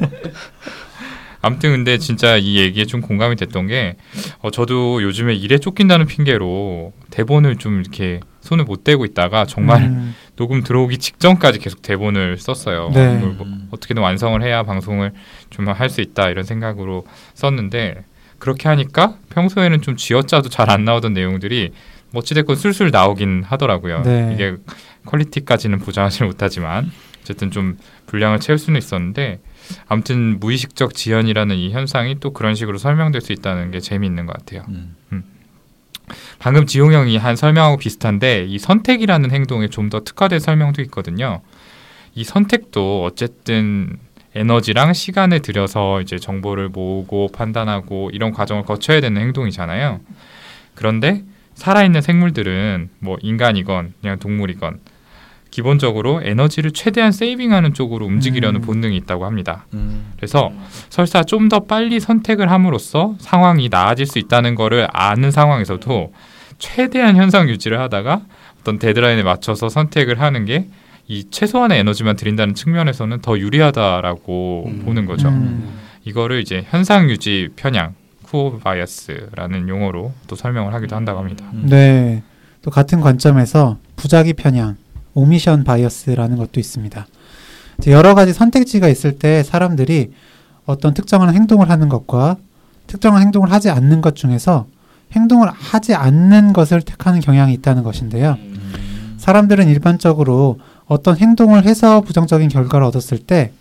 아무튼 1.45 1.73
근데 1.73 1.99
진짜 1.99 2.37
이 2.37 2.57
얘기에 2.59 2.85
좀 2.85 3.01
공감이 3.01 3.35
됐던 3.35 3.67
게 3.67 3.97
어, 4.41 4.51
저도 4.53 5.03
요즘에 5.03 5.35
일에 5.35 5.59
쫓긴다는 5.59 6.07
핑계로 6.07 6.93
대본을 7.11 7.57
좀 7.57 7.81
이렇게 7.81 8.21
손을 8.43 8.65
못 8.65 8.85
대고 8.85 9.05
있다가 9.07 9.45
정말 9.47 9.83
음, 9.83 10.15
녹음 10.37 10.63
들어오기 10.63 10.99
직전까지 10.99 11.59
계속 11.59 11.83
대본을 11.83 12.39
썼어요. 12.39 12.91
네. 12.95 13.15
그걸 13.19 13.31
뭐 13.35 13.47
어떻게든 13.73 14.01
완성을 14.03 14.41
해야 14.43 14.63
방송을 14.63 15.13
좀 15.51 15.67
할 15.69 15.89
수 15.91 16.01
있다 16.01 16.29
이런 16.29 16.45
생각으로 16.45 17.05
썼는데 17.35 18.05
그렇게 18.43 18.69
하니까 18.69 19.15
평소에는 19.31 19.83
좀 19.83 19.97
쥐어짜도 19.97 20.49
잘 20.49 20.69
안 20.69 20.85
나오던 20.85 21.13
내용들이 21.13 21.71
뭐 22.11 22.23
어찌됐건 22.23 22.57
술술 22.57 22.91
나오긴 22.91 23.45
하더라고요. 23.47 24.03
네. 24.03 24.33
이게 24.35 24.57
퀄리티까지는 25.07 25.79
보장하지 25.79 26.25
못하지만 26.25 26.91
어쨌든 27.21 27.53
좀 27.53 27.79
분량을 28.07 28.41
채울 28.41 28.59
수는 28.59 28.79
있었는데 28.79 29.39
아무튼 29.87 30.41
무의식적 30.41 30.95
지연이라는 30.95 31.55
이 31.57 31.71
현상이 31.71 32.17
또 32.19 32.33
그런 32.33 32.57
식으로 32.57 32.79
설명될 32.79 33.21
수 33.21 33.33
있다는 33.33 33.71
게 33.71 33.79
재미있는 33.79 34.27
것 34.27 34.37
같아요. 34.37 34.65
음. 34.69 34.97
방금 36.41 36.67
지용 36.67 36.93
형이 36.93 37.17
한 37.19 37.37
설명하고 37.37 37.77
비슷한데 37.77 38.47
이 38.49 38.59
선택이라는 38.59 39.31
행동에 39.31 39.69
좀 39.69 39.89
더 39.89 40.01
특화된 40.01 40.41
설명도 40.41 40.83
있거든요. 40.83 41.43
이 42.17 42.25
선택도 42.25 43.05
어쨌든 43.05 43.99
에너지랑 44.35 44.93
시간을 44.95 45.41
들여서 45.43 46.01
이제 46.01 46.19
정보를 46.19 46.69
모으고 46.71 47.29
판단하고 47.33 48.11
이런 48.13 48.33
과정을 48.33 48.65
거쳐야 48.65 49.01
되는 49.01 49.21
행동이잖아요. 49.21 50.01
그런데 50.75 51.23
살아있는 51.55 52.01
생물들은 52.01 52.89
뭐 52.99 53.19
인간이건 53.21 53.95
그냥 54.01 54.19
동물이건 54.19 54.81
기본적으로 55.51 56.23
에너지를 56.25 56.71
최대한 56.71 57.13
세이빙하는 57.13 57.75
쪽으로 57.75 58.07
움직이려는 58.07 58.63
음. 58.63 58.65
본능이 58.65 58.97
있다고 58.97 59.27
합니다. 59.27 59.67
음. 59.75 60.13
그래서 60.17 60.51
설사 60.89 61.23
좀 61.23 61.51
더 61.51 61.61
빨리 61.61 62.01
선택을 62.01 62.51
함으로써 62.51 63.17
상황이 63.19 63.69
나아질 63.71 64.07
수 64.07 64.19
있다는 64.19 64.55
거를 64.55 64.89
아는 64.93 65.31
상황에서도 65.31 66.15
최대한 66.59 67.17
현상 67.17 67.51
유지를 67.51 67.79
하다가 67.81 68.23
어떤 68.61 68.79
데드라인에 68.79 69.23
맞춰서 69.23 69.69
선택을 69.69 70.21
하는 70.21 70.47
게 70.47 70.69
이 71.09 71.27
최소한의 71.31 71.81
에너지만 71.81 72.17
들인다는 72.17 72.55
측면에서는 72.55 73.21
더 73.21 73.39
유리하다라고 73.39 74.65
음. 74.67 74.83
보는 74.85 75.07
거죠. 75.07 75.29
음. 75.29 75.79
이거를 76.05 76.41
이제 76.41 76.65
현상 76.69 77.11
유지 77.11 77.49
편향, 77.57 77.95
quo 78.23 78.59
bias라는 78.59 79.69
용어로 79.69 80.13
또 80.27 80.37
설명을 80.37 80.73
하기도 80.75 80.97
한다고 80.97 81.19
합니다. 81.19 81.45
음. 81.53 81.67
네. 81.69 82.23
또 82.63 82.71
같은 82.71 83.01
관점에서 83.01 83.79
부작위 83.97 84.35
편향, 84.35 84.77
omission 85.15 85.65
bias라는 85.65 86.37
것도 86.37 86.61
있습니다. 86.61 87.07
여러 87.89 88.15
가지 88.15 88.33
선택지가 88.33 88.89
있을 88.89 89.19
때 89.19 89.43
사람들이 89.43 90.13
어떤 90.65 90.95
특정한 90.95 91.35
행동을 91.35 91.69
하는 91.71 91.89
것과 91.89 92.37
특정한 92.87 93.23
행동을 93.23 93.51
하지 93.51 93.71
않는 93.71 94.01
것 94.01 94.15
중에서 94.15 94.67
행동을 95.13 95.49
하지 95.51 95.95
않는 95.95 96.53
것을 96.53 96.83
택하는 96.83 97.21
경향이 97.21 97.53
있다는 97.55 97.83
것인데요. 97.83 98.39
사람들은 99.19 99.69
일반적으로 99.69 100.59
어떤 100.93 101.17
행동을 101.17 101.65
해서 101.65 102.01
부정적인 102.03 102.49
결과를 102.49 102.87
얻었을 102.87 103.19
때 103.19 103.53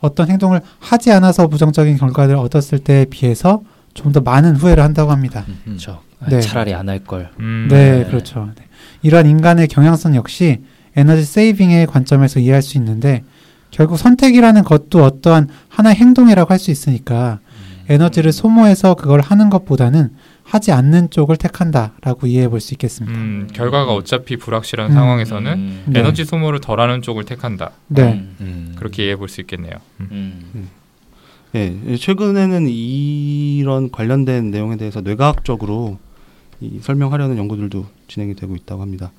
어떤 0.00 0.28
행동을 0.28 0.60
하지 0.80 1.12
않아서 1.12 1.46
부정적인 1.48 1.96
결과를 1.96 2.36
얻었을 2.36 2.78
때에 2.80 3.04
비해서 3.06 3.62
좀 3.94 4.12
더 4.12 4.20
많은 4.20 4.56
후회를 4.56 4.82
한다고 4.82 5.10
합니다. 5.12 5.44
음. 5.48 5.58
그렇죠. 5.64 6.00
네. 6.28 6.40
차라리 6.40 6.72
안 6.74 6.88
할 6.88 7.00
걸. 7.04 7.30
음, 7.40 7.68
네, 7.70 8.04
그렇죠. 8.08 8.48
네. 8.56 8.64
이러한 9.02 9.26
인간의 9.26 9.68
경향성 9.68 10.14
역시 10.16 10.60
에너지 10.96 11.24
세이빙의 11.24 11.86
관점에서 11.88 12.40
이해할 12.40 12.62
수 12.62 12.78
있는데 12.78 13.22
결국 13.70 13.98
선택이라는 13.98 14.64
것도 14.64 15.04
어떠한 15.04 15.48
하나의 15.68 15.96
행동이라고 15.96 16.50
할 16.52 16.58
수 16.58 16.70
있으니까 16.70 17.38
에너지를 17.88 18.32
소모해서 18.32 18.94
그걸 18.94 19.20
하는 19.20 19.50
것보다는 19.50 20.10
하지 20.52 20.70
않는 20.70 21.08
쪽을 21.08 21.38
택한다라고 21.38 22.26
이해해 22.26 22.46
볼 22.48 22.60
수 22.60 22.74
있겠습니다. 22.74 23.16
음, 23.18 23.48
결과가 23.54 23.94
어차피 23.94 24.36
불확실한 24.36 24.90
음. 24.90 24.94
상황에서는 24.94 25.52
음. 25.52 25.84
네. 25.86 26.00
에너지 26.00 26.26
소모를 26.26 26.60
덜하는 26.60 27.00
쪽을 27.00 27.24
택한다. 27.24 27.70
네. 27.88 28.12
음. 28.12 28.36
음. 28.40 28.74
그렇게 28.76 29.04
이해해 29.04 29.16
볼 29.16 29.28
수 29.30 29.40
있겠네요. 29.40 29.72
음. 30.00 30.08
음. 30.54 30.68
예, 31.54 31.96
최근에는 31.96 32.68
이런 32.68 33.90
관련된 33.90 34.50
내용에 34.50 34.76
대해서 34.76 35.00
뇌과학적으로 35.00 35.98
이 36.60 36.80
설명하려는 36.82 37.38
연구들도 37.38 37.86
진행이 38.08 38.36
되고 38.36 38.54
있다고 38.54 38.82
합니다. 38.82 39.10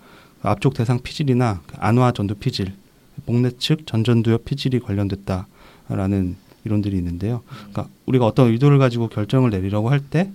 앞쪽 0.44 0.76
대상 0.76 1.00
피질이나 1.02 1.62
그 1.66 1.76
안화 1.80 2.12
전두 2.12 2.36
피질, 2.36 2.74
목내 3.26 3.52
측 3.58 3.88
전전두엽 3.88 4.46
피질이 4.46 4.82
관련됐다라는 4.82 6.36
이론들이 6.66 6.96
있는데요. 6.98 7.42
그러니까 7.72 7.88
우리가 8.06 8.26
어떤 8.28 8.50
의도를 8.52 8.78
가지고 8.78 9.08
결정을 9.08 9.50
내리려고 9.50 9.90
할 9.90 10.00
때 10.00 10.30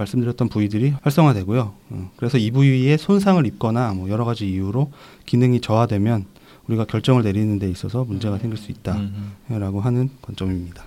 말씀드렸던 0.00 0.48
부위들이 0.48 0.94
활성화되고요. 1.02 1.72
어, 1.90 2.10
그래서 2.16 2.38
이 2.38 2.50
부위에 2.50 2.96
손상을 2.96 3.44
입거나 3.46 3.92
뭐 3.94 4.08
여러 4.10 4.24
가지 4.24 4.48
이유로 4.50 4.90
기능이 5.26 5.60
저하되면 5.60 6.26
우리가 6.66 6.84
결정을 6.84 7.22
내리는 7.22 7.58
데 7.58 7.68
있어서 7.68 8.04
문제가 8.04 8.38
생길 8.38 8.58
수 8.58 8.70
있다. 8.70 8.96
음. 8.96 9.32
라고 9.48 9.80
하는 9.80 10.10
관점입니다. 10.22 10.84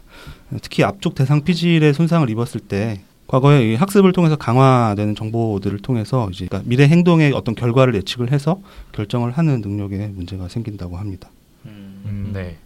특히 0.61 0.83
앞쪽 0.83 1.15
대상 1.15 1.43
피질에 1.43 1.93
손상을 1.93 2.29
입었을 2.29 2.61
때 2.61 3.01
과거에 3.27 3.71
이 3.71 3.75
학습을 3.75 4.11
통해서 4.11 4.35
강화되는 4.35 5.15
정보들을 5.15 5.79
통해서 5.79 6.29
이제 6.31 6.45
그러니까 6.45 6.69
미래 6.69 6.87
행동의 6.87 7.33
어떤 7.33 7.55
결과를 7.55 7.95
예측을 7.95 8.31
해서 8.31 8.61
결정을 8.91 9.31
하는 9.31 9.61
능력에 9.61 10.07
문제가 10.07 10.47
생긴다고 10.47 10.97
합니다. 10.97 11.29
음, 11.65 12.31
네. 12.33 12.57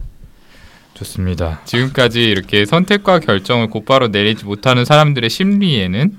좋습니다. 0.98 1.60
지금까지 1.64 2.24
이렇게 2.24 2.64
선택과 2.64 3.20
결정을 3.20 3.68
곧바로 3.68 4.08
내리지 4.08 4.44
못하는 4.44 4.84
사람들의 4.84 5.28
심리에는 5.30 6.16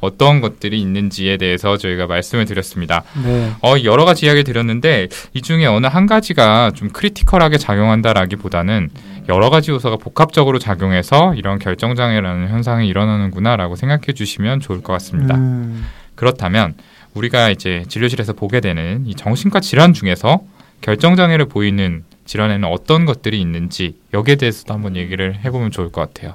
어떤 0.00 0.40
것들이 0.40 0.80
있는지에 0.80 1.36
대해서 1.36 1.76
저희가 1.76 2.06
말씀을 2.08 2.44
드렸습니다. 2.44 3.04
네. 3.24 3.52
어, 3.62 3.74
여러 3.84 4.04
가지 4.04 4.26
이야기를 4.26 4.42
드렸는데 4.44 5.08
이 5.32 5.42
중에 5.42 5.64
어느 5.66 5.86
한 5.86 6.06
가지가 6.06 6.72
좀 6.74 6.88
크리티컬하게 6.88 7.56
작용한다라기보다는 7.58 8.90
여러 9.28 9.48
가지 9.48 9.70
요소가 9.70 9.96
복합적으로 9.98 10.58
작용해서 10.58 11.34
이런 11.36 11.60
결정장애라는 11.60 12.48
현상이 12.48 12.88
일어나는구나라고 12.88 13.76
생각해 13.76 14.12
주시면 14.14 14.58
좋을 14.58 14.82
것 14.82 14.92
같습니다. 14.94 15.36
음, 15.36 15.86
그렇다면 16.16 16.74
우리가 17.14 17.50
이제 17.50 17.84
진료실에서 17.86 18.32
보게 18.32 18.60
되는 18.60 19.04
이 19.06 19.14
정신과 19.14 19.60
질환 19.60 19.92
중에서 19.92 20.40
결정장애를 20.80 21.44
보이는 21.46 22.02
질환에는 22.24 22.68
어떤 22.68 23.04
것들이 23.04 23.40
있는지 23.40 23.96
여기에 24.14 24.36
대해서도 24.36 24.72
한번 24.74 24.96
얘기를 24.96 25.38
해보면 25.44 25.70
좋을 25.70 25.90
것 25.90 26.00
같아요. 26.00 26.34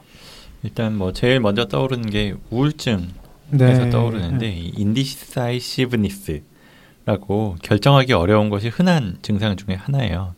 일단 0.64 0.98
뭐 0.98 1.14
제일 1.14 1.40
먼저 1.40 1.68
떠오르는 1.68 2.10
게 2.10 2.34
우울증 2.50 3.10
네. 3.50 3.90
떠오르는데 3.90 4.52
이 4.52 4.74
indecisiveness라고 4.76 7.58
결정하기 7.62 8.14
어려운 8.14 8.50
것이 8.50 8.70
흔한 8.70 9.18
증상 9.22 9.56
중에 9.56 9.76
하나예요. 9.76 10.36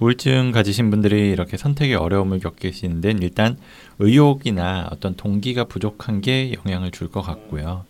우울증 0.00 0.50
가지신 0.52 0.90
분들이 0.90 1.30
이렇게 1.30 1.56
선택에 1.56 1.94
어려움을 1.94 2.40
겪으시는 2.40 3.00
데는 3.00 3.22
일단 3.22 3.56
의욕이나 3.98 4.88
어떤 4.90 5.14
동기가 5.14 5.64
부족한 5.64 6.20
게 6.20 6.54
영향을 6.64 6.90
줄 6.90 7.08
것 7.08 7.22
같고요. 7.22 7.84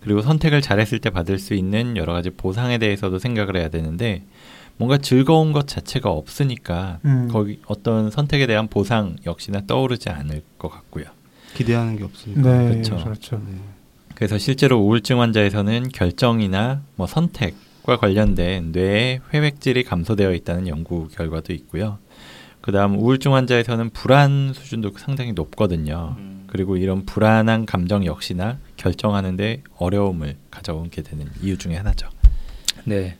그리고 0.00 0.22
선택을 0.22 0.60
잘했을 0.60 0.98
때 1.00 1.10
받을 1.10 1.38
수 1.38 1.54
있는 1.54 1.96
여러 1.96 2.12
가지 2.12 2.30
보상에 2.30 2.78
대해서도 2.78 3.18
생각을 3.18 3.56
해야 3.56 3.68
되는데 3.68 4.22
뭔가 4.78 4.98
즐거운 4.98 5.52
것 5.52 5.66
자체가 5.66 6.10
없으니까 6.10 6.98
음. 7.04 7.28
거기 7.30 7.60
어떤 7.66 8.10
선택에 8.10 8.46
대한 8.46 8.68
보상 8.68 9.16
역시나 9.24 9.62
떠오르지 9.66 10.10
않을 10.10 10.42
것 10.58 10.68
같고요. 10.68 11.04
기대하는 11.54 11.96
게 11.96 12.04
없으니까. 12.04 12.42
네, 12.42 12.76
그쵸. 12.76 12.96
그렇죠. 12.96 13.36
네. 13.36 13.58
그래서 14.14 14.38
실제로 14.38 14.78
우울증 14.78 15.20
환자에서는 15.20 15.88
결정이나 15.88 16.82
뭐 16.96 17.06
선택과 17.06 17.96
관련된 17.98 18.72
뇌의 18.72 19.20
회백질이 19.32 19.84
감소되어 19.84 20.32
있다는 20.34 20.68
연구 20.68 21.08
결과도 21.08 21.52
있고요. 21.52 21.98
그다음 22.60 22.98
우울증 22.98 23.34
환자에서는 23.34 23.90
불안 23.90 24.52
수준도 24.54 24.92
상당히 24.96 25.32
높거든요. 25.32 26.16
그리고 26.46 26.76
이런 26.76 27.04
불안한 27.04 27.66
감정 27.66 28.04
역시나 28.04 28.58
결정하는데 28.76 29.62
어려움을 29.76 30.36
가져오게 30.50 31.02
되는 31.02 31.26
이유 31.42 31.58
중에 31.58 31.76
하나죠. 31.76 32.08
네. 32.84 33.16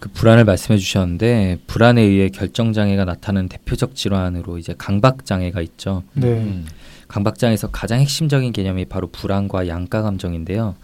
그 0.00 0.08
불안을 0.08 0.44
말씀해 0.44 0.78
주셨는데 0.78 1.58
불안에 1.66 2.00
의해 2.00 2.30
결정 2.30 2.72
장애가 2.72 3.04
나타나는 3.04 3.48
대표적 3.48 3.94
질환으로 3.94 4.56
이제 4.58 4.74
강박 4.76 5.26
장애가 5.26 5.60
있죠. 5.60 6.02
네. 6.14 6.28
음. 6.28 6.66
강박 7.06 7.38
장애에서 7.38 7.70
가장 7.70 8.00
핵심적인 8.00 8.52
개념이 8.52 8.86
바로 8.86 9.08
불안과 9.08 9.68
양가 9.68 10.00
감정인데요. 10.02 10.74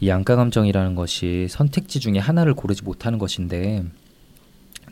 이 0.00 0.08
양가 0.08 0.36
감정이라는 0.36 0.94
것이 0.94 1.48
선택지 1.50 2.00
중에 2.00 2.18
하나를 2.18 2.54
고르지 2.54 2.82
못하는 2.82 3.18
것인데 3.18 3.84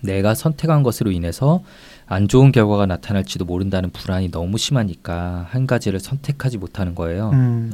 내가 0.03 0.35
선택한 0.35 0.83
것으로 0.83 1.11
인해서 1.11 1.62
안 2.11 2.26
좋은 2.26 2.50
결과가 2.50 2.86
나타날지도 2.86 3.44
모른다는 3.44 3.88
불안이 3.90 4.32
너무 4.32 4.58
심하니까 4.58 5.46
한 5.48 5.68
가지를 5.68 6.00
선택하지 6.00 6.58
못하는 6.58 6.96
거예요. 6.96 7.30
음. 7.30 7.72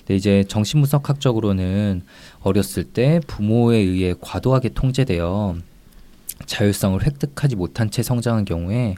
근데 0.00 0.16
이제 0.16 0.44
정신분석학적으로는 0.48 2.02
어렸을 2.42 2.84
때 2.84 3.20
부모에 3.26 3.78
의해 3.78 4.14
과도하게 4.20 4.74
통제되어 4.74 5.56
자율성을 6.44 7.02
획득하지 7.02 7.56
못한 7.56 7.90
채 7.90 8.02
성장한 8.02 8.44
경우에 8.44 8.96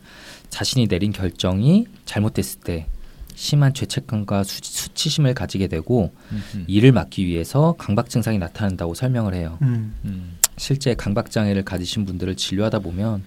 자신이 0.50 0.88
내린 0.88 1.12
결정이 1.12 1.86
잘못됐을 2.04 2.62
때 2.62 2.88
심한 3.36 3.72
죄책감과 3.74 4.42
수, 4.42 4.58
수치심을 4.62 5.34
가지게 5.34 5.68
되고 5.68 6.12
음, 6.32 6.42
음. 6.56 6.64
이를 6.66 6.90
막기 6.90 7.24
위해서 7.24 7.76
강박 7.78 8.10
증상이 8.10 8.38
나타난다고 8.38 8.94
설명을 8.94 9.34
해요. 9.34 9.58
음. 9.62 9.94
음. 10.04 10.38
실제 10.56 10.94
강박 10.94 11.30
장애를 11.30 11.64
가지신 11.64 12.04
분들을 12.04 12.34
진료하다 12.36 12.80
보면 12.80 13.22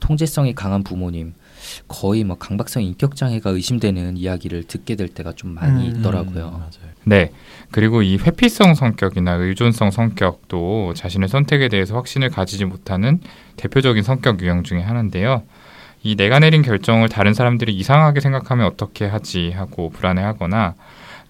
통제성이 0.00 0.54
강한 0.54 0.82
부모님 0.82 1.34
거의 1.86 2.24
뭐 2.24 2.36
강박성 2.36 2.82
인격 2.82 3.16
장애가 3.16 3.50
의심되는 3.50 4.16
이야기를 4.16 4.64
듣게 4.64 4.96
될 4.96 5.08
때가 5.08 5.32
좀 5.32 5.54
많이 5.54 5.88
음. 5.88 5.96
있더라고요. 5.96 6.46
음, 6.46 6.58
맞아요. 6.58 6.92
네. 7.04 7.32
그리고 7.70 8.02
이 8.02 8.16
회피성 8.16 8.74
성격이나 8.74 9.32
의존성 9.34 9.90
성격도 9.90 10.94
자신의 10.94 11.28
선택에 11.28 11.68
대해서 11.68 11.94
확신을 11.94 12.30
가지지 12.30 12.64
못하는 12.64 13.20
대표적인 13.56 14.02
성격 14.02 14.40
유형 14.42 14.62
중에 14.62 14.80
하나인데요. 14.80 15.42
이 16.02 16.16
내가 16.16 16.38
내린 16.38 16.62
결정을 16.62 17.08
다른 17.08 17.34
사람들이 17.34 17.74
이상하게 17.74 18.20
생각하면 18.20 18.66
어떻게 18.66 19.06
하지 19.06 19.50
하고 19.50 19.90
불안해하거나 19.90 20.74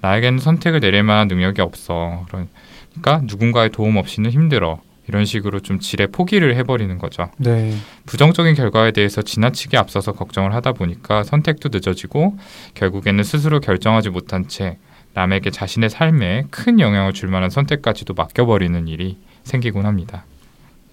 나에게는 0.00 0.38
선택을 0.38 0.80
내릴 0.80 1.02
만한 1.02 1.28
능력이 1.28 1.60
없어. 1.60 2.26
그러니까 2.28 3.22
누군가의 3.24 3.70
도움 3.70 3.96
없이는 3.96 4.30
힘들어. 4.30 4.80
이런 5.08 5.24
식으로 5.24 5.60
좀 5.60 5.80
지레 5.80 6.08
포기를 6.08 6.54
해버리는 6.56 6.96
거죠. 6.98 7.30
네. 7.38 7.74
부정적인 8.06 8.54
결과에 8.54 8.92
대해서 8.92 9.22
지나치게 9.22 9.76
앞서서 9.76 10.12
걱정을 10.12 10.54
하다 10.54 10.72
보니까 10.72 11.24
선택도 11.24 11.70
늦어지고 11.72 12.38
결국에는 12.74 13.24
스스로 13.24 13.60
결정하지 13.60 14.10
못한 14.10 14.48
채 14.48 14.78
남에게 15.14 15.50
자신의 15.50 15.90
삶에 15.90 16.44
큰 16.50 16.78
영향을 16.78 17.12
줄 17.14 17.28
만한 17.30 17.50
선택까지도 17.50 18.14
맡겨버리는 18.14 18.86
일이 18.86 19.16
생기곤 19.44 19.86
합니다. 19.86 20.24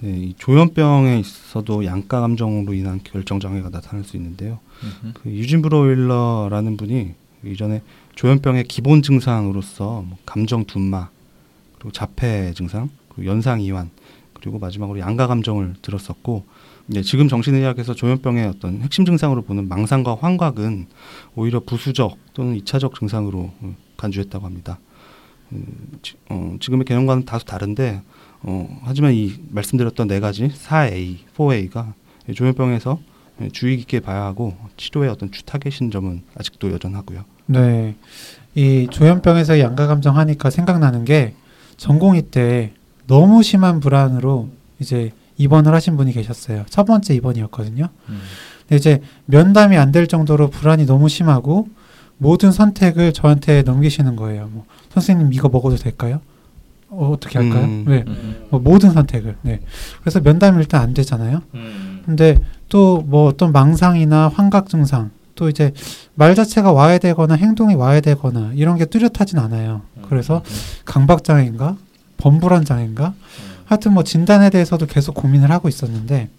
네, 0.02 0.10
이 0.10 0.34
조현병에 0.38 1.20
있어도 1.20 1.86
양가 1.86 2.22
감정으로 2.22 2.74
인한 2.74 3.02
결정 3.04 3.40
장애가 3.40 3.70
나타날 3.70 4.04
수 4.04 4.18
있는데요. 4.18 4.60
음, 4.84 5.14
그 5.14 5.30
유진 5.30 5.62
브로일러라는 5.62 6.78
분이 6.78 7.14
이전에 7.46 7.82
조현병의 8.16 8.66
기본 8.66 9.02
증상으로서 9.02 10.04
뭐 10.06 10.18
감정 10.26 10.66
둔마, 10.66 11.10
그리고 11.76 11.92
자폐 11.92 12.54
증상, 12.56 12.90
그리고 13.10 13.32
연상 13.32 13.62
이완, 13.62 13.90
그리고 14.46 14.60
마지막으로 14.60 15.00
양가 15.00 15.26
감정을 15.26 15.74
들었었고, 15.82 16.46
네, 16.86 17.02
지금 17.02 17.28
정신의학에서 17.28 17.96
조현병의 17.96 18.46
어떤 18.46 18.80
핵심 18.84 19.04
증상으로 19.04 19.42
보는 19.42 19.68
망상과 19.68 20.18
환각은 20.22 20.86
오히려 21.34 21.62
부수적 21.62 22.16
또는 22.36 22.56
이차적 22.56 22.94
증상으로 22.94 23.52
어, 23.60 23.76
간주했다고 23.98 24.46
합니다. 24.46 24.78
음, 25.52 25.66
지, 26.04 26.14
어, 26.30 26.58
지금의 26.60 26.86
개념과는 26.86 27.26
다소 27.26 27.44
다른데, 27.46 28.04
어, 28.44 28.82
하지만 28.84 29.14
이 29.14 29.34
말씀드렸던 29.50 30.08
네 30.08 30.20
가지 30.20 30.48
4A, 30.50 31.18
4A가 31.36 31.94
조현병에서 32.36 33.00
주의 33.52 33.78
깊게 33.78 34.02
봐야 34.02 34.26
하고 34.26 34.56
치료의 34.78 35.10
어떤 35.10 35.32
주 35.32 35.44
타겟인 35.44 35.90
점은 35.90 36.22
아직도 36.38 36.72
여전하고요. 36.72 37.26
네. 37.48 37.96
이 38.54 38.88
조현병에서 38.92 39.60
양가 39.60 39.88
감정 39.88 40.18
하니까 40.18 40.52
생각나는 40.52 41.04
게 41.04 41.34
전공의 41.78 42.28
때 42.30 42.74
너무 43.08 43.44
심한 43.44 43.80
불안으로 43.80 44.50
이제 44.80 45.12
입원을 45.38 45.74
하신 45.74 45.98
분이 45.98 46.12
계셨어요. 46.14 46.66
첫 46.70 46.86
번째 46.86 47.14
입원이었거든요. 47.16 47.90
음. 48.10 48.20
근데 48.62 48.76
이제 48.78 49.02
면담이 49.26 49.78
안 49.78 49.92
될 49.92 50.08
정도로 50.08 50.50
불안이 50.50 50.86
너무 50.86 51.08
심하고 51.10 51.68
모든 52.18 52.52
선택을 52.52 53.14
저한테 53.14 53.62
넘기시는 53.64 54.16
거예요. 54.16 54.50
뭐 54.52 54.66
선생님 54.94 55.34
이거 55.34 55.50
먹어도 55.50 55.76
될까요? 55.76 56.22
어, 56.90 57.12
어떻게 57.14 57.38
할까요? 57.40 57.64
음. 57.66 57.86
네. 57.88 58.04
음. 58.08 58.46
뭐 58.50 58.60
모든 58.60 58.92
선택을. 58.92 59.36
네. 59.42 59.60
그래서 60.02 60.20
면담이 60.22 60.58
일단 60.60 60.82
안 60.82 60.94
되잖아요. 60.94 61.42
근데 62.06 62.40
또 62.70 63.04
뭐 63.06 63.28
어떤 63.28 63.52
망상이나 63.52 64.30
환각 64.30 64.70
증상 64.70 65.12
또 65.36 65.50
이제 65.50 65.72
말 66.16 66.34
자체가 66.34 66.72
와야 66.72 66.98
되거나 66.98 67.36
행동이 67.36 67.76
와야 67.76 68.00
되거나 68.00 68.52
이런 68.56 68.78
게 68.78 68.86
뚜렷하진 68.86 69.38
않아요. 69.40 69.82
그래서 70.10 70.42
강박 70.86 71.24
장애인가 71.24 71.76
범불안 72.18 72.66
장애인가 72.66 73.14
하여튼 73.66 73.94
뭐 73.94 74.04
진단에 74.04 74.50
대해서도 74.50 74.86
계속 74.86 75.16
고민을 75.16 75.52
하고 75.52 75.68
있었는데 75.68 76.30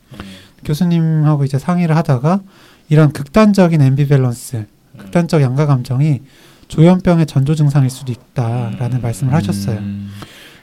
교수님하고 0.64 1.44
이제 1.44 1.58
상의를 1.58 1.96
하다가 1.96 2.40
이런 2.88 3.12
극단적인 3.12 3.80
앰비밸런스, 3.82 4.66
극단적 4.98 5.42
양가 5.42 5.66
감정이 5.66 6.22
조현병의 6.68 7.26
전조 7.26 7.54
증상일 7.54 7.90
수도 7.90 8.12
있다라는 8.12 9.00
말씀을 9.00 9.32
하셨어요. 9.34 9.78
음. 9.78 10.10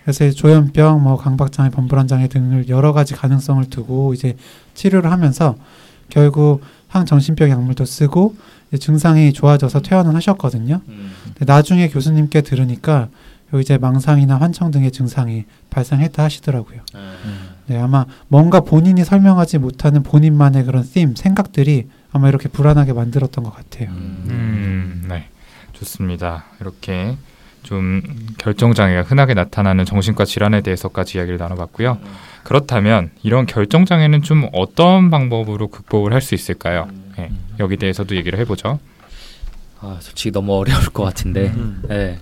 그래서 0.03 0.29
조현병, 0.31 1.01
뭐 1.01 1.17
강박장애, 1.17 1.69
범불안장애 1.69 2.27
등을 2.27 2.67
여러 2.67 2.91
가지 2.91 3.13
가능성을 3.13 3.63
두고 3.69 4.13
이제 4.13 4.35
치료를 4.73 5.11
하면서 5.11 5.55
결국 6.09 6.61
항정신병 6.89 7.49
약물도 7.49 7.85
쓰고 7.85 8.35
증상이 8.79 9.33
좋아져서 9.33 9.81
퇴원을 9.81 10.15
하셨거든요. 10.15 10.81
근데 11.23 11.45
나중에 11.45 11.87
교수님께 11.89 12.41
들으니까 12.41 13.07
요 13.53 13.59
이제 13.59 13.77
망상이나 13.77 14.37
환청 14.37 14.71
등의 14.71 14.91
증상이 14.91 15.45
발생했다 15.69 16.23
하시더라고요. 16.23 16.81
네, 17.67 17.77
아마 17.79 18.05
뭔가 18.27 18.61
본인이 18.61 19.03
설명하지 19.03 19.59
못하는 19.59 20.03
본인만의 20.03 20.65
그런 20.65 20.83
theme, 20.83 21.15
생각들이 21.15 21.87
아마 22.11 22.29
이렇게 22.29 22.49
불안하게 22.49 22.93
만들었던 22.93 23.43
것 23.43 23.55
같아요. 23.55 23.89
음, 23.91 25.05
네. 25.07 25.27
좋습니다. 25.73 26.45
이렇게 26.61 27.15
좀 27.63 28.01
결정 28.37 28.73
장애가 28.73 29.03
흔하게 29.03 29.33
나타나는 29.33 29.85
정신과 29.85 30.25
질환에 30.25 30.61
대해서까지 30.61 31.17
이야기를 31.17 31.37
나눠봤고요. 31.37 31.97
그렇다면 32.43 33.11
이런 33.23 33.45
결정 33.45 33.85
장애는 33.85 34.21
좀 34.23 34.49
어떤 34.51 35.09
방법으로 35.09 35.69
극복을 35.69 36.11
할 36.13 36.21
수 36.21 36.35
있을까요? 36.35 36.89
네, 37.17 37.31
여기 37.59 37.77
대해서도 37.77 38.15
얘기를 38.15 38.37
해보죠. 38.39 38.79
아, 39.79 39.97
솔직히 40.01 40.31
너무 40.31 40.53
어려울 40.55 40.85
것 40.85 41.03
같은데. 41.03 41.47
음. 41.55 41.83
네. 41.87 42.19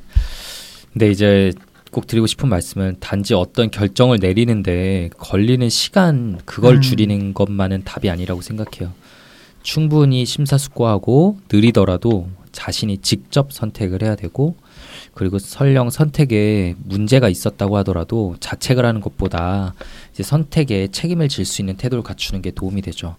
근데 0.94 1.10
이제 1.10 1.54
꼭 1.92 2.08
드리고 2.08 2.28
싶은 2.28 2.48
말씀은 2.50 2.98
단지 3.00 3.34
어떤 3.34 3.70
결정을 3.70 4.20
내리는데 4.22 5.10
걸리는 5.18 5.68
시간 5.70 6.39
그걸 6.46 6.76
음. 6.76 6.82
줄이는 6.82 7.34
것만은 7.34 7.84
답이 7.84 8.10
아니라고 8.10 8.42
생각해요. 8.42 8.94
충분히 9.62 10.26
심사숙고하고 10.26 11.38
느리더라도 11.52 12.30
자신이 12.52 12.98
직접 13.00 13.52
선택을 13.54 14.02
해야 14.04 14.16
되고 14.16 14.56
그리고 15.14 15.39
설령 15.39 15.89
선택에 15.89 16.76
문제가 16.84 17.30
있었다고 17.30 17.78
하더라도 17.78 18.36
자책을 18.39 18.86
하는 18.86 19.02
것보다 19.02 19.74
이제 20.14 20.24
선택에 20.24 20.88
책임을 20.88 21.28
질 21.30 21.46
수 21.46 21.62
있는 21.62 21.76
태도를 21.76 22.04
갖추는 22.04 22.42
게 22.42 22.52
도움이 22.52 22.82
되죠. 22.82 23.16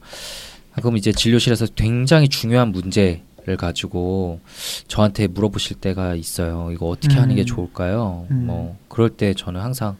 아, 0.74 0.80
그럼 0.80 0.96
이제 0.96 1.12
진료실에서 1.12 1.66
굉장히 1.74 2.28
중요한 2.28 2.72
문제 2.72 3.22
를 3.44 3.56
가지고 3.56 4.38
저한테 4.86 5.26
물어보실 5.26 5.78
때가 5.78 6.14
있어요. 6.14 6.70
이거 6.72 6.86
어떻게 6.86 7.16
하는 7.16 7.34
게 7.34 7.42
음. 7.42 7.46
좋을까요? 7.46 8.28
음. 8.30 8.46
뭐 8.46 8.76
그럴 8.88 9.10
때 9.10 9.34
저는 9.34 9.60
항상 9.60 9.96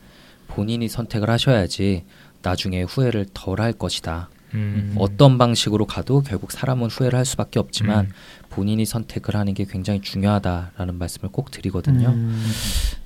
본인이 0.46 0.86
선택을 0.88 1.28
하셔야지 1.28 2.04
나중에 2.42 2.82
후회를 2.82 3.26
덜 3.34 3.60
할 3.60 3.72
것이다. 3.72 4.28
음. 4.54 4.94
어떤 4.98 5.38
방식으로 5.38 5.86
가도 5.86 6.20
결국 6.20 6.52
사람은 6.52 6.88
후회를 6.88 7.18
할 7.18 7.24
수밖에 7.24 7.58
없지만 7.58 8.04
음. 8.06 8.10
본인이 8.50 8.84
선택을 8.84 9.34
하는 9.34 9.54
게 9.54 9.64
굉장히 9.64 10.00
중요하다라는 10.02 10.96
말씀을 10.98 11.32
꼭 11.32 11.50
드리거든요. 11.50 12.10
음. 12.10 12.44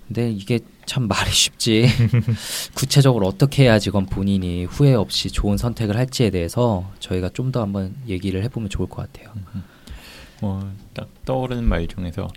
근데 0.09 0.31
이게 0.31 0.61
참 0.85 1.09
말이 1.09 1.31
쉽지 1.31 1.87
구체적으로 2.75 3.27
어떻게 3.27 3.65
해야지 3.65 3.89
이건 3.89 4.07
본인이 4.07 4.65
후회 4.67 4.93
없이 4.95 5.31
좋은 5.31 5.57
선택을 5.57 5.97
할지에 5.97 6.31
대해서 6.31 6.91
저희가 7.01 7.31
좀 7.31 7.53
더 7.53 7.63
한번 7.63 7.95
얘기를 8.07 8.43
해보면 8.45 8.69
좋을 8.69 8.89
것 8.89 8.97
같아요. 9.11 9.33
뭐 10.41 10.71
딱 10.95 11.09
떠오르는 11.25 11.65
말 11.65 11.87
중에서 11.87 12.29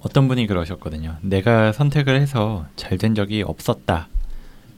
어떤 0.00 0.28
분이 0.28 0.46
그러셨거든요. 0.46 1.16
내가 1.22 1.72
선택을 1.72 2.20
해서 2.20 2.66
잘 2.76 2.98
된 2.98 3.14
적이 3.14 3.42
없었다. 3.42 4.08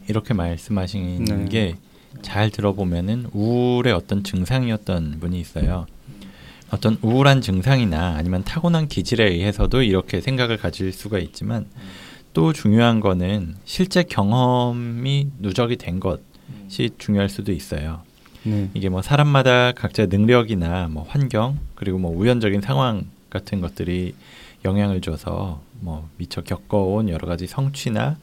이렇게 0.09 0.32
말씀하신 0.34 1.24
네. 1.48 1.74
게잘 2.22 2.50
들어보면은 2.50 3.26
우울의 3.32 3.92
어떤 3.92 4.22
증상이었던 4.24 5.18
분이 5.20 5.38
있어요. 5.40 5.86
어떤 6.70 6.98
우울한 7.02 7.40
증상이나 7.40 8.14
아니면 8.16 8.44
타고난 8.44 8.88
기질에 8.88 9.24
의해서도 9.30 9.82
이렇게 9.82 10.20
생각을 10.20 10.56
가질 10.56 10.92
수가 10.92 11.18
있지만 11.18 11.66
또 12.32 12.52
중요한 12.52 13.00
거는 13.00 13.56
실제 13.64 14.02
경험이 14.02 15.28
누적이 15.38 15.76
된 15.76 15.98
것이 15.98 16.90
중요할 16.98 17.28
수도 17.28 17.52
있어요. 17.52 18.02
네. 18.49 18.70
이게 18.74 18.88
뭐 18.88 19.03
사람마다 19.03 19.72
각자 19.72 20.07
능력이나 20.07 20.88
뭐 20.88 21.05
환경 21.07 21.59
그리고 21.74 21.99
뭐 21.99 22.16
우연적인 22.16 22.61
상황 22.61 23.05
같은 23.30 23.61
것들이 23.61 24.14
영향을 24.64 25.01
줘서 25.01 25.61
뭐 25.80 26.09
미처 26.16 26.42
겪어온 26.42 27.09
여러 27.09 27.28
가지 27.28 27.46
성취나 27.46 28.16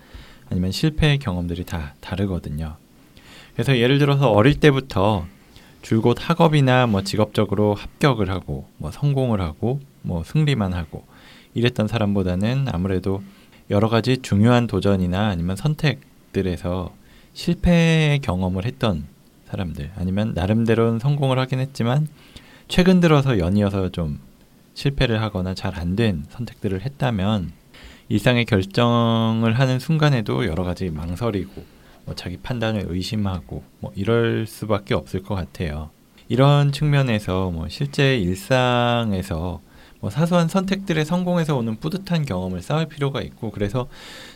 아니면 0.49 0.71
실패의 0.71 1.19
경험들이 1.19 1.65
다 1.65 1.95
다르거든요. 2.01 2.75
그래서 3.53 3.77
예를 3.77 3.99
들어서 3.99 4.31
어릴 4.31 4.59
때부터 4.59 5.25
줄곧 5.81 6.17
학업이나 6.19 6.87
뭐 6.87 7.03
직업적으로 7.03 7.75
합격을 7.75 8.29
하고 8.29 8.67
뭐 8.77 8.91
성공을 8.91 9.39
하고 9.41 9.79
뭐 10.01 10.23
승리만 10.23 10.73
하고 10.73 11.05
이랬던 11.53 11.87
사람보다는 11.87 12.67
아무래도 12.71 13.21
여러 13.69 13.87
가지 13.87 14.17
중요한 14.17 14.67
도전이나 14.67 15.27
아니면 15.27 15.55
선택들에서 15.55 16.93
실패의 17.33 18.19
경험을 18.19 18.65
했던 18.65 19.05
사람들 19.49 19.91
아니면 19.95 20.33
나름대로는 20.33 20.99
성공을 20.99 21.37
하긴 21.39 21.59
했지만 21.59 22.07
최근 22.67 22.99
들어서 22.99 23.37
연이어서 23.39 23.89
좀 23.89 24.19
실패를 24.73 25.21
하거나 25.21 25.53
잘 25.53 25.77
안 25.79 25.95
된 25.95 26.25
선택들을 26.29 26.81
했다면 26.81 27.51
일상의 28.09 28.45
결정을 28.45 29.53
하는 29.57 29.79
순간에도 29.79 30.45
여러 30.45 30.63
가지 30.63 30.89
망설이고 30.89 31.63
뭐 32.05 32.15
자기 32.15 32.37
판단을 32.37 32.85
의심하고 32.87 33.63
뭐 33.79 33.91
이럴 33.95 34.45
수밖에 34.45 34.93
없을 34.93 35.23
것 35.23 35.35
같아요. 35.35 35.89
이런 36.27 36.71
측면에서 36.71 37.49
뭐 37.51 37.67
실제 37.69 38.17
일상에서 38.17 39.61
뭐 40.01 40.09
사소한 40.09 40.47
선택들의 40.47 41.03
성공에서 41.05 41.55
오는 41.55 41.77
뿌듯한 41.77 42.25
경험을 42.25 42.61
쌓을 42.61 42.87
필요가 42.87 43.21
있고 43.21 43.49
그래서 43.51 43.87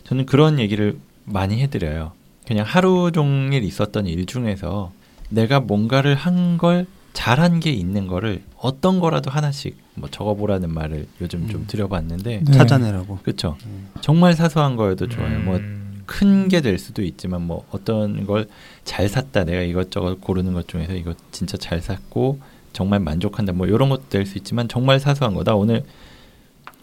저는 0.04 0.26
그런 0.26 0.60
얘기를 0.60 0.98
많이 1.26 1.62
해드려요. 1.62 2.14
그냥 2.48 2.66
하루 2.66 3.12
종일 3.12 3.64
있었던 3.64 4.08
일 4.08 4.26
중에서 4.26 4.92
내가 5.30 5.60
뭔가를 5.60 6.16
한 6.16 6.58
걸 6.58 6.86
잘한 7.14 7.60
게 7.60 7.72
있는 7.72 8.08
거를 8.08 8.42
어떤 8.58 9.00
거라도 9.00 9.30
하나씩 9.32 9.78
뭐 9.96 10.10
적어보라는 10.10 10.72
말을 10.74 11.08
요즘 11.22 11.48
좀 11.50 11.62
음. 11.62 11.68
드려봤는데 11.68 12.42
네. 12.46 12.52
찾아내라고. 12.52 13.18
그렇죠. 13.24 13.58
음. 13.66 13.90
정말 14.02 14.34
사소한 14.36 14.76
거여도 14.76 15.08
좋아요. 15.10 15.40
뭐 15.40 15.58
음. 15.58 16.04
큰게 16.06 16.62
될 16.62 16.78
수도 16.78 17.02
있지만 17.04 17.42
뭐 17.44 17.66
어떤 17.72 18.26
걸 18.26 18.48
잘 18.84 19.08
샀다 19.08 19.44
내가 19.44 19.62
이것저것 19.62 20.20
고르는 20.22 20.54
것 20.54 20.68
중에서 20.68 20.94
이거 20.94 21.14
진짜 21.32 21.58
잘 21.58 21.82
샀고 21.82 22.40
정말 22.74 23.00
만족한다 23.00 23.54
뭐 23.54 23.68
이런 23.68 23.90
것도 23.90 24.10
될 24.10 24.26
수 24.26 24.38
있지만 24.38 24.68
정말 24.68 25.00
사소한 25.00 25.34
거다 25.36 25.56
오늘 25.56 25.84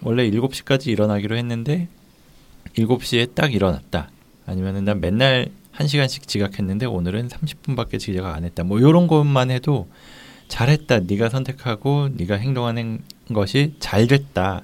원래 0.03 0.28
7시까지 0.30 0.88
일어나기로 0.88 1.36
했는데 1.36 1.88
7시에 2.76 3.34
딱 3.34 3.55
일어났다 3.55 4.11
아니면은 4.47 4.84
난 4.84 5.01
맨날 5.01 5.49
1시간씩 5.78 6.26
지각했는데 6.26 6.86
오늘은 6.86 7.28
30분밖에 7.28 7.98
지각 7.98 8.34
안 8.34 8.44
했다 8.44 8.64
뭐 8.64 8.78
이런 8.78 9.06
것만 9.06 9.50
해도 9.50 9.88
잘했다 10.48 11.00
네가 11.00 11.28
선택하고 11.28 12.08
네가 12.12 12.36
행동하는 12.36 13.00
것이 13.32 13.74
잘 13.78 14.06
됐다 14.06 14.62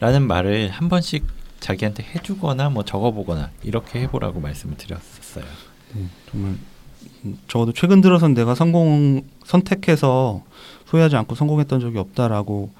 라는 0.00 0.26
말을 0.26 0.70
한 0.70 0.88
번씩 0.88 1.24
자기한테 1.60 2.04
해주거나 2.04 2.70
뭐 2.70 2.84
적어보거나 2.84 3.50
이렇게 3.64 4.00
해보라고 4.02 4.40
말씀을 4.40 4.76
드렸었어요. 4.76 5.44
네, 5.94 6.04
정말 6.30 6.54
음, 7.24 7.38
적어도 7.48 7.72
최근 7.72 8.00
들어선 8.00 8.34
내가 8.34 8.54
성공 8.54 9.22
선택해서 9.44 10.44
후회하지 10.86 11.16
않고 11.16 11.34
성공했던 11.34 11.80
적이 11.80 11.98
없다라고 11.98 12.70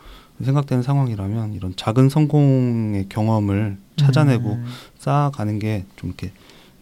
생각되는 0.44 0.84
상황이라면 0.84 1.54
이런 1.54 1.74
작은 1.74 2.08
성공의 2.08 3.08
경험을 3.08 3.78
찾아내고 3.96 4.52
음. 4.52 4.66
쌓아가는 4.98 5.58
게 5.58 5.84
좀 5.96 6.10
이렇게 6.10 6.30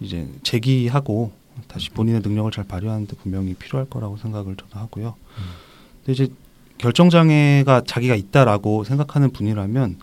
이제 0.00 0.28
재기하고 0.42 1.32
다시 1.68 1.90
본인의 1.90 2.20
능력을 2.20 2.50
잘 2.52 2.64
발휘하는데 2.64 3.16
분명히 3.16 3.54
필요할 3.54 3.88
거라고 3.88 4.16
생각을 4.16 4.56
저도 4.56 4.78
하고요. 4.78 5.14
근데 6.04 6.12
이제 6.12 6.32
결정 6.78 7.08
장애가 7.08 7.84
자기가 7.86 8.14
있다라고 8.14 8.84
생각하는 8.84 9.30
분이라면 9.30 9.98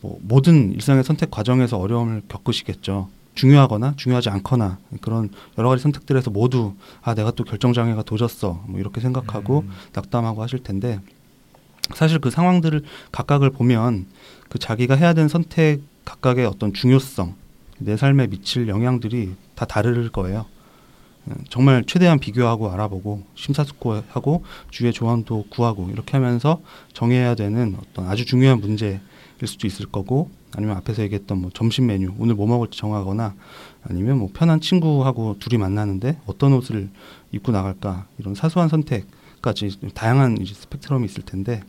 뭐 0.00 0.18
모든 0.22 0.72
일상의 0.72 1.04
선택 1.04 1.30
과정에서 1.30 1.78
어려움을 1.78 2.22
겪으시겠죠. 2.28 3.08
중요하거나 3.34 3.94
중요하지 3.96 4.30
않거나 4.30 4.78
그런 5.02 5.28
여러 5.58 5.68
가지 5.68 5.82
선택들에서 5.82 6.30
모두 6.30 6.74
아 7.02 7.14
내가 7.14 7.30
또 7.30 7.44
결정 7.44 7.72
장애가 7.72 8.02
도졌어 8.02 8.64
뭐 8.66 8.80
이렇게 8.80 9.00
생각하고 9.00 9.60
음. 9.60 9.70
낙담하고 9.92 10.42
하실 10.42 10.62
텐데 10.62 11.00
사실 11.94 12.18
그 12.18 12.30
상황들을 12.30 12.82
각각을 13.12 13.50
보면 13.50 14.06
그 14.48 14.58
자기가 14.58 14.96
해야 14.96 15.12
되는 15.12 15.28
선택 15.28 15.82
각각의 16.04 16.46
어떤 16.46 16.72
중요성 16.72 17.34
내 17.78 17.96
삶에 17.96 18.26
미칠 18.28 18.68
영향들이 18.68 19.34
다 19.54 19.66
다를 19.66 20.10
거예요. 20.10 20.46
음, 21.28 21.34
정말 21.48 21.84
최대한 21.86 22.18
비교하고 22.18 22.70
알아보고 22.70 23.24
심사숙고하고 23.34 24.44
주위의 24.70 24.92
조언도 24.92 25.46
구하고 25.50 25.90
이렇게 25.90 26.12
하면서 26.12 26.60
정해야 26.92 27.34
되는 27.34 27.76
어떤 27.80 28.08
아주 28.08 28.24
중요한 28.24 28.60
문제일 28.60 29.00
수도 29.44 29.66
있을 29.66 29.86
거고 29.86 30.30
아니면 30.54 30.76
앞에서 30.76 31.02
얘기했던 31.02 31.38
뭐 31.38 31.50
점심 31.52 31.86
메뉴 31.86 32.12
오늘 32.18 32.34
뭐 32.34 32.46
먹을지 32.46 32.78
정하거나 32.78 33.34
아니면 33.82 34.18
뭐 34.18 34.30
편한 34.32 34.60
친구하고 34.60 35.36
둘이 35.38 35.58
만나는데 35.58 36.18
어떤 36.26 36.52
옷을 36.52 36.88
입고 37.32 37.52
나갈까 37.52 38.06
이런 38.18 38.34
사소한 38.34 38.68
선택까지 38.68 39.92
다양한 39.94 40.38
이제 40.40 40.54
스펙트럼이 40.54 41.04
있을 41.04 41.24
텐데 41.24 41.62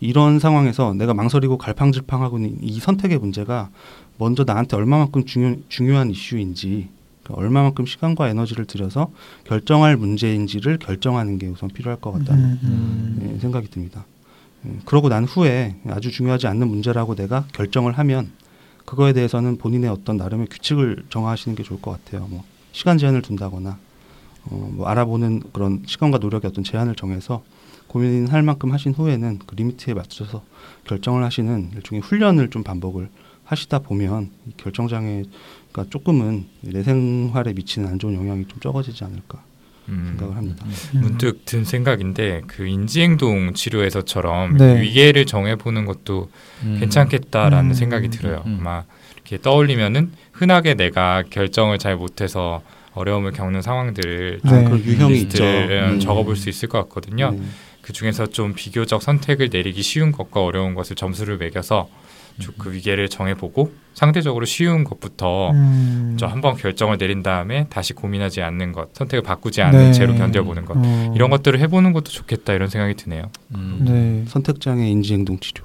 이런 0.00 0.38
상황에서 0.38 0.94
내가 0.94 1.14
망설이고 1.14 1.58
갈팡질팡하고 1.58 2.38
있는 2.38 2.62
이 2.62 2.78
선택의 2.78 3.18
문제가 3.18 3.70
먼저 4.18 4.44
나한테 4.44 4.76
얼마만큼 4.76 5.24
중요, 5.24 5.56
중요한 5.68 6.10
이슈인지 6.10 6.88
그러니까 7.22 7.42
얼마만큼 7.42 7.86
시간과 7.86 8.28
에너지를 8.28 8.66
들여서 8.66 9.10
결정할 9.44 9.96
문제인지를 9.96 10.78
결정하는 10.78 11.38
게 11.38 11.48
우선 11.48 11.68
필요할 11.68 12.00
것 12.00 12.12
같다는 12.12 12.44
음, 12.44 12.60
음. 12.62 13.30
예, 13.34 13.38
생각이 13.40 13.68
듭니다. 13.68 14.04
예, 14.66 14.70
그러고 14.84 15.08
난 15.08 15.24
후에 15.24 15.76
아주 15.88 16.10
중요하지 16.10 16.46
않는 16.46 16.68
문제라고 16.68 17.14
내가 17.14 17.46
결정을 17.52 17.92
하면 17.98 18.30
그거에 18.84 19.12
대해서는 19.12 19.58
본인의 19.58 19.90
어떤 19.90 20.16
나름의 20.16 20.46
규칙을 20.46 21.04
정하시는 21.10 21.56
게 21.56 21.64
좋을 21.64 21.82
것 21.82 21.90
같아요. 21.90 22.28
뭐 22.28 22.44
시간 22.72 22.98
제한을 22.98 23.22
둔다거나 23.22 23.78
어, 24.44 24.70
뭐 24.72 24.86
알아보는 24.86 25.42
그런 25.52 25.82
시간과 25.86 26.18
노력의 26.18 26.48
어떤 26.48 26.62
제한을 26.62 26.94
정해서 26.94 27.42
고민할 27.88 28.42
만큼 28.42 28.72
하신 28.72 28.92
후에는 28.92 29.40
그 29.46 29.54
리미트에 29.56 29.94
맞춰서 29.94 30.44
결정을 30.84 31.24
하시는 31.24 31.70
일종의 31.74 32.02
훈련을 32.02 32.50
좀 32.50 32.62
반복을 32.62 33.08
하시다 33.46 33.78
보면 33.78 34.30
이 34.46 34.52
결정 34.56 34.88
장애가 34.88 35.86
조금은 35.88 36.46
내 36.62 36.82
생활에 36.82 37.52
미치는 37.52 37.88
안 37.88 37.98
좋은 37.98 38.14
영향이 38.14 38.46
좀 38.48 38.60
적어지지 38.60 39.04
않을까 39.04 39.42
음. 39.88 40.06
생각을 40.10 40.36
합니다. 40.36 40.66
음. 40.94 41.00
문득 41.00 41.44
든 41.44 41.64
생각인데 41.64 42.42
그 42.48 42.66
인지행동 42.66 43.54
치료에서처럼 43.54 44.56
네. 44.56 44.82
위계를 44.82 45.26
정해보는 45.26 45.86
것도 45.86 46.28
음. 46.64 46.76
괜찮겠다라는 46.80 47.70
음. 47.70 47.74
생각이 47.74 48.08
들어요. 48.08 48.42
음. 48.46 48.58
아마 48.60 48.84
이렇게 49.14 49.38
떠올리면은 49.38 50.12
흔하게 50.32 50.74
내가 50.74 51.22
결정을 51.30 51.78
잘 51.78 51.96
못해서 51.96 52.62
어려움을 52.94 53.32
겪는 53.32 53.62
상황들을 53.62 54.40
네. 54.42 54.50
아, 54.50 54.64
그런 54.64 54.84
유형이 54.84 55.20
있죠. 55.22 55.44
음. 55.44 56.00
적어볼 56.00 56.34
수 56.34 56.48
있을 56.48 56.68
것 56.68 56.78
같거든요. 56.82 57.30
네. 57.30 57.42
그 57.80 57.92
중에서 57.92 58.26
좀 58.26 58.54
비교적 58.54 59.00
선택을 59.00 59.50
내리기 59.52 59.82
쉬운 59.82 60.10
것과 60.10 60.42
어려운 60.42 60.74
것을 60.74 60.96
점수를 60.96 61.36
매겨서 61.36 61.88
쭉 61.88 62.05
그 62.58 62.72
위계를 62.72 63.08
정해보고 63.08 63.72
상대적으로 63.94 64.44
쉬운 64.44 64.84
것부터 64.84 65.50
음. 65.52 66.16
저 66.18 66.26
한번 66.26 66.56
결정을 66.56 66.98
내린 66.98 67.22
다음에 67.22 67.66
다시 67.70 67.92
고민하지 67.94 68.42
않는 68.42 68.72
것, 68.72 68.94
선택을 68.94 69.22
바꾸지 69.22 69.62
않는 69.62 69.78
네. 69.78 69.92
채로 69.92 70.14
견뎌보는 70.14 70.64
것 70.66 70.76
어. 70.76 71.12
이런 71.16 71.30
것들을 71.30 71.58
해보는 71.60 71.92
것도 71.92 72.10
좋겠다 72.10 72.52
이런 72.52 72.68
생각이 72.68 72.94
드네요. 72.94 73.30
음. 73.54 73.78
네. 73.88 74.24
선택 74.30 74.60
장애 74.60 74.88
인지 74.88 75.14
행동 75.14 75.38
치료. 75.40 75.64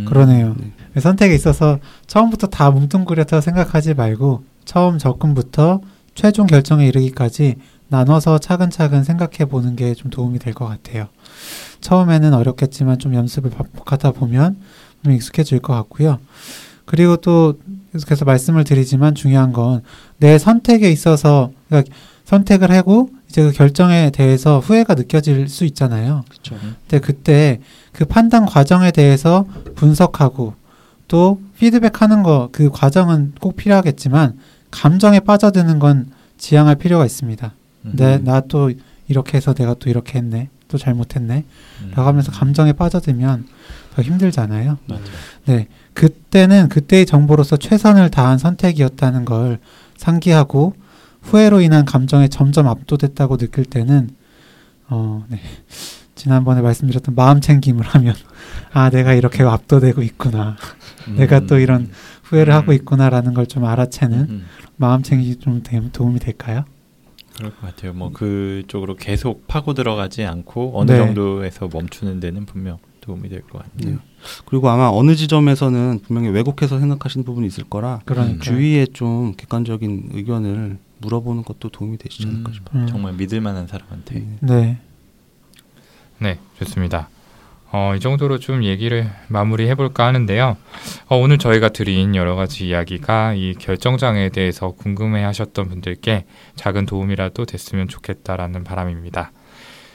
음. 0.00 0.04
그러네요. 0.04 0.54
네. 0.94 1.00
선택에 1.00 1.34
있어서 1.34 1.78
처음부터 2.06 2.46
다 2.46 2.70
뭉뚱그려서 2.70 3.40
생각하지 3.40 3.94
말고 3.94 4.44
처음 4.64 4.98
접근부터 4.98 5.80
최종 6.14 6.46
결정에 6.46 6.86
이르기까지 6.86 7.56
나눠서 7.88 8.38
차근차근 8.38 9.02
생각해 9.04 9.46
보는 9.50 9.76
게 9.76 9.92
좀 9.94 10.10
도움이 10.10 10.38
될 10.38 10.54
것 10.54 10.66
같아요. 10.66 11.08
처음에는 11.80 12.32
어렵겠지만 12.32 12.98
좀 12.98 13.14
연습을 13.14 13.50
반복하다 13.50 14.12
보면 14.12 14.54
좀 14.54 14.62
익숙해질 15.10 15.58
것 15.60 15.72
같고요. 15.74 16.18
그리고 16.84 17.16
또 17.16 17.58
계속해서 17.92 18.24
말씀을 18.24 18.64
드리지만 18.64 19.14
중요한 19.14 19.52
건 19.52 19.82
내 20.18 20.38
선택에 20.38 20.88
있어서 20.92 21.50
그러니까 21.68 21.92
선택을 22.24 22.70
하고 22.70 23.10
이제 23.28 23.42
그 23.42 23.50
결정에 23.50 24.10
대해서 24.10 24.60
후회가 24.60 24.94
느껴질 24.94 25.48
수 25.48 25.64
있잖아요. 25.64 26.22
그렇죠. 26.28 26.54
근데 26.88 27.00
그때 27.00 27.60
그 27.92 28.04
판단 28.04 28.46
과정에 28.46 28.92
대해서 28.92 29.44
분석하고 29.74 30.54
또 31.08 31.40
피드백하는 31.58 32.22
거 32.22 32.48
그 32.52 32.70
과정은 32.70 33.32
꼭 33.40 33.56
필요하겠지만 33.56 34.38
감정에 34.70 35.18
빠져드는 35.18 35.80
건 35.80 36.06
지양할 36.38 36.76
필요가 36.76 37.04
있습니다. 37.04 37.52
음. 37.86 37.92
내나 37.96 38.42
또 38.48 38.70
이렇게 39.08 39.36
해서 39.36 39.54
내가 39.54 39.74
또 39.74 39.90
이렇게 39.90 40.18
했네. 40.20 40.50
또 40.68 40.78
잘못했네. 40.78 41.44
음. 41.82 41.90
라고 41.96 42.08
하면서 42.08 42.30
감정에 42.30 42.72
빠져들면 42.72 43.44
더 43.94 44.02
힘들잖아요. 44.02 44.78
맞아요. 44.88 45.02
네. 45.46 45.68
그때는 45.94 46.68
그때의 46.68 47.04
정보로서 47.06 47.56
최선을 47.56 48.10
다한 48.10 48.38
선택이었다는 48.38 49.24
걸 49.24 49.58
상기하고 49.96 50.74
후회로 51.22 51.60
인한 51.60 51.84
감정에 51.84 52.28
점점 52.28 52.66
압도됐다고 52.68 53.36
느낄 53.36 53.64
때는 53.64 54.10
어, 54.88 55.24
네. 55.28 55.38
지난번에 56.14 56.60
말씀드렸던 56.62 57.14
마음 57.14 57.40
챙김을 57.40 57.84
하면 57.84 58.14
아, 58.72 58.90
내가 58.90 59.12
이렇게 59.14 59.42
압도되고 59.42 60.02
있구나. 60.02 60.56
내가 61.16 61.40
또 61.40 61.58
이런 61.58 61.90
후회를 62.24 62.52
음. 62.52 62.56
하고 62.56 62.72
있구나라는 62.72 63.34
걸 63.34 63.46
좀 63.46 63.64
알아채는 63.64 64.18
음. 64.30 64.44
마음 64.76 65.02
챙김이 65.02 65.36
좀 65.36 65.62
되- 65.62 65.80
도움이 65.92 66.18
될까요? 66.20 66.64
그럴 67.36 67.50
것 67.50 67.60
같아요. 67.62 67.92
뭐 67.92 68.10
그쪽으로 68.12 68.96
계속 68.96 69.46
파고 69.48 69.74
들어가지 69.74 70.24
않고 70.24 70.72
어느 70.78 70.92
네. 70.92 70.98
정도에서 70.98 71.68
멈추는 71.72 72.20
데는 72.20 72.46
분명 72.46 72.78
도움이 73.02 73.28
될 73.28 73.42
것 73.42 73.62
같네요. 73.76 73.96
네. 73.96 74.02
그리고 74.46 74.70
아마 74.70 74.88
어느 74.88 75.14
지점에서는 75.14 76.00
분명히 76.06 76.28
왜곡해서 76.30 76.78
생각하시는 76.78 77.24
부분이 77.24 77.46
있을 77.48 77.64
거라 77.64 78.00
그러니까 78.06 78.42
주위에 78.42 78.86
좀 78.86 79.34
객관적인 79.36 80.10
의견을 80.14 80.78
물어보는 80.98 81.42
것도 81.42 81.68
도움이 81.68 81.98
되시지 81.98 82.26
않을까 82.28 82.50
음, 82.50 82.54
싶어요. 82.54 82.82
음. 82.82 82.86
정말 82.86 83.12
믿을 83.14 83.40
만한 83.42 83.66
사람한테. 83.66 84.14
네. 84.20 84.36
네. 84.40 84.78
네, 86.18 86.38
좋습니다. 86.58 87.08
어, 87.72 87.94
이 87.96 88.00
정도로 88.00 88.38
좀 88.38 88.62
얘기를 88.64 89.10
마무리해 89.28 89.74
볼까 89.74 90.06
하는데요. 90.06 90.56
어, 91.08 91.16
오늘 91.16 91.38
저희가 91.38 91.70
드린 91.70 92.14
여러 92.14 92.36
가지 92.36 92.68
이야기가 92.68 93.34
이 93.34 93.54
결정장애에 93.58 94.28
대해서 94.28 94.70
궁금해 94.72 95.22
하셨던 95.24 95.68
분들께 95.68 96.26
작은 96.54 96.86
도움이라도 96.86 97.46
됐으면 97.46 97.88
좋겠다라는 97.88 98.62
바람입니다. 98.62 99.32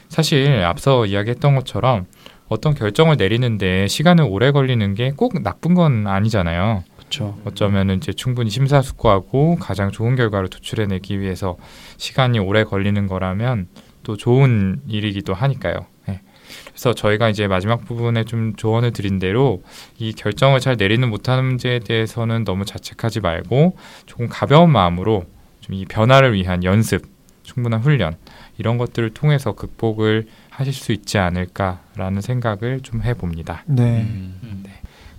사실 0.10 0.64
앞서 0.66 1.06
이야기했던 1.06 1.56
것처럼 1.56 2.08
어떤 2.50 2.74
결정을 2.74 3.18
내리는데 3.18 3.88
시간을 3.88 4.26
오래 4.30 4.52
걸리는 4.52 4.94
게 4.96 5.12
꼭 5.16 5.42
나쁜 5.44 5.74
건 5.74 6.08
아니잖아요. 6.08 6.84
그렇죠. 6.98 7.38
어쩌면은 7.46 7.98
이제 7.98 8.14
충분히 8.14 8.50
심사숙고하고 8.50 9.56
가장 9.60 9.92
좋은 9.92 10.16
결과를 10.16 10.50
도출해내기 10.50 11.20
위해서 11.20 11.58
시간이 11.98 12.40
오래 12.40 12.64
걸리는 12.64 13.08
거라면 13.08 13.68
또 14.04 14.16
좋은 14.18 14.82
일이기도 14.88 15.34
하니까요. 15.34 15.76
예. 16.10 16.22
그래서 16.68 16.94
저희가 16.94 17.30
이제 17.30 17.48
마지막 17.48 17.84
부분에 17.86 18.24
좀 18.24 18.56
조언을 18.56 18.92
드린 18.92 19.20
대로 19.20 19.62
이 19.98 20.14
결정을 20.14 20.60
잘 20.60 20.76
내리는 20.78 21.10
못하는 21.10 21.44
문제에 21.46 21.80
대해서는 21.80 22.44
너무 22.44 22.66
자책하지 22.66 23.20
말고 23.22 23.76
조금 24.06 24.28
가벼운 24.30 24.70
마음으로 24.72 25.26
좀 25.62 25.76
이 25.76 25.86
변화를 25.86 26.34
위한 26.34 26.64
연습, 26.64 27.02
충분한 27.44 27.82
훈련 27.82 28.16
이런 28.58 28.78
것들을 28.78 29.10
통해서 29.14 29.52
극복을 29.52 30.28
하실 30.58 30.74
수 30.74 30.92
있지 30.92 31.20
않을까라는 31.20 32.22
생각을 32.22 32.80
좀 32.82 33.04
해봅니다. 33.04 33.62
네. 33.68 34.02
음. 34.10 34.64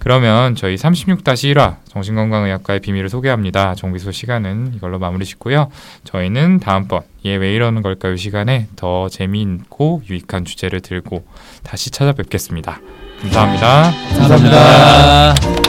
그러면 0.01 0.57
저희 0.57 0.75
36-1화 0.77 1.77
정신건강의학과의 1.89 2.81
비밀을 2.81 3.09
소개합니다. 3.09 3.75
정비소 3.77 4.11
시간은 4.11 4.73
이걸로 4.75 4.99
마무리 4.99 5.25
짓고요. 5.25 5.71
저희는 6.05 6.59
다음번 6.61 7.03
얘 7.25 7.37
왜 7.37 7.55
이러는 7.55 7.83
걸까요 7.83 8.17
시간에 8.17 8.67
더 8.75 9.09
재미있고 9.09 10.03
유익한 10.09 10.45
주제를 10.45 10.81
들고 10.81 11.25
다시 11.63 11.91
찾아뵙겠습니다. 11.91 12.81
감사합니다. 13.21 13.93
감사합니다. 14.19 15.68